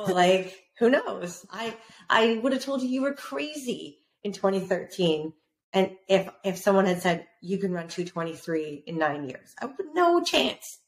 like, 0.09 0.59
who 0.79 0.89
knows? 0.89 1.45
I, 1.51 1.75
I 2.09 2.39
would 2.41 2.53
have 2.53 2.63
told 2.63 2.81
you 2.81 2.89
you 2.89 3.01
were 3.01 3.13
crazy 3.13 3.99
in 4.23 4.31
2013. 4.31 5.33
And 5.71 5.91
if, 6.07 6.29
if 6.43 6.57
someone 6.57 6.85
had 6.85 7.01
said 7.01 7.27
you 7.41 7.57
can 7.57 7.71
run 7.71 7.87
223 7.87 8.83
in 8.85 8.97
nine 8.97 9.27
years, 9.27 9.53
I 9.61 9.65
would 9.65 9.75
no 9.93 10.23
chance. 10.23 10.79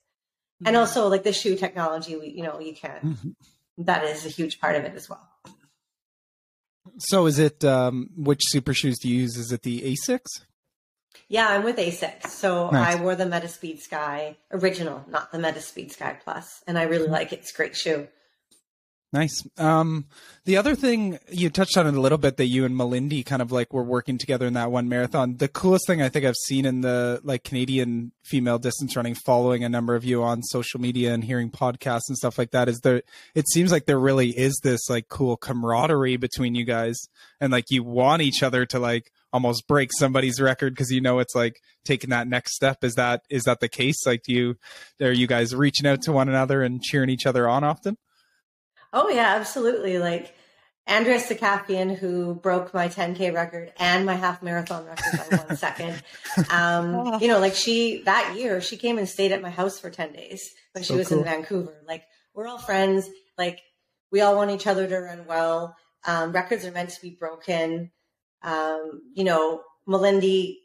Mm-hmm. 0.62 0.68
And 0.68 0.78
also 0.78 1.08
like 1.08 1.24
the 1.24 1.34
shoe 1.34 1.56
technology, 1.56 2.16
we, 2.16 2.30
you 2.30 2.44
know, 2.44 2.60
you 2.60 2.76
can, 2.76 3.00
mm-hmm. 3.04 3.84
that 3.84 4.04
is 4.06 4.26
a 4.26 4.30
huge 4.30 4.60
part 4.60 4.76
of 4.76 4.84
it 4.84 4.96
as 4.96 5.10
well. 5.10 5.28
So 6.98 7.26
is 7.26 7.40
it, 7.40 7.66
um, 7.66 8.10
which 8.16 8.42
super 8.44 8.74
shoes 8.74 9.00
do 9.00 9.10
you 9.10 9.22
use? 9.22 9.38
Is 9.38 9.52
it 9.52 9.64
the 9.64 9.82
Asics? 9.82 10.46
Yeah, 11.28 11.48
I'm 11.48 11.64
with 11.64 11.78
Asics. 11.78 12.28
So 12.28 12.70
nice. 12.70 12.96
I 12.96 13.02
wore 13.02 13.16
the 13.16 13.26
Metaspeed 13.26 13.80
Sky 13.80 14.38
original, 14.52 15.04
not 15.10 15.32
the 15.32 15.38
Metaspeed 15.38 15.92
Sky 15.92 16.18
Plus, 16.24 16.64
and 16.68 16.78
I 16.78 16.84
really 16.84 17.08
like 17.08 17.34
it. 17.34 17.40
It's 17.40 17.52
a 17.52 17.56
great 17.56 17.76
shoe. 17.76 18.08
Nice. 19.16 19.48
Um, 19.58 20.08
the 20.44 20.58
other 20.58 20.76
thing 20.76 21.20
you 21.32 21.50
touched 21.50 21.78
on 21.78 21.88
it 21.88 21.94
a 21.94 22.02
little 22.02 22.18
bit 22.18 22.36
that 22.36 22.48
you 22.48 22.66
and 22.66 22.76
Malindi 22.76 23.26
kind 23.26 23.42
of 23.42 23.50
like 23.50 23.72
were 23.72 23.84
working 23.84 24.18
together 24.18 24.46
in 24.46 24.56
that 24.56 24.72
one 24.72 24.90
marathon. 24.90 25.38
The 25.38 25.48
coolest 25.48 25.88
thing 25.88 26.02
I 26.02 26.10
think 26.10 26.26
I've 26.26 26.36
seen 26.36 26.66
in 26.66 26.82
the 26.82 27.22
like 27.24 27.46
Canadian 27.46 28.12
female 28.24 28.60
distance 28.60 28.94
running, 28.98 29.16
following 29.16 29.64
a 29.64 29.70
number 29.70 29.96
of 29.96 30.04
you 30.04 30.22
on 30.22 30.44
social 30.44 30.82
media 30.82 31.14
and 31.14 31.24
hearing 31.24 31.50
podcasts 31.50 32.10
and 32.10 32.18
stuff 32.18 32.38
like 32.38 32.52
that, 32.52 32.68
is 32.68 32.82
there. 32.82 33.04
It 33.36 33.48
seems 33.48 33.72
like 33.72 33.86
there 33.86 34.00
really 34.00 34.38
is 34.38 34.60
this 34.64 34.90
like 34.90 35.08
cool 35.08 35.38
camaraderie 35.38 36.18
between 36.18 36.54
you 36.54 36.66
guys, 36.66 36.98
and 37.40 37.54
like 37.54 37.72
you 37.72 37.86
want 37.86 38.22
each 38.22 38.44
other 38.44 38.66
to 38.66 38.80
like 38.80 39.14
almost 39.34 39.68
break 39.68 39.92
somebody's 39.92 40.40
record 40.40 40.74
because 40.74 40.92
you 40.92 41.02
know 41.02 41.20
it's 41.20 41.36
like 41.36 41.60
taking 41.84 42.10
that 42.12 42.28
next 42.28 42.56
step. 42.56 42.84
Is 42.84 42.96
that 42.96 43.22
is 43.30 43.44
that 43.44 43.60
the 43.60 43.70
case? 43.70 44.06
Like, 44.06 44.24
do 44.24 44.34
you 44.34 44.56
are 45.02 45.12
you 45.12 45.28
guys 45.28 45.54
reaching 45.56 45.88
out 45.88 46.02
to 46.04 46.12
one 46.12 46.30
another 46.30 46.62
and 46.62 46.82
cheering 46.82 47.10
each 47.10 47.26
other 47.26 47.48
on 47.48 47.64
often? 47.64 47.98
Oh 48.94 49.10
yeah, 49.10 49.36
absolutely. 49.36 50.00
Like 50.00 50.36
Andrea 50.88 51.20
Seccafien, 51.20 51.98
who 51.98 52.36
broke 52.36 52.74
my 52.74 52.88
10K 52.88 53.34
record 53.34 53.74
and 53.80 54.06
my 54.06 54.14
half 54.14 54.44
marathon 54.44 54.86
record 54.86 55.20
by 55.30 55.38
one 55.38 55.58
second. 55.58 56.02
Um, 56.52 57.20
you 57.20 57.28
know, 57.28 57.40
like 57.40 57.56
she, 57.56 58.04
that 58.04 58.36
year, 58.38 58.62
she 58.62 58.78
came 58.78 59.00
and 59.00 59.10
stayed 59.10 59.32
at 59.32 59.42
my 59.42 59.50
house 59.50 59.80
for 59.80 59.90
10 59.90 60.14
days 60.14 60.48
when 60.74 60.84
so 60.84 60.94
she 60.94 60.98
was 60.98 61.08
cool. 61.08 61.20
in 61.20 61.24
Vancouver. 61.24 61.82
Like, 61.88 62.04
we're 62.36 62.48
all 62.48 62.60
friends. 62.60 63.10
Like, 63.36 63.62
we 64.12 64.22
all 64.22 64.36
want 64.36 64.52
each 64.52 64.68
other 64.68 64.88
to 64.88 64.98
run 64.98 65.26
well. 65.26 65.76
Um, 66.06 66.32
records 66.32 66.66
are 66.66 66.72
meant 66.72 66.92
to 66.92 67.02
be 67.02 67.18
broken. 67.20 67.92
Um, 68.46 69.02
you 69.14 69.24
know, 69.24 69.64
Malindi 69.88 70.58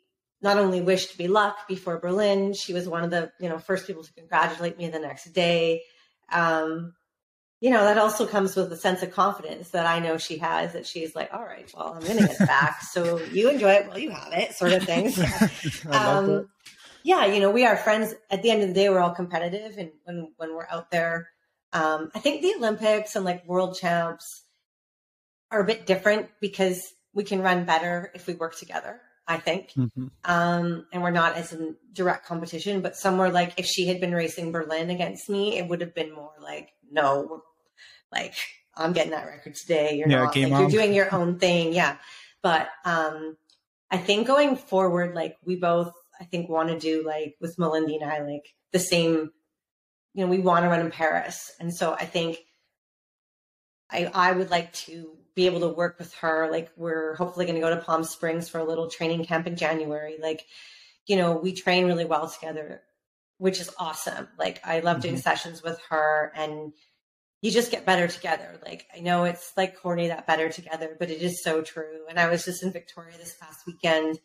not 0.43 0.59
only 0.59 0.81
wished 0.81 1.19
me 1.19 1.29
luck 1.29 1.67
before 1.67 1.99
Berlin, 1.99 2.55
she 2.55 2.73
was 2.73 2.89
one 2.89 3.03
of 3.03 3.11
the, 3.11 3.33
you 3.41 3.49
know, 3.49 3.59
first 3.59 3.87
people 3.87 4.05
to 4.05 4.13
congratulate 4.13 4.79
me 4.79 4.89
the 4.89 4.99
next 4.99 5.33
day. 5.33 5.83
Um, 6.31 6.95
you 7.61 7.71
know, 7.71 7.85
that 7.85 7.99
also 7.99 8.27
comes 8.27 8.57
with 8.57 8.73
a 8.73 8.77
sense 8.77 9.03
of 9.03 9.13
confidence 9.13 9.71
that 9.71 9.87
I 9.87 9.99
know 9.99 10.17
she 10.17 10.39
has 10.39 10.73
that 10.73 10.87
she's 10.87 11.15
like, 11.15 11.31
all 11.33 11.45
right, 11.45 11.71
well, 11.77 11.93
I'm 11.95 12.01
going 12.01 12.17
to 12.19 12.27
get 12.27 12.41
it 12.41 12.47
back. 12.47 12.83
So 12.91 13.19
you 13.19 13.51
enjoy 13.51 13.73
it 13.73 13.89
while 13.89 13.99
you 13.99 14.11
have 14.11 14.33
it, 14.33 14.55
sort 14.55 14.73
of 14.73 14.85
thing. 14.85 15.13
um, 15.91 16.49
yeah, 17.03 17.27
you 17.27 17.41
know, 17.41 17.51
we 17.51 17.67
are 17.67 17.77
friends. 17.77 18.15
At 18.31 18.43
the 18.43 18.51
end 18.51 18.63
of 18.63 18.69
the 18.69 18.75
day, 18.75 18.89
we're 18.89 19.01
all 19.01 19.15
competitive. 19.15 19.77
And 19.77 19.91
when, 20.05 20.33
when 20.37 20.55
we're 20.55 20.69
out 20.71 20.91
there, 20.91 21.29
um, 21.73 22.11
I 22.15 22.19
think 22.19 22.43
the 22.43 22.55
Olympics 22.57 23.15
and 23.15 23.25
like 23.25 23.47
world 23.47 23.77
champs 23.79 24.43
are 25.51 25.61
a 25.61 25.67
bit 25.67 25.87
different 25.87 26.29
because 26.41 26.83
we 27.15 27.25
can 27.25 27.43
run 27.43 27.65
better 27.65 28.11
if 28.15 28.27
we 28.27 28.35
work 28.35 28.57
together. 28.57 29.01
I 29.31 29.39
think. 29.39 29.71
Mm-hmm. 29.77 30.09
Um, 30.25 30.87
and 30.93 31.03
we're 31.03 31.13
not 31.13 31.37
as 31.37 31.53
in 31.53 31.77
direct 31.93 32.27
competition, 32.27 32.81
but 32.81 32.97
somewhere 32.97 33.31
like 33.31 33.55
if 33.59 33.65
she 33.67 33.87
had 33.87 34.01
been 34.01 34.13
racing 34.13 34.51
Berlin 34.51 34.91
against 34.91 35.31
me, 35.31 35.57
it 35.57 35.69
would 35.69 35.83
have 35.83 35.95
been 35.95 36.13
more 36.13 36.33
like, 36.43 36.71
no, 36.91 37.45
like 38.11 38.35
I'm 38.77 38.93
getting 38.93 39.13
that 39.13 39.27
record 39.27 39.55
today. 39.55 39.95
You're 39.95 40.09
yeah, 40.09 40.25
not 40.25 40.37
like, 40.37 40.49
you're 40.49 40.69
doing 40.69 40.95
your 40.95 41.15
own 41.15 41.39
thing. 41.39 41.73
Yeah. 41.73 41.97
But 42.43 42.71
um 42.85 43.37
I 43.89 43.99
think 43.99 44.27
going 44.27 44.57
forward, 44.57 45.15
like 45.15 45.37
we 45.45 45.55
both 45.55 45.93
I 46.21 46.25
think 46.25 46.49
want 46.49 46.71
to 46.71 46.79
do 46.79 47.05
like 47.07 47.37
with 47.41 47.57
Malindi 47.57 48.01
and 48.01 48.11
I, 48.11 48.23
like 48.23 48.53
the 48.73 48.81
same, 48.81 49.31
you 50.15 50.25
know, 50.25 50.27
we 50.27 50.39
want 50.39 50.65
to 50.65 50.69
run 50.69 50.81
in 50.81 50.91
Paris. 50.91 51.53
And 51.61 51.73
so 51.73 51.93
I 51.93 52.05
think 52.05 52.39
I 53.91 54.11
I 54.13 54.33
would 54.33 54.51
like 54.51 54.73
to 54.85 55.17
be 55.35 55.47
able 55.47 55.61
to 55.61 55.69
work 55.69 55.99
with 55.99 56.13
her. 56.15 56.51
Like 56.51 56.71
we're 56.77 57.15
hopefully 57.15 57.47
gonna 57.47 57.61
go 57.61 57.71
to 57.71 57.83
Palm 57.83 58.05
Springs 58.05 58.49
for 58.49 58.59
a 58.59 58.65
little 58.65 58.89
training 58.91 59.25
camp 59.25 59.47
in 59.47 59.57
January. 59.57 60.17
Like, 60.21 60.47
you 61.07 61.17
know, 61.17 61.37
we 61.37 61.53
train 61.53 61.87
really 61.87 62.05
well 62.05 62.29
together, 62.29 62.83
which 63.39 63.61
is 63.61 63.71
awesome. 63.79 64.29
Like 64.39 64.61
I 64.65 64.81
love 64.81 65.01
doing 65.01 65.15
mm-hmm. 65.15 65.21
sessions 65.21 65.63
with 65.63 65.81
her 65.89 66.33
and 66.37 66.73
you 67.43 67.51
just 67.51 67.71
get 67.71 67.87
better 67.87 68.07
together. 68.07 68.59
Like 68.65 68.87
I 68.95 69.01
know 69.01 69.25
it's 69.25 69.53
like 69.57 69.81
corny 69.81 70.09
that 70.09 70.27
better 70.27 70.51
together, 70.51 70.97
but 70.99 71.11
it 71.11 71.23
is 71.23 71.43
so 71.43 71.63
true. 71.63 72.07
And 72.09 72.19
I 72.19 72.29
was 72.29 72.45
just 72.45 72.63
in 72.63 72.73
Victoria 72.73 73.17
this 73.17 73.37
past 73.41 73.67
weekend, 73.67 74.19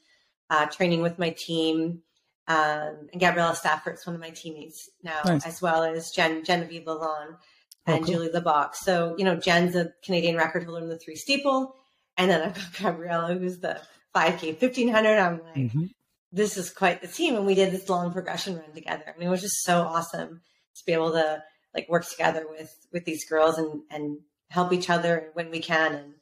uh, 0.49 0.65
training 0.65 1.01
with 1.01 1.19
my 1.19 1.29
team. 1.29 2.01
Um, 2.47 3.07
and 3.11 3.19
Gabriela 3.19 3.55
Stafford's 3.55 4.05
one 4.05 4.15
of 4.15 4.21
my 4.21 4.29
teammates 4.29 4.87
now, 5.01 5.21
nice. 5.25 5.45
as 5.47 5.61
well 5.63 5.83
as 5.83 6.11
Jen 6.11 6.43
Genevieve 6.43 6.83
Lalonde 6.83 7.37
and 7.85 8.03
cool. 8.03 8.13
Julie 8.13 8.29
LeBock. 8.29 8.75
So, 8.75 9.15
you 9.17 9.25
know, 9.25 9.35
Jen's 9.35 9.75
a 9.75 9.91
Canadian 10.03 10.35
record 10.35 10.63
holder 10.63 10.83
in 10.83 10.89
the 10.89 10.99
three 10.99 11.15
steeple. 11.15 11.75
And 12.17 12.31
then 12.31 12.41
I've 12.41 12.55
got 12.55 12.73
Gabriela, 12.81 13.35
who's 13.35 13.59
the 13.59 13.79
5K 14.15 14.61
1500. 14.61 15.17
I'm 15.17 15.41
like, 15.43 15.55
mm-hmm. 15.55 15.85
this 16.31 16.57
is 16.57 16.69
quite 16.69 17.01
the 17.01 17.07
team. 17.07 17.35
And 17.35 17.45
we 17.45 17.55
did 17.55 17.71
this 17.71 17.89
long 17.89 18.11
progression 18.11 18.57
run 18.57 18.73
together. 18.73 19.03
I 19.07 19.17
mean, 19.17 19.27
it 19.27 19.31
was 19.31 19.41
just 19.41 19.63
so 19.63 19.81
awesome 19.81 20.41
to 20.75 20.85
be 20.85 20.93
able 20.93 21.11
to 21.11 21.43
like 21.75 21.89
work 21.89 22.07
together 22.07 22.45
with 22.49 22.73
with 22.91 23.05
these 23.05 23.27
girls 23.27 23.57
and 23.57 23.81
and 23.91 24.19
help 24.49 24.71
each 24.71 24.89
other 24.89 25.29
when 25.33 25.51
we 25.51 25.59
can 25.59 25.93
and 25.93 26.13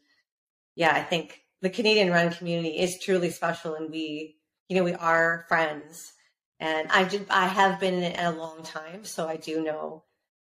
yeah 0.76 0.94
i 0.94 1.02
think 1.02 1.42
the 1.62 1.70
canadian 1.70 2.12
run 2.12 2.32
community 2.32 2.80
is 2.80 3.00
truly 3.00 3.30
special 3.30 3.76
and 3.76 3.92
we 3.92 4.36
you 4.68 4.76
know 4.76 4.84
we 4.84 4.94
are 4.94 5.46
friends 5.48 6.14
and 6.60 6.90
i 6.92 7.04
did 7.04 7.26
i 7.30 7.48
have 7.48 7.80
been 7.80 7.94
in 7.94 8.04
it 8.04 8.16
a 8.20 8.32
long 8.32 8.64
time 8.64 9.06
so 9.06 9.28
i 9.28 9.38
do 9.38 9.62
know 9.62 10.04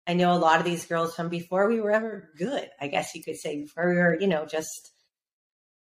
i 0.07 0.13
know 0.13 0.33
a 0.33 0.37
lot 0.37 0.59
of 0.59 0.65
these 0.65 0.85
girls 0.85 1.15
from 1.15 1.29
before 1.29 1.67
we 1.67 1.79
were 1.79 1.91
ever 1.91 2.29
good 2.37 2.69
i 2.81 2.87
guess 2.87 3.13
you 3.13 3.23
could 3.23 3.37
say 3.37 3.57
before 3.57 3.89
we 3.89 3.95
were 3.95 4.17
you 4.19 4.27
know 4.27 4.45
just 4.45 4.91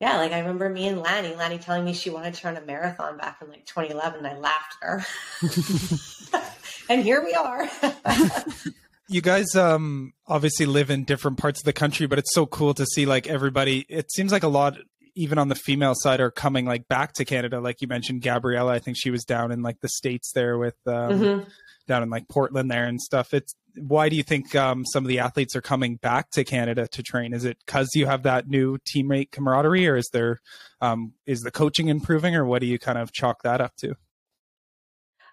yeah, 0.00 0.16
like 0.18 0.30
I 0.30 0.38
remember 0.38 0.68
me 0.68 0.86
and 0.86 1.00
Lanni, 1.00 1.34
Lanni 1.34 1.58
telling 1.58 1.84
me 1.84 1.92
she 1.92 2.10
wanted 2.10 2.34
to 2.34 2.46
run 2.46 2.56
a 2.56 2.60
marathon 2.60 3.16
back 3.16 3.38
in 3.42 3.48
like 3.48 3.66
2011. 3.66 4.24
And 4.24 4.28
I 4.28 4.38
laughed 4.38 4.76
at 4.80 4.86
her. 4.86 6.40
and 6.88 7.02
here 7.02 7.22
we 7.24 7.34
are. 7.34 7.68
you 9.08 9.22
guys 9.22 9.56
um 9.56 10.12
obviously 10.26 10.66
live 10.66 10.90
in 10.90 11.04
different 11.04 11.38
parts 11.38 11.60
of 11.60 11.64
the 11.64 11.72
country 11.72 12.06
but 12.06 12.18
it's 12.18 12.34
so 12.34 12.44
cool 12.44 12.74
to 12.74 12.84
see 12.84 13.06
like 13.06 13.26
everybody 13.26 13.86
it 13.88 14.12
seems 14.12 14.30
like 14.30 14.42
a 14.42 14.48
lot 14.48 14.76
even 15.14 15.38
on 15.38 15.48
the 15.48 15.54
female 15.54 15.94
side 15.96 16.20
are 16.20 16.30
coming 16.30 16.66
like 16.66 16.86
back 16.88 17.14
to 17.14 17.24
canada 17.24 17.58
like 17.58 17.80
you 17.80 17.88
mentioned 17.88 18.20
gabriela 18.20 18.70
i 18.70 18.78
think 18.78 18.98
she 19.00 19.10
was 19.10 19.24
down 19.24 19.50
in 19.50 19.62
like 19.62 19.80
the 19.80 19.88
states 19.88 20.32
there 20.34 20.58
with 20.58 20.76
um, 20.86 20.94
mm-hmm. 20.94 21.48
Down 21.88 22.02
in 22.02 22.10
like 22.10 22.28
portland 22.28 22.70
there 22.70 22.86
and 22.86 23.00
stuff 23.00 23.34
it's 23.34 23.54
why 23.76 24.08
do 24.08 24.16
you 24.16 24.24
think 24.24 24.56
um, 24.56 24.84
some 24.84 25.04
of 25.04 25.08
the 25.08 25.20
athletes 25.20 25.54
are 25.54 25.60
coming 25.60 25.96
back 25.96 26.30
to 26.30 26.44
canada 26.44 26.86
to 26.88 27.02
train 27.02 27.32
is 27.32 27.44
it 27.44 27.58
because 27.64 27.88
you 27.94 28.06
have 28.06 28.22
that 28.22 28.48
new 28.48 28.78
teammate 28.78 29.30
camaraderie 29.30 29.86
or 29.86 29.96
is 29.96 30.08
there 30.12 30.40
um, 30.80 31.12
is 31.26 31.40
the 31.40 31.50
coaching 31.50 31.88
improving 31.88 32.36
or 32.36 32.44
what 32.44 32.60
do 32.60 32.66
you 32.66 32.78
kind 32.78 32.98
of 32.98 33.12
chalk 33.12 33.42
that 33.42 33.60
up 33.60 33.74
to 33.76 33.94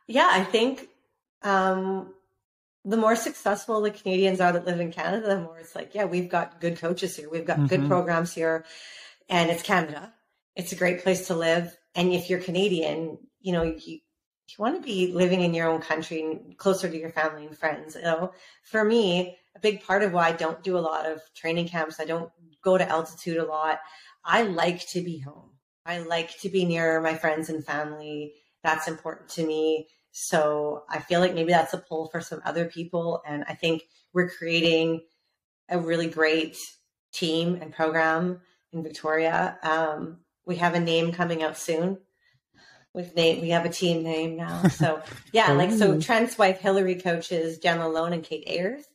yeah 0.08 0.30
i 0.32 0.44
think 0.44 0.90
um, 1.44 2.12
the 2.86 2.98
more 2.98 3.16
successful 3.16 3.82
the 3.82 3.92
Canadians 3.92 4.40
are 4.40 4.52
that 4.52 4.66
live 4.66 4.80
in 4.80 4.92
Canada, 4.92 5.28
the 5.28 5.42
more 5.42 5.58
it's 5.58 5.76
like, 5.76 5.96
yeah, 5.96 6.06
we've 6.06 6.30
got 6.30 6.62
good 6.62 6.78
coaches 6.78 7.16
here. 7.16 7.30
We've 7.30 7.46
got 7.46 7.58
mm-hmm. 7.58 7.68
good 7.68 7.88
programs 7.88 8.34
here 8.34 8.64
and 9.28 9.50
it's 9.50 9.64
Canada. 9.64 10.14
It's 10.56 10.72
a 10.72 10.76
great 10.76 11.02
place 11.04 11.28
to 11.28 11.36
live. 11.36 11.76
And 11.96 12.14
if 12.14 12.30
you're 12.30 12.40
Canadian, 12.40 13.18
you 13.42 13.54
know, 13.54 13.64
you, 13.64 14.00
you 14.50 14.62
want 14.62 14.76
to 14.76 14.82
be 14.82 15.12
living 15.12 15.42
in 15.42 15.54
your 15.54 15.68
own 15.68 15.82
country 15.82 16.22
and 16.22 16.58
closer 16.58 16.90
to 16.90 16.98
your 16.98 17.10
family 17.10 17.46
and 17.46 17.58
friends. 17.58 17.96
You 17.96 18.04
know, 18.04 18.34
for 18.64 18.84
me, 18.84 19.38
a 19.56 19.60
big 19.60 19.84
part 19.84 20.04
of 20.04 20.14
why 20.14 20.30
I 20.30 20.34
don't 20.34 20.64
do 20.64 20.78
a 20.78 20.80
lot 20.80 21.06
of 21.06 21.22
training 21.34 21.68
camps, 21.68 22.00
I 22.00 22.06
don't 22.06 22.32
go 22.64 22.78
to 22.78 22.88
altitude 22.88 23.38
a 23.38 23.46
lot. 23.46 23.80
I 24.24 24.44
like 24.44 24.88
to 24.90 25.02
be 25.02 25.20
home. 25.20 25.52
I 25.86 26.00
like 26.00 26.38
to 26.40 26.50
be 26.50 26.66
near 26.66 27.00
my 27.00 27.16
friends 27.16 27.50
and 27.50 27.64
family. 27.64 28.34
That's 28.64 28.88
important 28.88 29.30
to 29.30 29.46
me. 29.46 29.88
So 30.12 30.84
I 30.90 31.00
feel 31.00 31.20
like 31.20 31.36
maybe 31.36 31.52
that's 31.52 31.74
a 31.74 31.78
pull 31.78 32.08
for 32.08 32.22
some 32.22 32.42
other 32.46 32.66
people. 32.66 33.22
And 33.26 33.44
I 33.48 33.54
think 33.54 33.84
we're 34.14 34.30
creating 34.30 35.02
a 35.70 35.78
really 35.78 36.08
great 36.08 36.58
team 37.12 37.60
and 37.62 37.74
program 37.74 38.42
in 38.72 38.82
Victoria. 38.82 39.58
Um, 39.62 40.20
we 40.46 40.56
have 40.58 40.74
a 40.74 40.80
name 40.80 41.12
coming 41.12 41.44
out 41.44 41.58
soon. 41.58 42.00
We've 42.96 43.14
named, 43.14 43.42
we 43.42 43.50
have 43.50 43.66
a 43.66 43.70
team 43.70 44.04
name 44.04 44.38
now. 44.38 44.64
So 44.70 45.02
yeah, 45.34 45.52
like 45.52 45.72
so 45.72 46.00
Trent's 46.00 46.38
wife 46.38 46.60
Hilary 46.60 46.96
coaches 46.96 47.60
Jen 47.60 47.80
Lalonde 47.80 48.14
and 48.14 48.24
Kate 48.24 48.46
Ayers. 48.48 48.86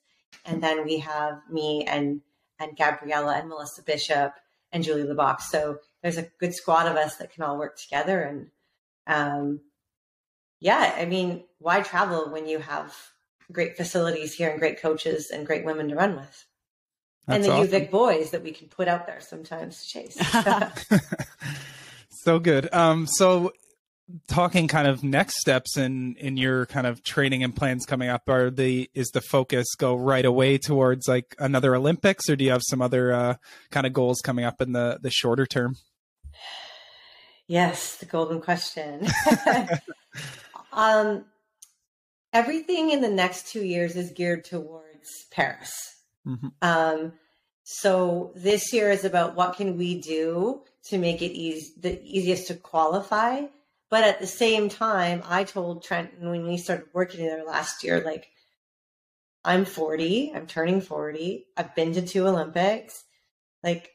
And 0.47 0.63
then 0.63 0.85
we 0.85 0.99
have 0.99 1.41
me 1.51 1.85
and 1.85 2.23
and 2.59 2.77
Gabriela 2.77 3.37
and 3.37 3.49
Melissa 3.49 3.83
Bishop 3.83 4.33
and 4.73 4.83
Julie 4.83 5.03
LeBock. 5.03 5.41
So 5.41 5.79
there's 6.03 6.19
a 6.19 6.29
good 6.39 6.55
squad 6.55 6.87
of 6.87 6.97
us 6.97 7.17
that 7.17 7.33
can 7.33 7.45
all 7.45 7.59
work 7.59 7.79
together 7.79 8.23
and 8.23 8.51
um, 9.07 9.61
yeah, 10.61 10.95
I 10.97 11.07
mean, 11.07 11.45
why 11.59 11.81
travel 11.81 12.31
when 12.31 12.47
you 12.47 12.59
have 12.59 12.95
great 13.51 13.77
facilities 13.77 14.35
here 14.35 14.51
and 14.51 14.61
great 14.61 14.81
coaches 14.81 15.31
and 15.31 15.47
great 15.47 15.65
women 15.65 15.89
to 15.89 15.97
run 15.97 16.17
with? 16.17 16.47
That's 17.27 17.37
and 17.37 17.45
the 17.45 17.53
awesome. 17.53 17.69
UVic 17.69 17.91
boys 17.91 18.31
that 18.31 18.43
we 18.43 18.53
can 18.53 18.69
put 18.69 18.87
out 18.87 19.07
there 19.07 19.21
sometimes 19.21 19.83
to 19.83 19.89
chase. 19.89 20.19
so 22.11 22.39
good. 22.39 22.73
Um, 22.73 23.07
so 23.07 23.53
talking 24.29 24.69
kind 24.69 24.89
of 24.89 25.03
next 25.05 25.39
steps 25.41 25.77
in 25.77 26.17
in 26.17 26.37
your 26.37 26.67
kind 26.67 26.87
of 26.87 27.03
training 27.03 27.43
and 27.45 27.55
plans 27.55 27.87
coming 27.87 28.09
up 28.09 28.29
are 28.29 28.51
the 28.51 28.91
is 28.95 29.09
the 29.09 29.21
focus 29.21 29.67
go 29.77 29.95
right 29.95 30.25
away 30.25 30.59
towards 30.59 31.07
like 31.09 31.35
another 31.39 31.75
olympics 31.75 32.29
or 32.29 32.37
do 32.37 32.45
you 32.45 32.51
have 32.51 32.63
some 32.69 32.83
other 32.83 33.13
uh, 33.13 33.35
kind 33.71 33.87
of 33.87 33.93
goals 33.93 34.21
coming 34.21 34.45
up 34.45 34.61
in 34.61 34.73
the 34.73 34.99
the 35.03 35.11
shorter 35.11 35.47
term 35.47 35.77
yes 37.47 37.97
the 37.97 38.07
golden 38.07 38.41
question 38.41 39.07
Um, 40.73 41.25
everything 42.33 42.91
in 42.91 43.01
the 43.01 43.09
next 43.09 43.49
two 43.49 43.65
years 43.65 43.97
is 43.97 44.13
geared 44.13 44.45
towards 44.45 45.27
Paris. 45.31 45.73
Mm-hmm. 46.27 46.49
Um, 46.63 47.13
so 47.65 48.33
this 48.35 48.73
year 48.73 48.91
is 48.91 49.05
about 49.05 49.35
what 49.35 49.57
can 49.57 49.77
we 49.77 50.01
do 50.01 50.63
to 50.89 50.99
make 50.99 51.23
it 51.23 51.33
easy, 51.33 51.73
the 51.79 52.01
easiest 52.03 52.49
to 52.49 52.55
qualify. 52.55 53.43
But 53.91 54.05
at 54.05 54.21
the 54.21 54.27
same 54.27 54.69
time, 54.69 55.23
I 55.27 55.45
told 55.45 55.83
Trenton 55.83 56.31
when 56.31 56.47
we 56.47 56.57
started 56.57 56.87
working 56.93 57.27
there 57.27 57.45
last 57.45 57.83
year, 57.83 58.01
like, 58.01 58.29
I'm 59.45 59.65
40, 59.65 60.33
I'm 60.35 60.47
turning 60.47 60.81
40, 60.81 61.47
I've 61.57 61.75
been 61.75 61.93
to 61.95 62.03
two 62.03 62.27
Olympics. 62.27 63.03
Like, 63.65 63.91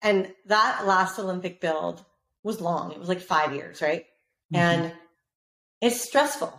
and 0.00 0.32
that 0.46 0.86
last 0.86 1.18
Olympic 1.18 1.60
build 1.60 2.04
was 2.42 2.60
long. 2.60 2.92
It 2.92 2.98
was 2.98 3.08
like 3.08 3.20
five 3.20 3.52
years, 3.52 3.82
right? 3.82 4.04
Mm-hmm. 4.52 4.56
And 4.56 4.92
it's 5.80 6.00
stressful. 6.00 6.52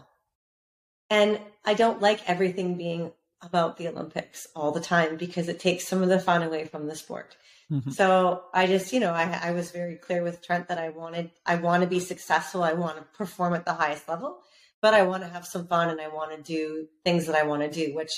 And 1.09 1.39
I 1.65 1.73
don't 1.73 2.01
like 2.01 2.29
everything 2.29 2.75
being 2.75 3.11
about 3.41 3.77
the 3.77 3.87
Olympics 3.87 4.47
all 4.55 4.71
the 4.71 4.79
time 4.81 5.17
because 5.17 5.47
it 5.47 5.59
takes 5.59 5.87
some 5.87 6.03
of 6.03 6.09
the 6.09 6.19
fun 6.19 6.43
away 6.43 6.65
from 6.65 6.87
the 6.87 6.95
sport. 6.95 7.35
Mhm. 7.71 7.93
So 7.93 8.43
I 8.53 8.67
just, 8.67 8.91
you 8.91 8.99
know, 8.99 9.13
I, 9.13 9.39
I 9.43 9.51
was 9.51 9.71
very 9.71 9.95
clear 9.95 10.23
with 10.23 10.45
Trent 10.45 10.67
that 10.67 10.77
I 10.77 10.89
wanted, 10.89 11.31
I 11.45 11.55
want 11.55 11.83
to 11.83 11.87
be 11.89 11.99
successful. 11.99 12.63
I 12.63 12.73
want 12.73 12.97
to 12.97 13.03
perform 13.17 13.53
at 13.53 13.65
the 13.65 13.73
highest 13.73 14.09
level, 14.09 14.39
but 14.81 14.93
I 14.93 15.03
want 15.03 15.23
to 15.23 15.29
have 15.29 15.45
some 15.45 15.67
fun 15.67 15.89
and 15.89 16.01
I 16.01 16.09
want 16.09 16.35
to 16.35 16.41
do 16.41 16.87
things 17.05 17.27
that 17.27 17.35
I 17.35 17.43
want 17.43 17.61
to 17.61 17.69
do, 17.71 17.95
which 17.95 18.11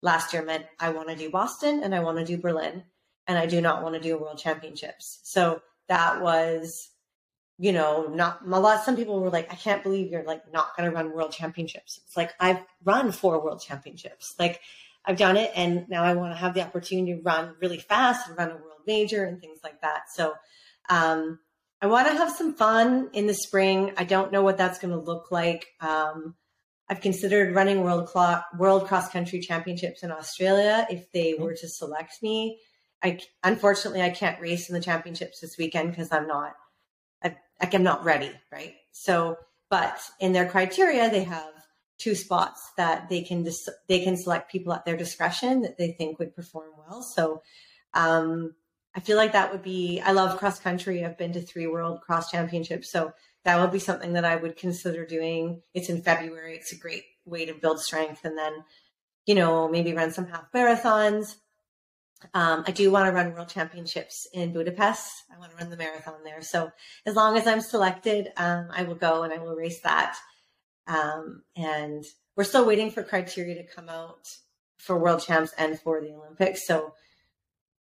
last 0.00 0.32
year 0.32 0.42
meant 0.42 0.64
I 0.80 0.90
want 0.90 1.08
to 1.10 1.16
do 1.16 1.30
Boston 1.30 1.82
and 1.82 1.94
I 1.94 2.00
want 2.00 2.18
to 2.18 2.24
do 2.24 2.38
Berlin 2.38 2.84
and 3.26 3.38
I 3.38 3.46
do 3.46 3.60
not 3.60 3.82
want 3.82 3.94
to 3.94 4.00
do 4.00 4.16
world 4.18 4.38
championships. 4.38 5.20
So 5.24 5.60
that 5.88 6.22
was, 6.22 6.90
you 7.58 7.72
know, 7.72 8.06
not 8.08 8.40
a 8.46 8.60
lot. 8.60 8.84
Some 8.84 8.96
people 8.96 9.20
were 9.20 9.30
like, 9.30 9.52
I 9.52 9.56
can't 9.56 9.82
believe 9.82 10.10
you're 10.10 10.24
like 10.24 10.50
not 10.52 10.76
going 10.76 10.88
to 10.90 10.96
run 10.96 11.12
world 11.12 11.32
championships. 11.32 12.00
It's 12.06 12.16
like 12.16 12.32
I've 12.40 12.60
run 12.84 13.12
four 13.12 13.42
world 13.42 13.60
championships. 13.60 14.34
Like 14.38 14.60
I've 15.06 15.18
done 15.18 15.36
it 15.36 15.50
and 15.54 15.86
now 15.88 16.02
I 16.02 16.14
want 16.14 16.32
to 16.32 16.38
have 16.38 16.54
the 16.54 16.62
opportunity 16.62 17.14
to 17.14 17.22
run 17.22 17.54
really 17.60 17.78
fast 17.78 18.28
and 18.28 18.38
run 18.38 18.50
a 18.50 18.54
world 18.54 18.80
major 18.86 19.24
and 19.24 19.40
things 19.40 19.60
like 19.62 19.80
that. 19.82 20.04
So, 20.14 20.34
um, 20.88 21.38
I 21.80 21.86
want 21.86 22.08
to 22.08 22.14
have 22.14 22.32
some 22.32 22.54
fun 22.54 23.10
in 23.12 23.26
the 23.26 23.34
spring. 23.34 23.92
I 23.98 24.04
don't 24.04 24.32
know 24.32 24.42
what 24.42 24.56
that's 24.56 24.78
going 24.78 24.92
to 24.94 25.00
look 25.00 25.30
like. 25.30 25.66
Um, 25.80 26.34
I've 26.88 27.00
considered 27.00 27.54
running 27.54 27.82
world 27.82 28.08
clo- 28.08 28.40
world 28.58 28.86
cross 28.86 29.10
country 29.10 29.40
championships 29.40 30.02
in 30.02 30.10
Australia 30.10 30.86
if 30.90 31.10
they 31.12 31.34
were 31.34 31.54
to 31.54 31.68
select 31.68 32.22
me. 32.22 32.58
I 33.02 33.20
unfortunately 33.42 34.02
I 34.02 34.10
can't 34.10 34.40
race 34.40 34.68
in 34.68 34.74
the 34.74 34.80
championships 34.80 35.40
this 35.40 35.56
weekend 35.58 35.90
because 35.90 36.12
I'm 36.12 36.26
not 36.26 36.54
I, 37.22 37.36
like 37.60 37.74
I'm 37.74 37.82
not 37.82 38.04
ready, 38.04 38.32
right? 38.52 38.74
So, 38.92 39.36
but 39.70 39.98
in 40.20 40.32
their 40.32 40.48
criteria, 40.48 41.10
they 41.10 41.24
have 41.24 41.53
two 41.98 42.14
spots 42.14 42.72
that 42.76 43.08
they 43.08 43.22
can 43.22 43.42
dis- 43.42 43.68
they 43.88 44.02
can 44.02 44.16
select 44.16 44.50
people 44.50 44.72
at 44.72 44.84
their 44.84 44.96
discretion 44.96 45.62
that 45.62 45.78
they 45.78 45.92
think 45.92 46.18
would 46.18 46.34
perform 46.34 46.70
well. 46.76 47.02
So, 47.02 47.42
um, 47.92 48.54
I 48.94 49.00
feel 49.00 49.16
like 49.16 49.32
that 49.32 49.52
would 49.52 49.62
be. 49.62 50.00
I 50.00 50.12
love 50.12 50.38
cross 50.38 50.58
country. 50.58 51.04
I've 51.04 51.18
been 51.18 51.32
to 51.32 51.40
three 51.40 51.66
world 51.66 52.00
cross 52.00 52.30
championships, 52.30 52.90
so 52.90 53.12
that 53.44 53.60
would 53.60 53.72
be 53.72 53.78
something 53.78 54.12
that 54.14 54.24
I 54.24 54.36
would 54.36 54.56
consider 54.56 55.04
doing. 55.04 55.62
It's 55.74 55.88
in 55.88 56.02
February. 56.02 56.56
It's 56.56 56.72
a 56.72 56.78
great 56.78 57.04
way 57.24 57.44
to 57.46 57.54
build 57.54 57.80
strength, 57.80 58.24
and 58.24 58.38
then 58.38 58.64
you 59.26 59.34
know 59.34 59.68
maybe 59.68 59.92
run 59.92 60.12
some 60.12 60.26
half 60.26 60.50
marathons. 60.52 61.36
Um, 62.32 62.64
I 62.66 62.70
do 62.70 62.90
want 62.90 63.06
to 63.06 63.12
run 63.12 63.32
world 63.32 63.48
championships 63.48 64.26
in 64.32 64.52
Budapest. 64.52 65.10
I 65.34 65.38
want 65.38 65.50
to 65.50 65.58
run 65.58 65.70
the 65.70 65.76
marathon 65.76 66.24
there. 66.24 66.40
So 66.40 66.70
as 67.04 67.16
long 67.16 67.36
as 67.36 67.46
I'm 67.46 67.60
selected, 67.60 68.28
um, 68.36 68.68
I 68.70 68.84
will 68.84 68.94
go 68.94 69.24
and 69.24 69.32
I 69.32 69.38
will 69.38 69.54
race 69.54 69.80
that. 69.80 70.16
Um, 70.86 71.42
and 71.56 72.04
we're 72.36 72.44
still 72.44 72.66
waiting 72.66 72.90
for 72.90 73.02
criteria 73.02 73.54
to 73.54 73.74
come 73.74 73.88
out 73.88 74.28
for 74.76 74.98
world 74.98 75.22
champs 75.22 75.52
and 75.56 75.78
for 75.80 76.00
the 76.00 76.12
Olympics. 76.12 76.66
So 76.66 76.94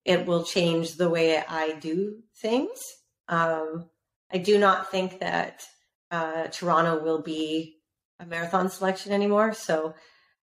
it 0.06 0.26
will 0.26 0.44
change 0.44 0.96
the 0.96 1.10
way 1.10 1.38
I 1.38 1.74
do 1.74 2.24
things. 2.42 2.80
Um, 3.28 3.90
I 4.32 4.38
do 4.38 4.58
not 4.58 4.92
think 4.92 5.20
that 5.20 5.64
uh, 6.12 6.48
Toronto 6.48 7.04
will 7.04 7.22
be 7.22 7.78
a 8.20 8.26
marathon 8.26 8.70
selection 8.70 9.12
anymore. 9.12 9.54
So 9.54 9.94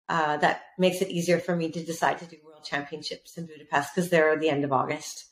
uh, 0.09 0.37
that 0.39 0.63
makes 0.79 1.01
it 1.01 1.09
easier 1.09 1.39
for 1.39 1.57
me 1.57 1.71
to 1.71 1.85
decide 1.85 2.19
to 2.19 2.27
do 2.27 2.37
world 2.45 2.65
championships 2.65 3.37
in 3.37 3.47
Budapest 3.47 3.95
because 3.95 4.11
they're 4.11 4.39
the 4.39 4.51
end 4.51 4.65
of 4.65 4.73
August. 4.73 5.25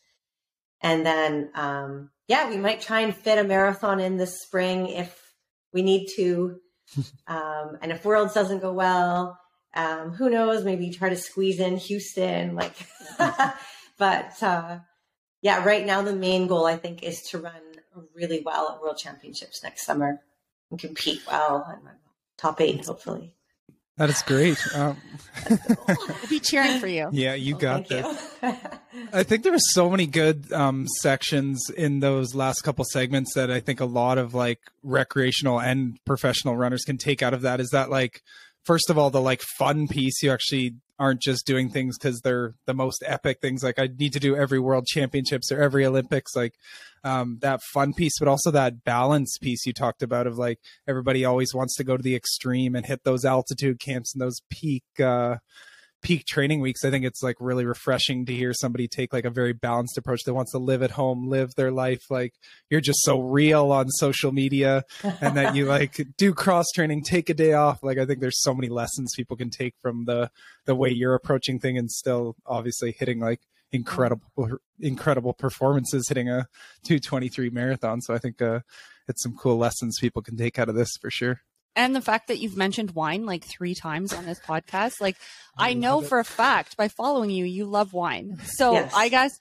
And 0.81 1.07
then, 1.07 1.51
um, 1.55 2.11
yeah, 2.27 2.49
we 2.49 2.57
might 2.57 2.81
try 2.81 3.01
and 3.01 3.17
fit 3.17 3.39
a 3.39 3.45
marathon 3.45 4.01
in 4.01 4.17
this 4.17 4.43
spring 4.43 4.89
if 4.89 5.35
we 5.73 5.83
need 5.83 6.09
to. 6.17 6.59
Um, 7.27 7.79
and 7.81 7.93
if 7.93 8.05
Worlds 8.05 8.35
doesn't 8.35 8.61
go 8.61 8.73
well, 8.73 9.39
um, 9.75 10.13
who 10.13 10.31
knows? 10.31 10.65
Maybe 10.65 10.91
try 10.91 11.09
to 11.09 11.17
squeeze 11.17 11.61
in 11.61 11.77
Houston. 11.77 12.55
Like, 12.55 12.75
but 13.99 14.43
uh, 14.43 14.79
yeah, 15.41 15.65
right 15.65 15.85
now 15.85 16.03
the 16.03 16.15
main 16.15 16.47
goal 16.47 16.67
I 16.67 16.77
think 16.77 17.03
is 17.03 17.23
to 17.31 17.39
run 17.39 17.63
really 18.15 18.43
well 18.45 18.71
at 18.71 18.81
World 18.81 18.99
Championships 18.99 19.63
next 19.63 19.85
summer 19.85 20.21
and 20.71 20.79
compete 20.79 21.23
well 21.27 21.67
and 21.69 21.83
top 22.37 22.61
eight, 22.61 22.85
hopefully. 22.85 23.35
That 23.99 24.09
is 24.11 24.23
great. 24.23 24.59
Um, 24.75 24.97
We'll 25.89 26.29
be 26.29 26.41
cheering 26.41 26.79
for 26.81 26.87
you. 26.87 27.09
yeah, 27.13 27.35
you 27.35 27.55
Well, 27.55 27.61
got 27.61 27.89
thank 27.89 28.05
this. 28.05 28.37
you. 28.43 29.09
I 29.13 29.23
think 29.23 29.43
there 29.43 29.53
were 29.53 29.59
so 29.59 29.91
many 29.91 30.07
good 30.07 30.51
um, 30.53 30.87
sections 31.01 31.61
in 31.77 32.01
those 32.01 32.35
last 32.35 32.63
couple 32.63 32.85
segments 32.91 33.35
that 33.35 33.51
I 33.51 33.61
think 33.61 33.81
a 33.81 33.85
lot 33.85 34.19
of 34.19 34.35
like 34.35 34.61
recreational 34.83 35.61
and 35.61 35.99
professional 36.05 36.57
runners 36.57 36.83
can 36.85 36.97
take 36.99 37.23
out 37.23 37.35
of 37.35 37.43
that. 37.43 37.61
Is 37.61 37.71
that 37.71 37.91
like, 37.91 38.23
first 38.65 38.91
of 38.91 38.99
all, 38.99 39.11
the 39.11 39.21
like 39.21 39.43
fun 39.43 39.89
piece, 39.89 40.23
you 40.23 40.31
actually 40.31 40.75
aren't 40.99 41.21
just 41.21 41.47
doing 41.47 41.69
things 41.69 41.99
because 41.99 42.21
they're 42.21 42.55
the 42.67 42.75
most 42.75 43.03
epic 43.07 43.41
things. 43.41 43.63
Like 43.63 43.79
I 43.79 43.89
need 43.99 44.13
to 44.13 44.21
do 44.21 44.37
every 44.37 44.61
world 44.61 44.87
championships 44.87 45.51
or 45.51 45.61
every 45.61 45.85
Olympics, 45.85 46.37
like 46.37 46.55
um, 47.03 47.39
that 47.43 47.61
fun 47.75 47.93
piece, 47.93 48.19
but 48.19 48.29
also 48.29 48.51
that 48.53 48.85
balance 48.85 49.37
piece 49.39 49.67
you 49.67 49.73
talked 49.73 50.03
about 50.03 50.27
of 50.27 50.39
like 50.39 50.59
everybody 50.87 51.25
always 51.25 51.53
wants 51.55 51.75
to 51.77 51.85
go 51.85 51.97
to 51.97 52.03
the 52.03 52.15
extreme 52.15 52.77
and 52.77 52.87
hit 52.87 53.03
those 53.05 53.25
altitude 53.25 53.81
camps 53.81 54.15
and 54.15 54.23
those 54.23 54.41
peak, 54.49 54.85
uh, 55.01 55.37
peak 56.03 56.27
training 56.27 56.61
weeks, 56.61 56.85
I 56.85 56.91
think 56.91 57.05
it's 57.05 57.23
like 57.23 57.37
really 57.41 57.65
refreshing 57.65 58.27
to 58.27 58.35
hear 58.35 58.53
somebody 58.53 58.89
take 58.89 59.13
like 59.13 59.25
a 59.25 59.31
very 59.31 59.53
balanced 59.53 59.97
approach 59.97 60.23
that 60.25 60.35
wants 60.35 60.53
to 60.53 60.59
live 60.59 60.83
at 60.83 60.93
home, 60.93 61.29
live 61.29 61.55
their 61.55 61.71
life. 61.71 62.11
Like 62.11 62.35
you're 62.69 62.81
just 62.81 63.03
so 63.03 63.21
real 63.21 63.73
on 63.73 63.89
social 63.91 64.33
media 64.33 64.85
and 65.21 65.37
that 65.37 65.55
you 65.55 65.67
like 65.67 66.01
do 66.17 66.35
cross 66.35 66.67
training, 66.75 67.05
take 67.05 67.31
a 67.31 67.35
day 67.35 67.53
off. 67.53 67.83
Like 67.83 67.99
I 67.99 68.05
think 68.05 68.21
there's 68.21 68.43
so 68.43 68.55
many 68.55 68.69
lessons 68.69 69.15
people 69.17 69.37
can 69.37 69.51
take 69.51 69.75
from 69.81 70.05
the, 70.05 70.31
the 70.67 70.75
way 70.75 70.91
you're 70.91 71.15
approaching 71.15 71.59
thing 71.59 71.79
and 71.79 71.91
still 71.91 72.37
obviously 72.47 72.93
hitting 72.93 73.21
like 73.21 73.41
incredible, 73.71 74.59
incredible 74.81 75.33
performances, 75.33 76.05
hitting 76.09 76.29
a 76.29 76.49
223 76.85 77.51
marathon. 77.51 78.01
So 78.01 78.13
I 78.13 78.19
think, 78.19 78.43
uh, 78.43 78.61
it's 79.09 79.23
some 79.23 79.37
cool 79.37 79.59
lessons 79.59 79.99
people 80.01 80.23
can 80.23 80.37
take 80.37 80.59
out 80.59 80.69
of 80.69 80.75
this 80.75 80.91
for 81.01 81.11
sure. 81.11 81.41
And 81.75 81.97
the 81.97 82.03
fact 82.03 82.29
that 82.29 82.39
you've 82.39 82.57
mentioned 82.57 82.91
wine 82.93 83.25
like 83.25 83.45
three 83.45 83.75
times 83.75 84.13
on 84.13 84.27
this 84.27 84.39
podcast, 84.41 85.01
like 85.01 85.17
I 85.57 85.71
I 85.71 85.73
know 85.75 86.03
for 86.03 86.19
a 86.19 86.25
fact 86.25 86.77
by 86.77 86.89
following 86.89 87.31
you, 87.31 87.45
you 87.45 87.65
love 87.65 87.93
wine. 87.93 88.39
So 88.45 88.75
Yes. 88.75 88.93
I 88.95 89.09
guess 89.09 89.33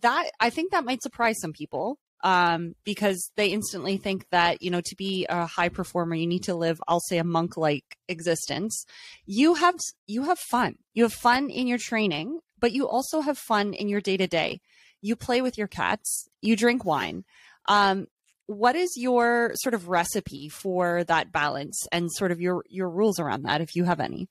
that 0.00 0.30
I 0.38 0.50
think 0.50 0.72
that 0.72 0.84
might 0.84 1.02
surprise 1.02 1.40
some 1.40 1.52
people 1.52 1.98
um, 2.22 2.74
because 2.84 3.30
they 3.36 3.48
instantly 3.48 3.96
think 3.96 4.26
that 4.30 4.62
you 4.62 4.70
know 4.70 4.80
to 4.82 4.96
be 4.96 5.26
a 5.28 5.46
high 5.46 5.68
performer, 5.68 6.14
you 6.14 6.26
need 6.26 6.44
to 6.44 6.54
live, 6.54 6.80
I'll 6.86 7.00
say, 7.00 7.18
a 7.18 7.24
monk-like 7.24 7.96
existence. 8.08 8.84
You 9.24 9.54
have 9.54 9.76
you 10.06 10.24
have 10.24 10.38
fun. 10.38 10.76
You 10.94 11.04
have 11.04 11.12
fun 11.12 11.50
in 11.50 11.66
your 11.66 11.78
training, 11.78 12.40
but 12.58 12.72
you 12.72 12.86
also 12.86 13.20
have 13.20 13.38
fun 13.38 13.72
in 13.72 13.88
your 13.88 14.00
day 14.00 14.16
to 14.16 14.26
day. 14.26 14.60
You 15.00 15.16
play 15.16 15.40
with 15.40 15.56
your 15.56 15.68
cats. 15.68 16.28
You 16.42 16.56
drink 16.56 16.84
wine. 16.84 17.24
Um, 17.66 18.06
what 18.50 18.74
is 18.74 18.96
your 18.96 19.52
sort 19.54 19.74
of 19.74 19.88
recipe 19.88 20.48
for 20.48 21.04
that 21.04 21.30
balance 21.30 21.86
and 21.92 22.10
sort 22.10 22.32
of 22.32 22.40
your 22.40 22.64
your 22.68 22.90
rules 22.90 23.20
around 23.20 23.44
that 23.44 23.60
if 23.60 23.76
you 23.76 23.84
have 23.84 24.00
any 24.00 24.28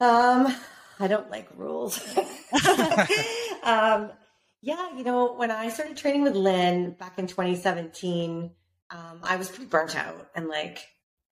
Um, 0.00 0.54
I 1.00 1.08
don't 1.08 1.30
like 1.30 1.48
rules. 1.56 1.98
um, 3.62 4.10
yeah, 4.62 4.96
you 4.96 5.04
know, 5.04 5.34
when 5.34 5.50
I 5.50 5.68
started 5.68 5.96
training 5.96 6.22
with 6.22 6.34
Lynn 6.34 6.92
back 6.92 7.18
in 7.18 7.26
2017, 7.26 8.50
um, 8.90 9.20
I 9.22 9.36
was 9.36 9.48
pretty 9.48 9.66
burnt 9.66 9.96
out 9.96 10.28
and 10.34 10.48
like, 10.48 10.80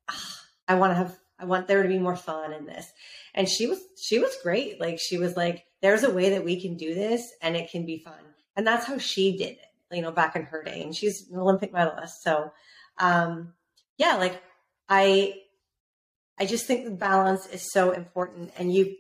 ah, 0.09 0.41
I 0.68 0.74
want 0.76 0.93
to 0.93 0.95
have, 0.95 1.18
I 1.39 1.45
want 1.47 1.66
there 1.66 1.82
to 1.82 1.89
be 1.89 1.99
more 1.99 2.16
fun 2.16 2.53
in 2.53 2.64
this. 2.66 2.91
And 3.35 3.49
she 3.49 3.66
was, 3.66 3.80
she 4.01 4.18
was 4.18 4.35
great. 4.43 4.80
Like, 4.80 4.99
she 4.99 5.18
was 5.18 5.37
like, 5.37 5.64
there's 5.82 6.05
a 6.05 6.11
way 6.11 6.30
that 6.30 6.45
we 6.45 6.61
can 6.61 6.76
do 6.76 6.95
this 6.95 7.32
and 7.43 7.57
it 7.57 7.70
can 7.70 7.85
be 7.85 7.99
fun. 7.99 8.14
And 8.57 8.66
that's 8.66 8.87
how 8.87 8.99
she 8.99 9.37
did 9.37 9.53
it, 9.53 9.74
you 9.95 10.03
know, 10.03 10.13
back 10.13 10.37
in 10.37 10.43
her 10.45 10.63
day. 10.63 10.83
And 10.83 10.95
she's 10.95 11.29
an 11.31 11.39
Olympic 11.39 11.73
medalist. 11.73 12.23
So, 12.23 12.53
um, 12.99 13.55
yeah, 13.97 14.17
like 14.17 14.43
I, 14.89 15.35
I 16.39 16.47
just 16.47 16.67
think 16.67 16.85
the 16.85 16.91
balance 16.91 17.47
is 17.47 17.73
so 17.73 17.93
important. 17.93 18.53
And 18.59 18.73
you, 18.73 18.97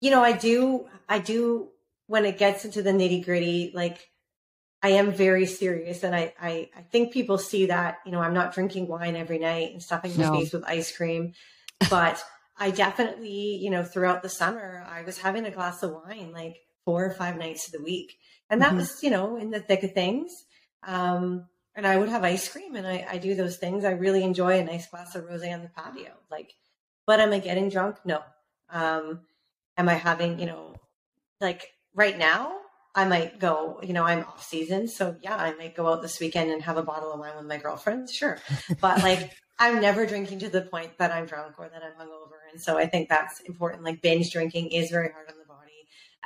you 0.00 0.10
know, 0.10 0.22
I 0.22 0.32
do, 0.32 0.86
I 1.08 1.18
do, 1.18 1.70
when 2.06 2.26
it 2.26 2.38
gets 2.38 2.64
into 2.64 2.82
the 2.82 2.92
nitty 2.92 3.24
gritty, 3.24 3.72
like 3.74 4.10
I 4.82 4.90
am 4.90 5.12
very 5.12 5.46
serious. 5.46 6.04
And 6.04 6.14
I, 6.14 6.34
I, 6.38 6.68
I 6.76 6.82
think 6.82 7.12
people 7.12 7.38
see 7.38 7.66
that, 7.66 7.98
you 8.04 8.12
know, 8.12 8.20
I'm 8.20 8.34
not 8.34 8.52
drinking 8.52 8.88
wine 8.88 9.16
every 9.16 9.38
night 9.38 9.72
and 9.72 9.82
stuffing 9.82 10.14
my 10.16 10.24
No. 10.24 10.32
face 10.32 10.52
with 10.52 10.64
ice 10.64 10.94
cream, 10.94 11.32
but 11.88 12.22
I 12.58 12.70
definitely, 12.70 13.58
you 13.62 13.70
know, 13.70 13.82
throughout 13.82 14.22
the 14.22 14.28
summer, 14.28 14.86
I 14.86 15.02
was 15.02 15.18
having 15.18 15.46
a 15.46 15.50
glass 15.50 15.82
of 15.82 15.92
wine 15.92 16.32
like 16.32 16.58
four 16.84 17.04
or 17.04 17.10
five 17.10 17.36
nights 17.36 17.66
of 17.66 17.72
the 17.72 17.82
week. 17.82 18.18
And 18.50 18.60
that 18.62 18.72
Mhm. 18.72 18.76
was, 18.76 19.02
you 19.02 19.10
know, 19.10 19.36
in 19.36 19.50
the 19.50 19.60
thick 19.60 19.82
of 19.82 19.92
things. 19.92 20.44
Um, 20.82 21.48
and 21.74 21.86
I 21.86 21.96
would 21.96 22.08
have 22.08 22.22
ice 22.24 22.48
cream 22.48 22.76
and 22.76 22.86
I, 22.86 23.06
I 23.10 23.18
do 23.18 23.34
those 23.34 23.56
things. 23.56 23.84
I 23.84 23.92
really 23.92 24.22
enjoy 24.22 24.58
a 24.58 24.64
nice 24.64 24.86
glass 24.86 25.14
of 25.14 25.24
rosé 25.24 25.52
on 25.52 25.62
the 25.62 25.68
patio. 25.70 26.12
Like, 26.30 26.54
but 27.06 27.20
am 27.20 27.32
I 27.32 27.38
getting 27.38 27.68
drunk? 27.68 27.96
No. 28.04 28.22
Um, 28.70 29.22
am 29.76 29.88
I 29.88 29.94
having, 29.94 30.38
you 30.38 30.46
know, 30.46 30.74
like 31.40 31.72
right 31.94 32.16
now, 32.16 32.58
I 32.94 33.04
might 33.06 33.40
go, 33.40 33.80
you 33.82 33.92
know, 33.92 34.04
I'm 34.04 34.20
off 34.20 34.44
season. 34.44 34.86
So 34.86 35.16
yeah, 35.20 35.36
I 35.36 35.52
might 35.54 35.74
go 35.74 35.88
out 35.88 36.00
this 36.00 36.20
weekend 36.20 36.52
and 36.52 36.62
have 36.62 36.76
a 36.76 36.82
bottle 36.82 37.12
of 37.12 37.18
wine 37.18 37.36
with 37.36 37.46
my 37.46 37.56
girlfriends. 37.56 38.14
Sure. 38.14 38.38
But 38.80 39.02
like 39.02 39.32
I'm 39.58 39.80
never 39.80 40.06
drinking 40.06 40.40
to 40.40 40.48
the 40.48 40.62
point 40.62 40.98
that 40.98 41.10
I'm 41.12 41.26
drunk 41.26 41.58
or 41.58 41.68
that 41.68 41.82
I'm 41.82 41.92
hungover. 41.92 42.38
And 42.52 42.60
so 42.60 42.76
I 42.78 42.86
think 42.86 43.08
that's 43.08 43.40
important. 43.40 43.82
Like 43.84 44.00
binge 44.00 44.30
drinking 44.30 44.70
is 44.70 44.90
very 44.90 45.10
hard 45.10 45.28
on 45.28 45.38
the. 45.38 45.43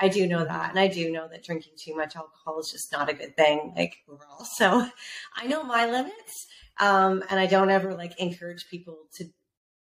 I 0.01 0.09
do 0.09 0.27
know 0.27 0.45
that. 0.45 0.71
And 0.71 0.79
I 0.79 0.89
do 0.89 1.11
know 1.11 1.29
that 1.29 1.45
drinking 1.45 1.73
too 1.77 1.97
much 1.97 2.17
alcohol 2.17 2.61
is 2.61 2.71
just 2.71 2.93
not 2.93 3.09
a 3.09 3.15
good 3.15 3.37
thing, 3.37 3.73
like 3.77 3.97
overall. 4.09 4.45
So 4.45 4.87
I 5.37 5.47
know 5.47 5.63
my 5.63 5.87
limits. 5.87 6.47
Um, 6.81 7.25
and 7.29 7.41
I 7.41 7.47
don't 7.47 7.71
ever 7.71 7.95
like 7.95 8.19
encourage 8.21 8.69
people 8.69 8.99
to 9.15 9.25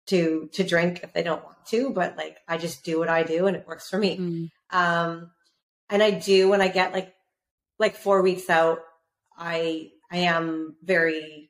to 0.08 0.50
to 0.54 0.64
drink 0.64 1.00
if 1.02 1.14
they 1.14 1.24
don't 1.24 1.44
want 1.44 1.66
to, 1.68 1.90
but 1.90 2.16
like 2.16 2.38
I 2.48 2.58
just 2.58 2.86
do 2.86 3.00
what 3.00 3.10
I 3.10 3.24
do 3.24 3.48
and 3.48 3.58
it 3.58 3.68
works 3.68 3.90
for 3.90 3.98
me. 3.98 4.18
Mm. 4.18 4.52
Um 4.70 5.32
and 5.90 6.04
I 6.04 6.12
do 6.12 6.50
when 6.50 6.62
I 6.62 6.68
get 6.68 6.94
like 6.94 7.14
like 7.80 7.96
four 7.96 8.22
weeks 8.22 8.50
out, 8.50 8.80
I 9.36 9.90
I 10.12 10.18
am 10.18 10.76
very 10.84 11.50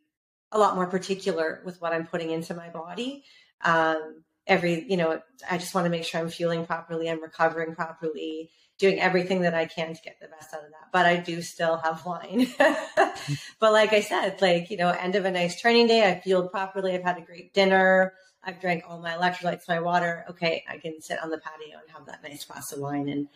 a 0.51 0.58
lot 0.60 0.76
more 0.76 0.88
particular 0.88 1.62
with 1.66 1.82
what 1.82 1.91
I'm 1.93 2.08
putting 2.08 2.32
into 2.32 2.53
my 2.53 2.70
body. 2.70 3.26
Um, 3.64 4.24
every, 4.47 4.85
you 4.89 4.97
know, 4.97 5.21
I 5.49 5.57
just 5.57 5.73
want 5.73 5.85
to 5.85 5.91
make 5.91 6.03
sure 6.03 6.21
I'm 6.21 6.29
fueling 6.29 6.65
properly, 6.65 7.09
I'm 7.09 7.21
recovering 7.21 7.75
properly, 7.75 8.49
doing 8.77 8.99
everything 8.99 9.41
that 9.41 9.53
I 9.53 9.65
can 9.65 9.93
to 9.93 10.01
get 10.01 10.19
the 10.19 10.27
best 10.27 10.53
out 10.53 10.63
of 10.63 10.69
that. 10.71 10.91
But 10.91 11.05
I 11.05 11.17
do 11.17 11.41
still 11.41 11.77
have 11.77 12.05
wine. 12.05 12.47
but 12.57 13.71
like 13.71 13.93
I 13.93 14.01
said, 14.01 14.41
like, 14.41 14.69
you 14.69 14.77
know, 14.77 14.89
end 14.89 15.15
of 15.15 15.25
a 15.25 15.31
nice 15.31 15.59
training 15.59 15.87
day, 15.87 16.09
I 16.09 16.19
fueled 16.19 16.51
properly, 16.51 16.93
I've 16.93 17.03
had 17.03 17.17
a 17.17 17.21
great 17.21 17.53
dinner, 17.53 18.13
I've 18.43 18.61
drank 18.61 18.83
all 18.87 18.99
my 18.99 19.13
electrolytes, 19.13 19.67
my 19.67 19.79
water. 19.79 20.25
Okay, 20.29 20.63
I 20.69 20.77
can 20.77 21.01
sit 21.01 21.21
on 21.23 21.31
the 21.31 21.39
patio 21.39 21.79
and 21.79 21.89
have 21.95 22.05
that 22.05 22.21
nice 22.21 22.45
glass 22.45 22.71
of 22.71 22.79
wine. 22.79 23.09
And 23.09 23.27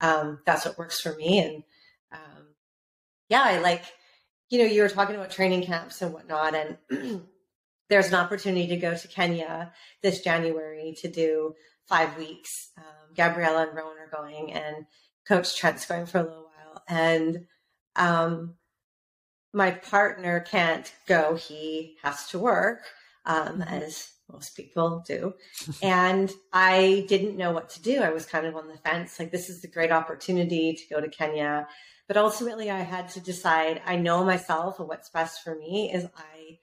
um, 0.00 0.40
that's 0.44 0.66
what 0.66 0.76
works 0.76 1.00
for 1.00 1.14
me. 1.14 1.38
And 1.38 1.62
um, 2.12 2.48
yeah, 3.30 3.42
I 3.42 3.60
like 3.60 3.84
you 4.50 4.58
know, 4.58 4.64
you 4.64 4.82
were 4.82 4.88
talking 4.88 5.14
about 5.14 5.30
training 5.30 5.64
camps 5.64 6.00
and 6.02 6.12
whatnot, 6.12 6.54
and 6.54 6.78
there's 7.88 8.08
an 8.08 8.14
opportunity 8.14 8.66
to 8.68 8.76
go 8.76 8.94
to 8.94 9.08
Kenya 9.08 9.72
this 10.02 10.20
January 10.20 10.94
to 11.00 11.08
do 11.08 11.54
five 11.86 12.16
weeks. 12.16 12.70
Um, 12.76 13.14
Gabriela 13.16 13.66
and 13.66 13.76
Rowan 13.76 13.96
are 13.98 14.22
going, 14.22 14.52
and 14.52 14.86
Coach 15.26 15.56
Trent's 15.56 15.86
going 15.86 16.06
for 16.06 16.18
a 16.18 16.22
little 16.22 16.44
while. 16.44 16.82
And 16.88 17.46
um, 17.96 18.54
my 19.52 19.70
partner 19.70 20.40
can't 20.40 20.92
go; 21.06 21.34
he 21.34 21.96
has 22.02 22.26
to 22.28 22.38
work, 22.38 22.80
um, 23.24 23.62
as 23.62 24.10
most 24.30 24.54
people 24.56 25.02
do. 25.06 25.34
and 25.82 26.30
I 26.52 27.06
didn't 27.08 27.38
know 27.38 27.52
what 27.52 27.70
to 27.70 27.82
do. 27.82 28.02
I 28.02 28.10
was 28.10 28.26
kind 28.26 28.46
of 28.46 28.56
on 28.56 28.68
the 28.68 28.76
fence. 28.76 29.18
Like, 29.18 29.32
this 29.32 29.48
is 29.48 29.64
a 29.64 29.68
great 29.68 29.92
opportunity 29.92 30.74
to 30.74 30.94
go 30.94 31.00
to 31.00 31.08
Kenya. 31.08 31.66
But 32.06 32.16
ultimately, 32.16 32.70
I 32.70 32.80
had 32.80 33.08
to 33.10 33.20
decide. 33.20 33.82
I 33.86 33.96
know 33.96 34.24
myself, 34.24 34.78
and 34.78 34.88
what's 34.88 35.10
best 35.10 35.42
for 35.42 35.54
me 35.54 35.92
is 35.92 36.06
I 36.16 36.58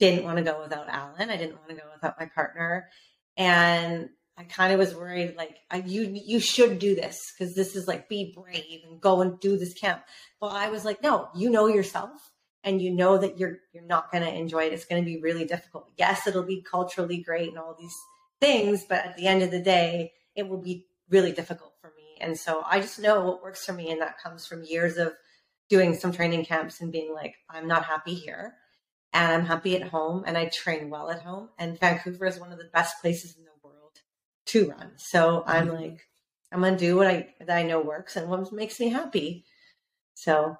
didn't 0.00 0.24
want 0.24 0.38
to 0.38 0.44
go 0.44 0.60
without 0.60 0.88
Alan. 0.88 1.30
I 1.30 1.36
didn't 1.36 1.58
want 1.58 1.68
to 1.68 1.76
go 1.76 1.82
without 1.94 2.18
my 2.18 2.26
partner, 2.26 2.88
and 3.36 4.08
I 4.36 4.44
kind 4.44 4.72
of 4.72 4.78
was 4.78 4.94
worried. 4.94 5.36
Like, 5.36 5.58
you 5.86 6.10
you 6.12 6.40
should 6.40 6.78
do 6.78 6.94
this 6.94 7.32
because 7.32 7.54
this 7.54 7.76
is 7.76 7.86
like 7.86 8.08
be 8.08 8.34
brave 8.36 8.80
and 8.88 9.00
go 9.00 9.20
and 9.20 9.38
do 9.38 9.56
this 9.56 9.74
camp. 9.74 10.02
Well, 10.40 10.50
I 10.50 10.70
was 10.70 10.84
like, 10.84 11.02
no, 11.02 11.28
you 11.34 11.50
know 11.50 11.68
yourself, 11.68 12.32
and 12.64 12.82
you 12.82 12.90
know 12.90 13.18
that 13.18 13.38
you're 13.38 13.58
you're 13.72 13.84
not 13.84 14.10
going 14.10 14.24
to 14.24 14.34
enjoy 14.34 14.64
it. 14.64 14.72
It's 14.72 14.86
going 14.86 15.02
to 15.02 15.06
be 15.06 15.20
really 15.20 15.44
difficult. 15.44 15.92
Yes, 15.96 16.26
it'll 16.26 16.42
be 16.42 16.62
culturally 16.62 17.22
great 17.22 17.50
and 17.50 17.58
all 17.58 17.76
these 17.78 17.96
things, 18.40 18.84
but 18.88 19.04
at 19.04 19.16
the 19.16 19.26
end 19.26 19.42
of 19.42 19.50
the 19.50 19.60
day, 19.60 20.12
it 20.34 20.48
will 20.48 20.60
be 20.62 20.86
really 21.10 21.32
difficult 21.32 21.74
for 21.80 21.88
me 21.88 22.00
and 22.20 22.38
so 22.38 22.62
I 22.64 22.80
just 22.80 23.00
know 23.00 23.22
what 23.22 23.42
works 23.42 23.64
for 23.64 23.72
me. 23.72 23.90
And 23.90 24.00
that 24.00 24.20
comes 24.22 24.46
from 24.46 24.62
years 24.62 24.96
of 24.96 25.14
doing 25.68 25.94
some 25.94 26.12
training 26.12 26.44
camps 26.44 26.80
and 26.80 26.92
being 26.92 27.12
like, 27.14 27.34
I'm 27.48 27.66
not 27.66 27.84
happy 27.84 28.14
here 28.14 28.54
and 29.12 29.32
I'm 29.32 29.46
happy 29.46 29.76
at 29.76 29.88
home 29.88 30.24
and 30.26 30.36
I 30.38 30.46
train 30.46 30.90
well 30.90 31.10
at 31.10 31.22
home. 31.22 31.48
And 31.58 31.78
Vancouver 31.78 32.26
is 32.26 32.38
one 32.38 32.52
of 32.52 32.58
the 32.58 32.70
best 32.72 33.00
places 33.00 33.36
in 33.36 33.44
the 33.44 33.50
world 33.62 33.98
to 34.46 34.70
run. 34.70 34.92
So 34.96 35.42
I'm 35.46 35.68
mm-hmm. 35.68 35.82
like, 35.82 36.08
I'm 36.52 36.62
to 36.62 36.76
do 36.76 36.96
what 36.96 37.06
I, 37.06 37.28
that 37.40 37.56
I 37.56 37.62
know 37.62 37.80
works 37.80 38.16
and 38.16 38.28
what 38.28 38.52
makes 38.52 38.78
me 38.80 38.88
happy. 38.88 39.44
So 40.14 40.56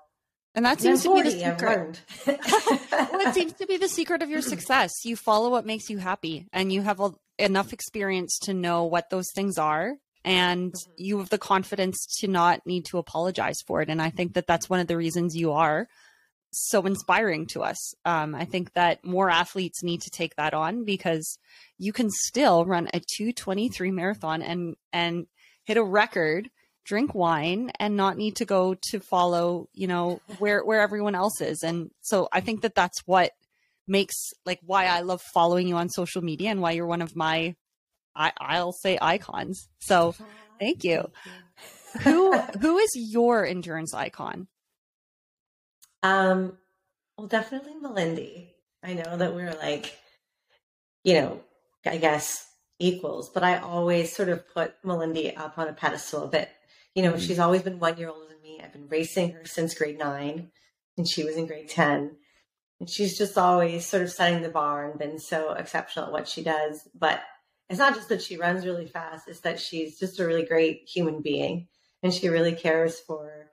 and 0.54 0.64
that 0.64 0.80
seems 0.80 1.04
40, 1.04 1.22
to 1.22 1.36
be 1.36 1.42
the 1.42 1.50
secret. 1.52 2.02
well, 3.12 3.20
it 3.28 3.34
seems 3.34 3.52
to 3.54 3.66
be 3.66 3.76
the 3.76 3.88
secret 3.88 4.22
of 4.22 4.30
your 4.30 4.42
success. 4.42 5.04
You 5.04 5.14
follow 5.16 5.50
what 5.50 5.66
makes 5.66 5.88
you 5.88 5.98
happy, 5.98 6.46
and 6.52 6.72
you 6.72 6.82
have 6.82 6.98
a, 7.00 7.12
enough 7.38 7.72
experience 7.72 8.38
to 8.40 8.54
know 8.54 8.84
what 8.84 9.10
those 9.10 9.30
things 9.32 9.58
are, 9.58 9.94
and 10.24 10.72
mm-hmm. 10.72 10.92
you 10.96 11.18
have 11.18 11.30
the 11.30 11.38
confidence 11.38 12.04
to 12.18 12.28
not 12.28 12.66
need 12.66 12.84
to 12.86 12.98
apologize 12.98 13.60
for 13.64 13.80
it. 13.80 13.88
And 13.88 14.02
I 14.02 14.10
think 14.10 14.34
that 14.34 14.48
that's 14.48 14.68
one 14.68 14.80
of 14.80 14.88
the 14.88 14.96
reasons 14.96 15.36
you 15.36 15.52
are 15.52 15.86
so 16.52 16.82
inspiring 16.82 17.46
to 17.46 17.62
us. 17.62 17.94
Um, 18.04 18.34
I 18.34 18.44
think 18.44 18.72
that 18.74 19.04
more 19.04 19.30
athletes 19.30 19.82
need 19.82 20.02
to 20.02 20.10
take 20.10 20.36
that 20.36 20.54
on 20.54 20.84
because 20.84 21.38
you 21.78 21.92
can 21.92 22.10
still 22.10 22.64
run 22.64 22.88
a 22.92 23.00
223 23.00 23.90
marathon 23.90 24.42
and 24.42 24.76
and 24.92 25.26
hit 25.64 25.76
a 25.76 25.84
record, 25.84 26.50
drink 26.84 27.14
wine, 27.14 27.70
and 27.78 27.96
not 27.96 28.16
need 28.16 28.36
to 28.36 28.44
go 28.44 28.74
to 28.90 29.00
follow, 29.00 29.68
you 29.72 29.86
know, 29.86 30.20
where 30.38 30.64
where 30.64 30.80
everyone 30.80 31.14
else 31.14 31.40
is. 31.40 31.62
And 31.62 31.90
so 32.00 32.28
I 32.32 32.40
think 32.40 32.62
that 32.62 32.74
that's 32.74 33.00
what 33.06 33.32
makes 33.86 34.14
like 34.44 34.60
why 34.62 34.86
I 34.86 35.00
love 35.00 35.22
following 35.34 35.68
you 35.68 35.76
on 35.76 35.88
social 35.88 36.22
media 36.22 36.50
and 36.50 36.60
why 36.60 36.72
you're 36.72 36.86
one 36.86 37.02
of 37.02 37.16
my 37.16 37.54
I, 38.14 38.32
I'll 38.40 38.72
say 38.72 38.98
icons. 39.00 39.68
So 39.80 40.14
thank 40.58 40.84
you. 40.84 41.10
who 42.02 42.36
who 42.60 42.78
is 42.78 42.90
your 42.94 43.46
endurance 43.46 43.94
icon? 43.94 44.48
Um, 46.02 46.56
well, 47.16 47.26
definitely 47.26 47.74
Malindi. 47.82 48.48
I 48.82 48.94
know 48.94 49.16
that 49.16 49.34
we're 49.34 49.54
like, 49.54 49.96
you 51.04 51.14
know, 51.14 51.40
I 51.84 51.98
guess 51.98 52.46
equals, 52.78 53.28
but 53.28 53.42
I 53.42 53.58
always 53.58 54.14
sort 54.14 54.30
of 54.30 54.48
put 54.52 54.74
Malindi 54.82 55.36
up 55.36 55.58
on 55.58 55.68
a 55.68 55.72
pedestal 55.72 56.24
a 56.24 56.28
bit. 56.28 56.48
You 56.94 57.02
know, 57.02 57.12
mm-hmm. 57.12 57.20
she's 57.20 57.38
always 57.38 57.62
been 57.62 57.78
one 57.78 57.98
year 57.98 58.08
older 58.08 58.26
than 58.26 58.42
me. 58.42 58.60
I've 58.62 58.72
been 58.72 58.88
racing 58.88 59.32
her 59.32 59.44
since 59.44 59.74
grade 59.74 59.98
nine, 59.98 60.50
and 60.96 61.08
she 61.08 61.24
was 61.24 61.36
in 61.36 61.46
grade 61.46 61.68
ten. 61.68 62.16
And 62.80 62.88
she's 62.88 63.18
just 63.18 63.36
always 63.36 63.84
sort 63.84 64.02
of 64.02 64.10
setting 64.10 64.42
the 64.42 64.48
bar 64.48 64.88
and 64.88 64.98
been 64.98 65.18
so 65.18 65.52
exceptional 65.52 66.06
at 66.06 66.12
what 66.12 66.26
she 66.26 66.42
does. 66.42 66.88
But 66.94 67.20
it's 67.68 67.78
not 67.78 67.94
just 67.94 68.08
that 68.08 68.22
she 68.22 68.38
runs 68.38 68.64
really 68.64 68.86
fast, 68.86 69.28
it's 69.28 69.40
that 69.40 69.60
she's 69.60 69.98
just 69.98 70.18
a 70.18 70.26
really 70.26 70.44
great 70.44 70.88
human 70.92 71.22
being 71.22 71.68
and 72.02 72.12
she 72.12 72.28
really 72.28 72.54
cares 72.54 72.98
for 72.98 73.50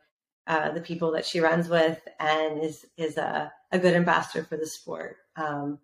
uh, 0.47 0.71
the 0.71 0.81
people 0.81 1.11
that 1.11 1.25
she 1.25 1.41
runs 1.41 1.67
with 1.67 1.99
and 2.19 2.63
is 2.63 2.85
is 2.97 3.17
a, 3.17 3.51
a 3.71 3.77
good 3.77 3.93
ambassador 3.93 4.43
for 4.45 4.57
the 4.57 4.65
sport. 4.65 5.17
Um, 5.35 5.79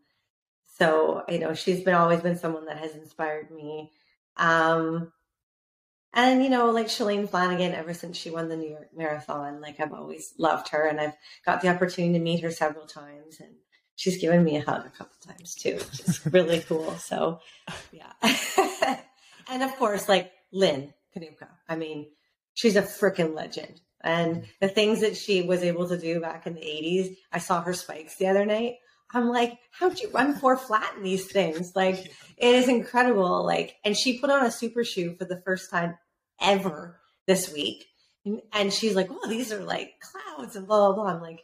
so 0.77 1.23
you 1.27 1.39
know 1.39 1.53
she's 1.53 1.83
been 1.83 1.93
always 1.93 2.21
been 2.21 2.37
someone 2.37 2.65
that 2.65 2.77
has 2.77 2.95
inspired 2.95 3.51
me. 3.51 3.91
Um, 4.37 5.11
and 6.13 6.43
you 6.43 6.49
know, 6.49 6.69
like 6.71 6.87
Shalane 6.87 7.29
Flanagan, 7.29 7.73
ever 7.73 7.93
since 7.93 8.17
she 8.17 8.29
won 8.29 8.47
the 8.47 8.55
New 8.55 8.69
York 8.69 8.89
Marathon, 8.95 9.61
like 9.61 9.79
I've 9.79 9.93
always 9.93 10.33
loved 10.37 10.69
her, 10.69 10.87
and 10.87 10.99
I've 10.99 11.15
got 11.45 11.61
the 11.61 11.69
opportunity 11.69 12.13
to 12.13 12.23
meet 12.23 12.41
her 12.41 12.51
several 12.51 12.85
times, 12.85 13.39
and 13.39 13.55
she's 13.95 14.21
given 14.21 14.43
me 14.43 14.57
a 14.57 14.61
hug 14.61 14.85
a 14.85 14.89
couple 14.89 15.15
times 15.25 15.55
too, 15.55 15.73
which 15.73 15.99
is 16.01 16.25
really 16.31 16.61
cool. 16.61 16.91
So, 16.93 17.39
yeah. 17.91 18.13
and 19.49 19.63
of 19.63 19.75
course, 19.75 20.07
like 20.07 20.31
Lynn 20.51 20.93
Kanuka. 21.15 21.47
I 21.67 21.75
mean, 21.75 22.07
she's 22.53 22.75
a 22.75 22.81
freaking 22.83 23.35
legend. 23.35 23.81
And 24.03 24.45
the 24.59 24.67
things 24.67 25.01
that 25.01 25.15
she 25.15 25.41
was 25.41 25.63
able 25.63 25.87
to 25.87 25.97
do 25.97 26.19
back 26.19 26.45
in 26.45 26.55
the 26.55 26.61
80s, 26.61 27.15
I 27.31 27.39
saw 27.39 27.61
her 27.61 27.73
spikes 27.73 28.17
the 28.17 28.27
other 28.27 28.45
night. 28.45 28.75
I'm 29.13 29.29
like, 29.29 29.59
how'd 29.71 29.99
you 29.99 30.09
run 30.09 30.35
four 30.35 30.57
flat 30.57 30.95
in 30.97 31.03
these 31.03 31.31
things? 31.31 31.71
Like, 31.75 32.11
it 32.37 32.55
is 32.55 32.67
incredible. 32.67 33.45
Like, 33.45 33.75
and 33.85 33.97
she 33.97 34.19
put 34.19 34.29
on 34.29 34.45
a 34.45 34.51
super 34.51 34.83
shoe 34.83 35.15
for 35.17 35.25
the 35.25 35.41
first 35.45 35.69
time 35.71 35.97
ever 36.41 36.99
this 37.27 37.51
week. 37.53 37.85
And 38.51 38.73
she's 38.73 38.95
like, 38.95 39.09
oh, 39.09 39.29
these 39.29 39.51
are 39.51 39.63
like 39.63 39.93
clouds 39.99 40.55
and 40.55 40.67
blah, 40.67 40.87
blah, 40.87 40.95
blah. 40.95 41.13
I'm 41.13 41.21
like, 41.21 41.41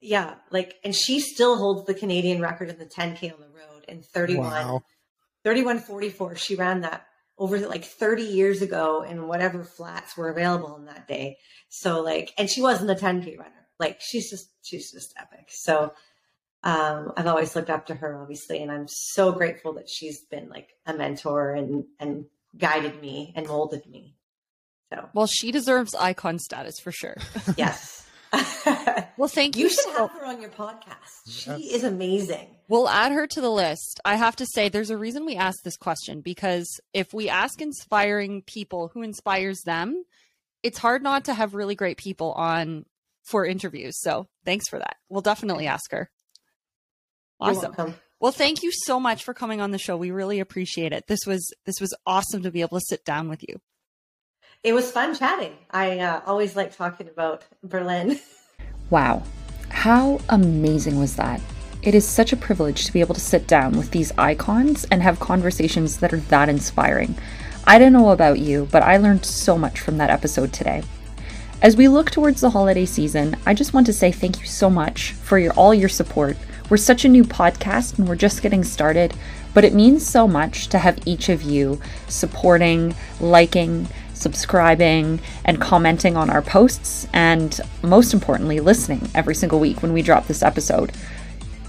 yeah, 0.00 0.34
like, 0.50 0.74
and 0.84 0.94
she 0.94 1.18
still 1.20 1.56
holds 1.56 1.86
the 1.86 1.94
Canadian 1.94 2.40
record 2.40 2.68
in 2.68 2.78
the 2.78 2.84
10K 2.84 3.32
on 3.32 3.40
the 3.40 3.48
road 3.48 3.84
in 3.88 4.02
31, 4.02 4.46
wow. 4.46 4.82
3144. 5.44 6.36
She 6.36 6.56
ran 6.56 6.82
that 6.82 7.06
over 7.36 7.58
like 7.66 7.84
30 7.84 8.22
years 8.22 8.62
ago 8.62 9.02
in 9.02 9.26
whatever 9.26 9.64
flats 9.64 10.16
were 10.16 10.28
available 10.30 10.74
on 10.74 10.86
that 10.86 11.08
day. 11.08 11.38
So 11.68 12.00
like, 12.02 12.32
and 12.38 12.48
she 12.48 12.62
wasn't 12.62 12.90
a 12.90 12.94
10K 12.94 13.38
runner. 13.38 13.66
Like 13.80 14.00
she's 14.00 14.30
just, 14.30 14.50
she's 14.62 14.92
just 14.92 15.14
epic. 15.18 15.48
So, 15.48 15.92
um, 16.62 17.12
I've 17.16 17.26
always 17.26 17.54
looked 17.54 17.68
up 17.68 17.86
to 17.86 17.94
her, 17.94 18.22
obviously, 18.22 18.62
and 18.62 18.72
I'm 18.72 18.86
so 18.88 19.32
grateful 19.32 19.74
that 19.74 19.88
she's 19.88 20.24
been 20.30 20.48
like 20.48 20.70
a 20.86 20.94
mentor 20.94 21.52
and, 21.52 21.84
and 22.00 22.24
guided 22.56 23.02
me 23.02 23.34
and 23.36 23.46
molded 23.46 23.86
me. 23.86 24.16
So, 24.90 25.08
well, 25.12 25.26
she 25.26 25.52
deserves 25.52 25.94
icon 25.94 26.38
status 26.38 26.78
for 26.78 26.90
sure. 26.92 27.16
yes. 27.56 28.00
well, 29.16 29.28
thank 29.28 29.56
you. 29.56 29.64
You 29.64 29.68
should 29.70 29.84
so- 29.84 30.08
have 30.08 30.12
her 30.12 30.24
on 30.24 30.40
your 30.40 30.50
podcast. 30.50 31.28
She 31.28 31.72
is 31.72 31.84
amazing. 31.84 32.48
We'll 32.68 32.88
add 32.88 33.12
her 33.12 33.26
to 33.26 33.40
the 33.40 33.50
list. 33.50 34.00
I 34.04 34.16
have 34.16 34.36
to 34.36 34.46
say, 34.46 34.68
there's 34.68 34.90
a 34.90 34.96
reason 34.96 35.26
we 35.26 35.36
asked 35.36 35.64
this 35.64 35.76
question 35.76 36.22
because 36.22 36.80
if 36.94 37.12
we 37.12 37.28
ask 37.28 37.60
inspiring 37.60 38.42
people 38.42 38.88
who 38.94 39.02
inspires 39.02 39.60
them, 39.62 40.04
it's 40.62 40.78
hard 40.78 41.02
not 41.02 41.26
to 41.26 41.34
have 41.34 41.54
really 41.54 41.74
great 41.74 41.98
people 41.98 42.32
on 42.32 42.86
for 43.22 43.44
interviews. 43.44 44.00
So 44.00 44.28
thanks 44.44 44.68
for 44.68 44.78
that. 44.78 44.96
We'll 45.08 45.20
definitely 45.20 45.66
ask 45.66 45.90
her. 45.92 46.10
Awesome. 47.40 47.94
Well, 48.20 48.32
thank 48.32 48.62
you 48.62 48.70
so 48.72 48.98
much 48.98 49.24
for 49.24 49.34
coming 49.34 49.60
on 49.60 49.70
the 49.70 49.78
show. 49.78 49.96
We 49.96 50.10
really 50.10 50.40
appreciate 50.40 50.92
it. 50.92 51.06
This 51.06 51.26
was 51.26 51.46
this 51.66 51.80
was 51.80 51.94
awesome 52.06 52.42
to 52.42 52.50
be 52.50 52.62
able 52.62 52.78
to 52.78 52.86
sit 52.88 53.04
down 53.04 53.28
with 53.28 53.42
you. 53.46 53.60
It 54.64 54.72
was 54.72 54.90
fun 54.90 55.14
chatting. 55.14 55.58
I 55.72 55.98
uh, 55.98 56.22
always 56.24 56.56
like 56.56 56.74
talking 56.74 57.06
about 57.08 57.44
Berlin. 57.62 58.18
Wow. 58.90 59.22
How 59.70 60.20
amazing 60.28 61.00
was 61.00 61.16
that? 61.16 61.40
It 61.82 61.94
is 61.94 62.06
such 62.06 62.34
a 62.34 62.36
privilege 62.36 62.84
to 62.84 62.92
be 62.92 63.00
able 63.00 63.14
to 63.14 63.20
sit 63.20 63.46
down 63.46 63.78
with 63.78 63.90
these 63.90 64.12
icons 64.18 64.84
and 64.90 65.02
have 65.02 65.18
conversations 65.18 65.98
that 65.98 66.12
are 66.12 66.18
that 66.18 66.50
inspiring. 66.50 67.16
I 67.66 67.78
don't 67.78 67.94
know 67.94 68.10
about 68.10 68.40
you, 68.40 68.68
but 68.70 68.82
I 68.82 68.98
learned 68.98 69.24
so 69.24 69.56
much 69.56 69.80
from 69.80 69.96
that 69.98 70.10
episode 70.10 70.52
today. 70.52 70.82
As 71.62 71.76
we 71.76 71.88
look 71.88 72.10
towards 72.10 72.42
the 72.42 72.50
holiday 72.50 72.84
season, 72.84 73.36
I 73.46 73.54
just 73.54 73.72
want 73.72 73.86
to 73.86 73.92
say 73.92 74.12
thank 74.12 74.38
you 74.38 74.46
so 74.46 74.68
much 74.68 75.12
for 75.12 75.38
your 75.38 75.54
all 75.54 75.74
your 75.74 75.88
support. 75.88 76.36
We're 76.68 76.76
such 76.76 77.06
a 77.06 77.08
new 77.08 77.24
podcast 77.24 77.98
and 77.98 78.06
we're 78.06 78.16
just 78.16 78.42
getting 78.42 78.64
started, 78.64 79.14
but 79.54 79.64
it 79.64 79.74
means 79.74 80.06
so 80.06 80.28
much 80.28 80.68
to 80.68 80.78
have 80.78 80.98
each 81.06 81.30
of 81.30 81.42
you 81.42 81.80
supporting, 82.06 82.94
liking, 83.18 83.88
subscribing, 84.14 85.20
and 85.44 85.60
commenting 85.60 86.16
on 86.16 86.30
our 86.30 86.42
posts, 86.42 87.06
and 87.12 87.60
most 87.82 88.14
importantly, 88.14 88.60
listening 88.60 89.08
every 89.14 89.34
single 89.34 89.60
week 89.60 89.82
when 89.82 89.92
we 89.92 90.02
drop 90.02 90.26
this 90.26 90.42
episode. 90.42 90.92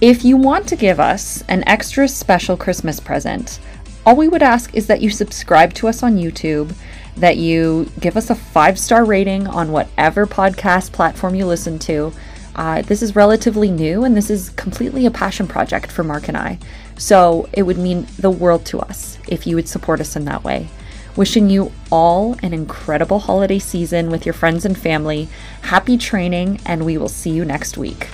If 0.02 0.24
you 0.24 0.38
want 0.38 0.68
to 0.70 0.76
give 0.76 1.00
us 1.00 1.44
an 1.48 1.64
extra 1.68 2.08
special 2.08 2.58
Christmas 2.58 3.00
present, 3.00 3.60
all 4.06 4.16
we 4.16 4.28
would 4.28 4.44
ask 4.44 4.74
is 4.76 4.88
that 4.88 5.02
you 5.02 5.10
subscribe 5.10 5.74
to 5.76 5.88
us 5.88 6.04
on 6.04 6.18
YouTube, 6.18 6.74
that 7.18 7.38
you 7.38 7.90
give 8.00 8.18
us 8.18 8.30
a 8.30 8.36
five 8.36 8.78
star 8.78 9.06
rating 9.06 9.48
on 9.48 9.72
whatever 9.72 10.28
podcast 10.28 10.92
platform 10.92 11.34
you 11.34 11.46
listen 11.46 11.80
to. 11.80 12.14
Uh, 12.56 12.82
this 12.84 13.02
is 13.02 13.16
relatively 13.16 13.70
new 13.70 14.04
and 14.04 14.16
this 14.16 14.30
is 14.30 14.50
completely 14.52 15.06
a 15.06 15.12
passion 15.12 15.48
project 15.48 15.92
for 15.92 16.04
Mark 16.04 16.28
and 16.28 16.38
I. 16.38 16.60
So 16.98 17.50
it 17.52 17.64
would 17.64 17.78
mean 17.78 18.08
the 18.20 18.30
world 18.30 18.66
to 18.68 18.80
us 18.80 19.18
if 19.28 19.46
you 19.48 19.56
would 19.56 19.68
support 19.68 20.00
us 20.00 20.16
in 20.16 20.26
that 20.26 20.44
way. 20.44 20.70
Wishing 21.16 21.50
you 21.50 21.72
all 21.94 22.36
an 22.44 22.54
incredible 22.54 23.20
holiday 23.20 23.58
season 23.58 24.10
with 24.10 24.26
your 24.26 24.34
friends 24.34 24.66
and 24.66 24.78
family. 24.78 25.30
Happy 25.62 25.98
training, 25.98 26.60
and 26.66 26.86
we 26.86 26.98
will 26.98 27.08
see 27.08 27.30
you 27.30 27.46
next 27.46 27.78
week. 27.78 28.10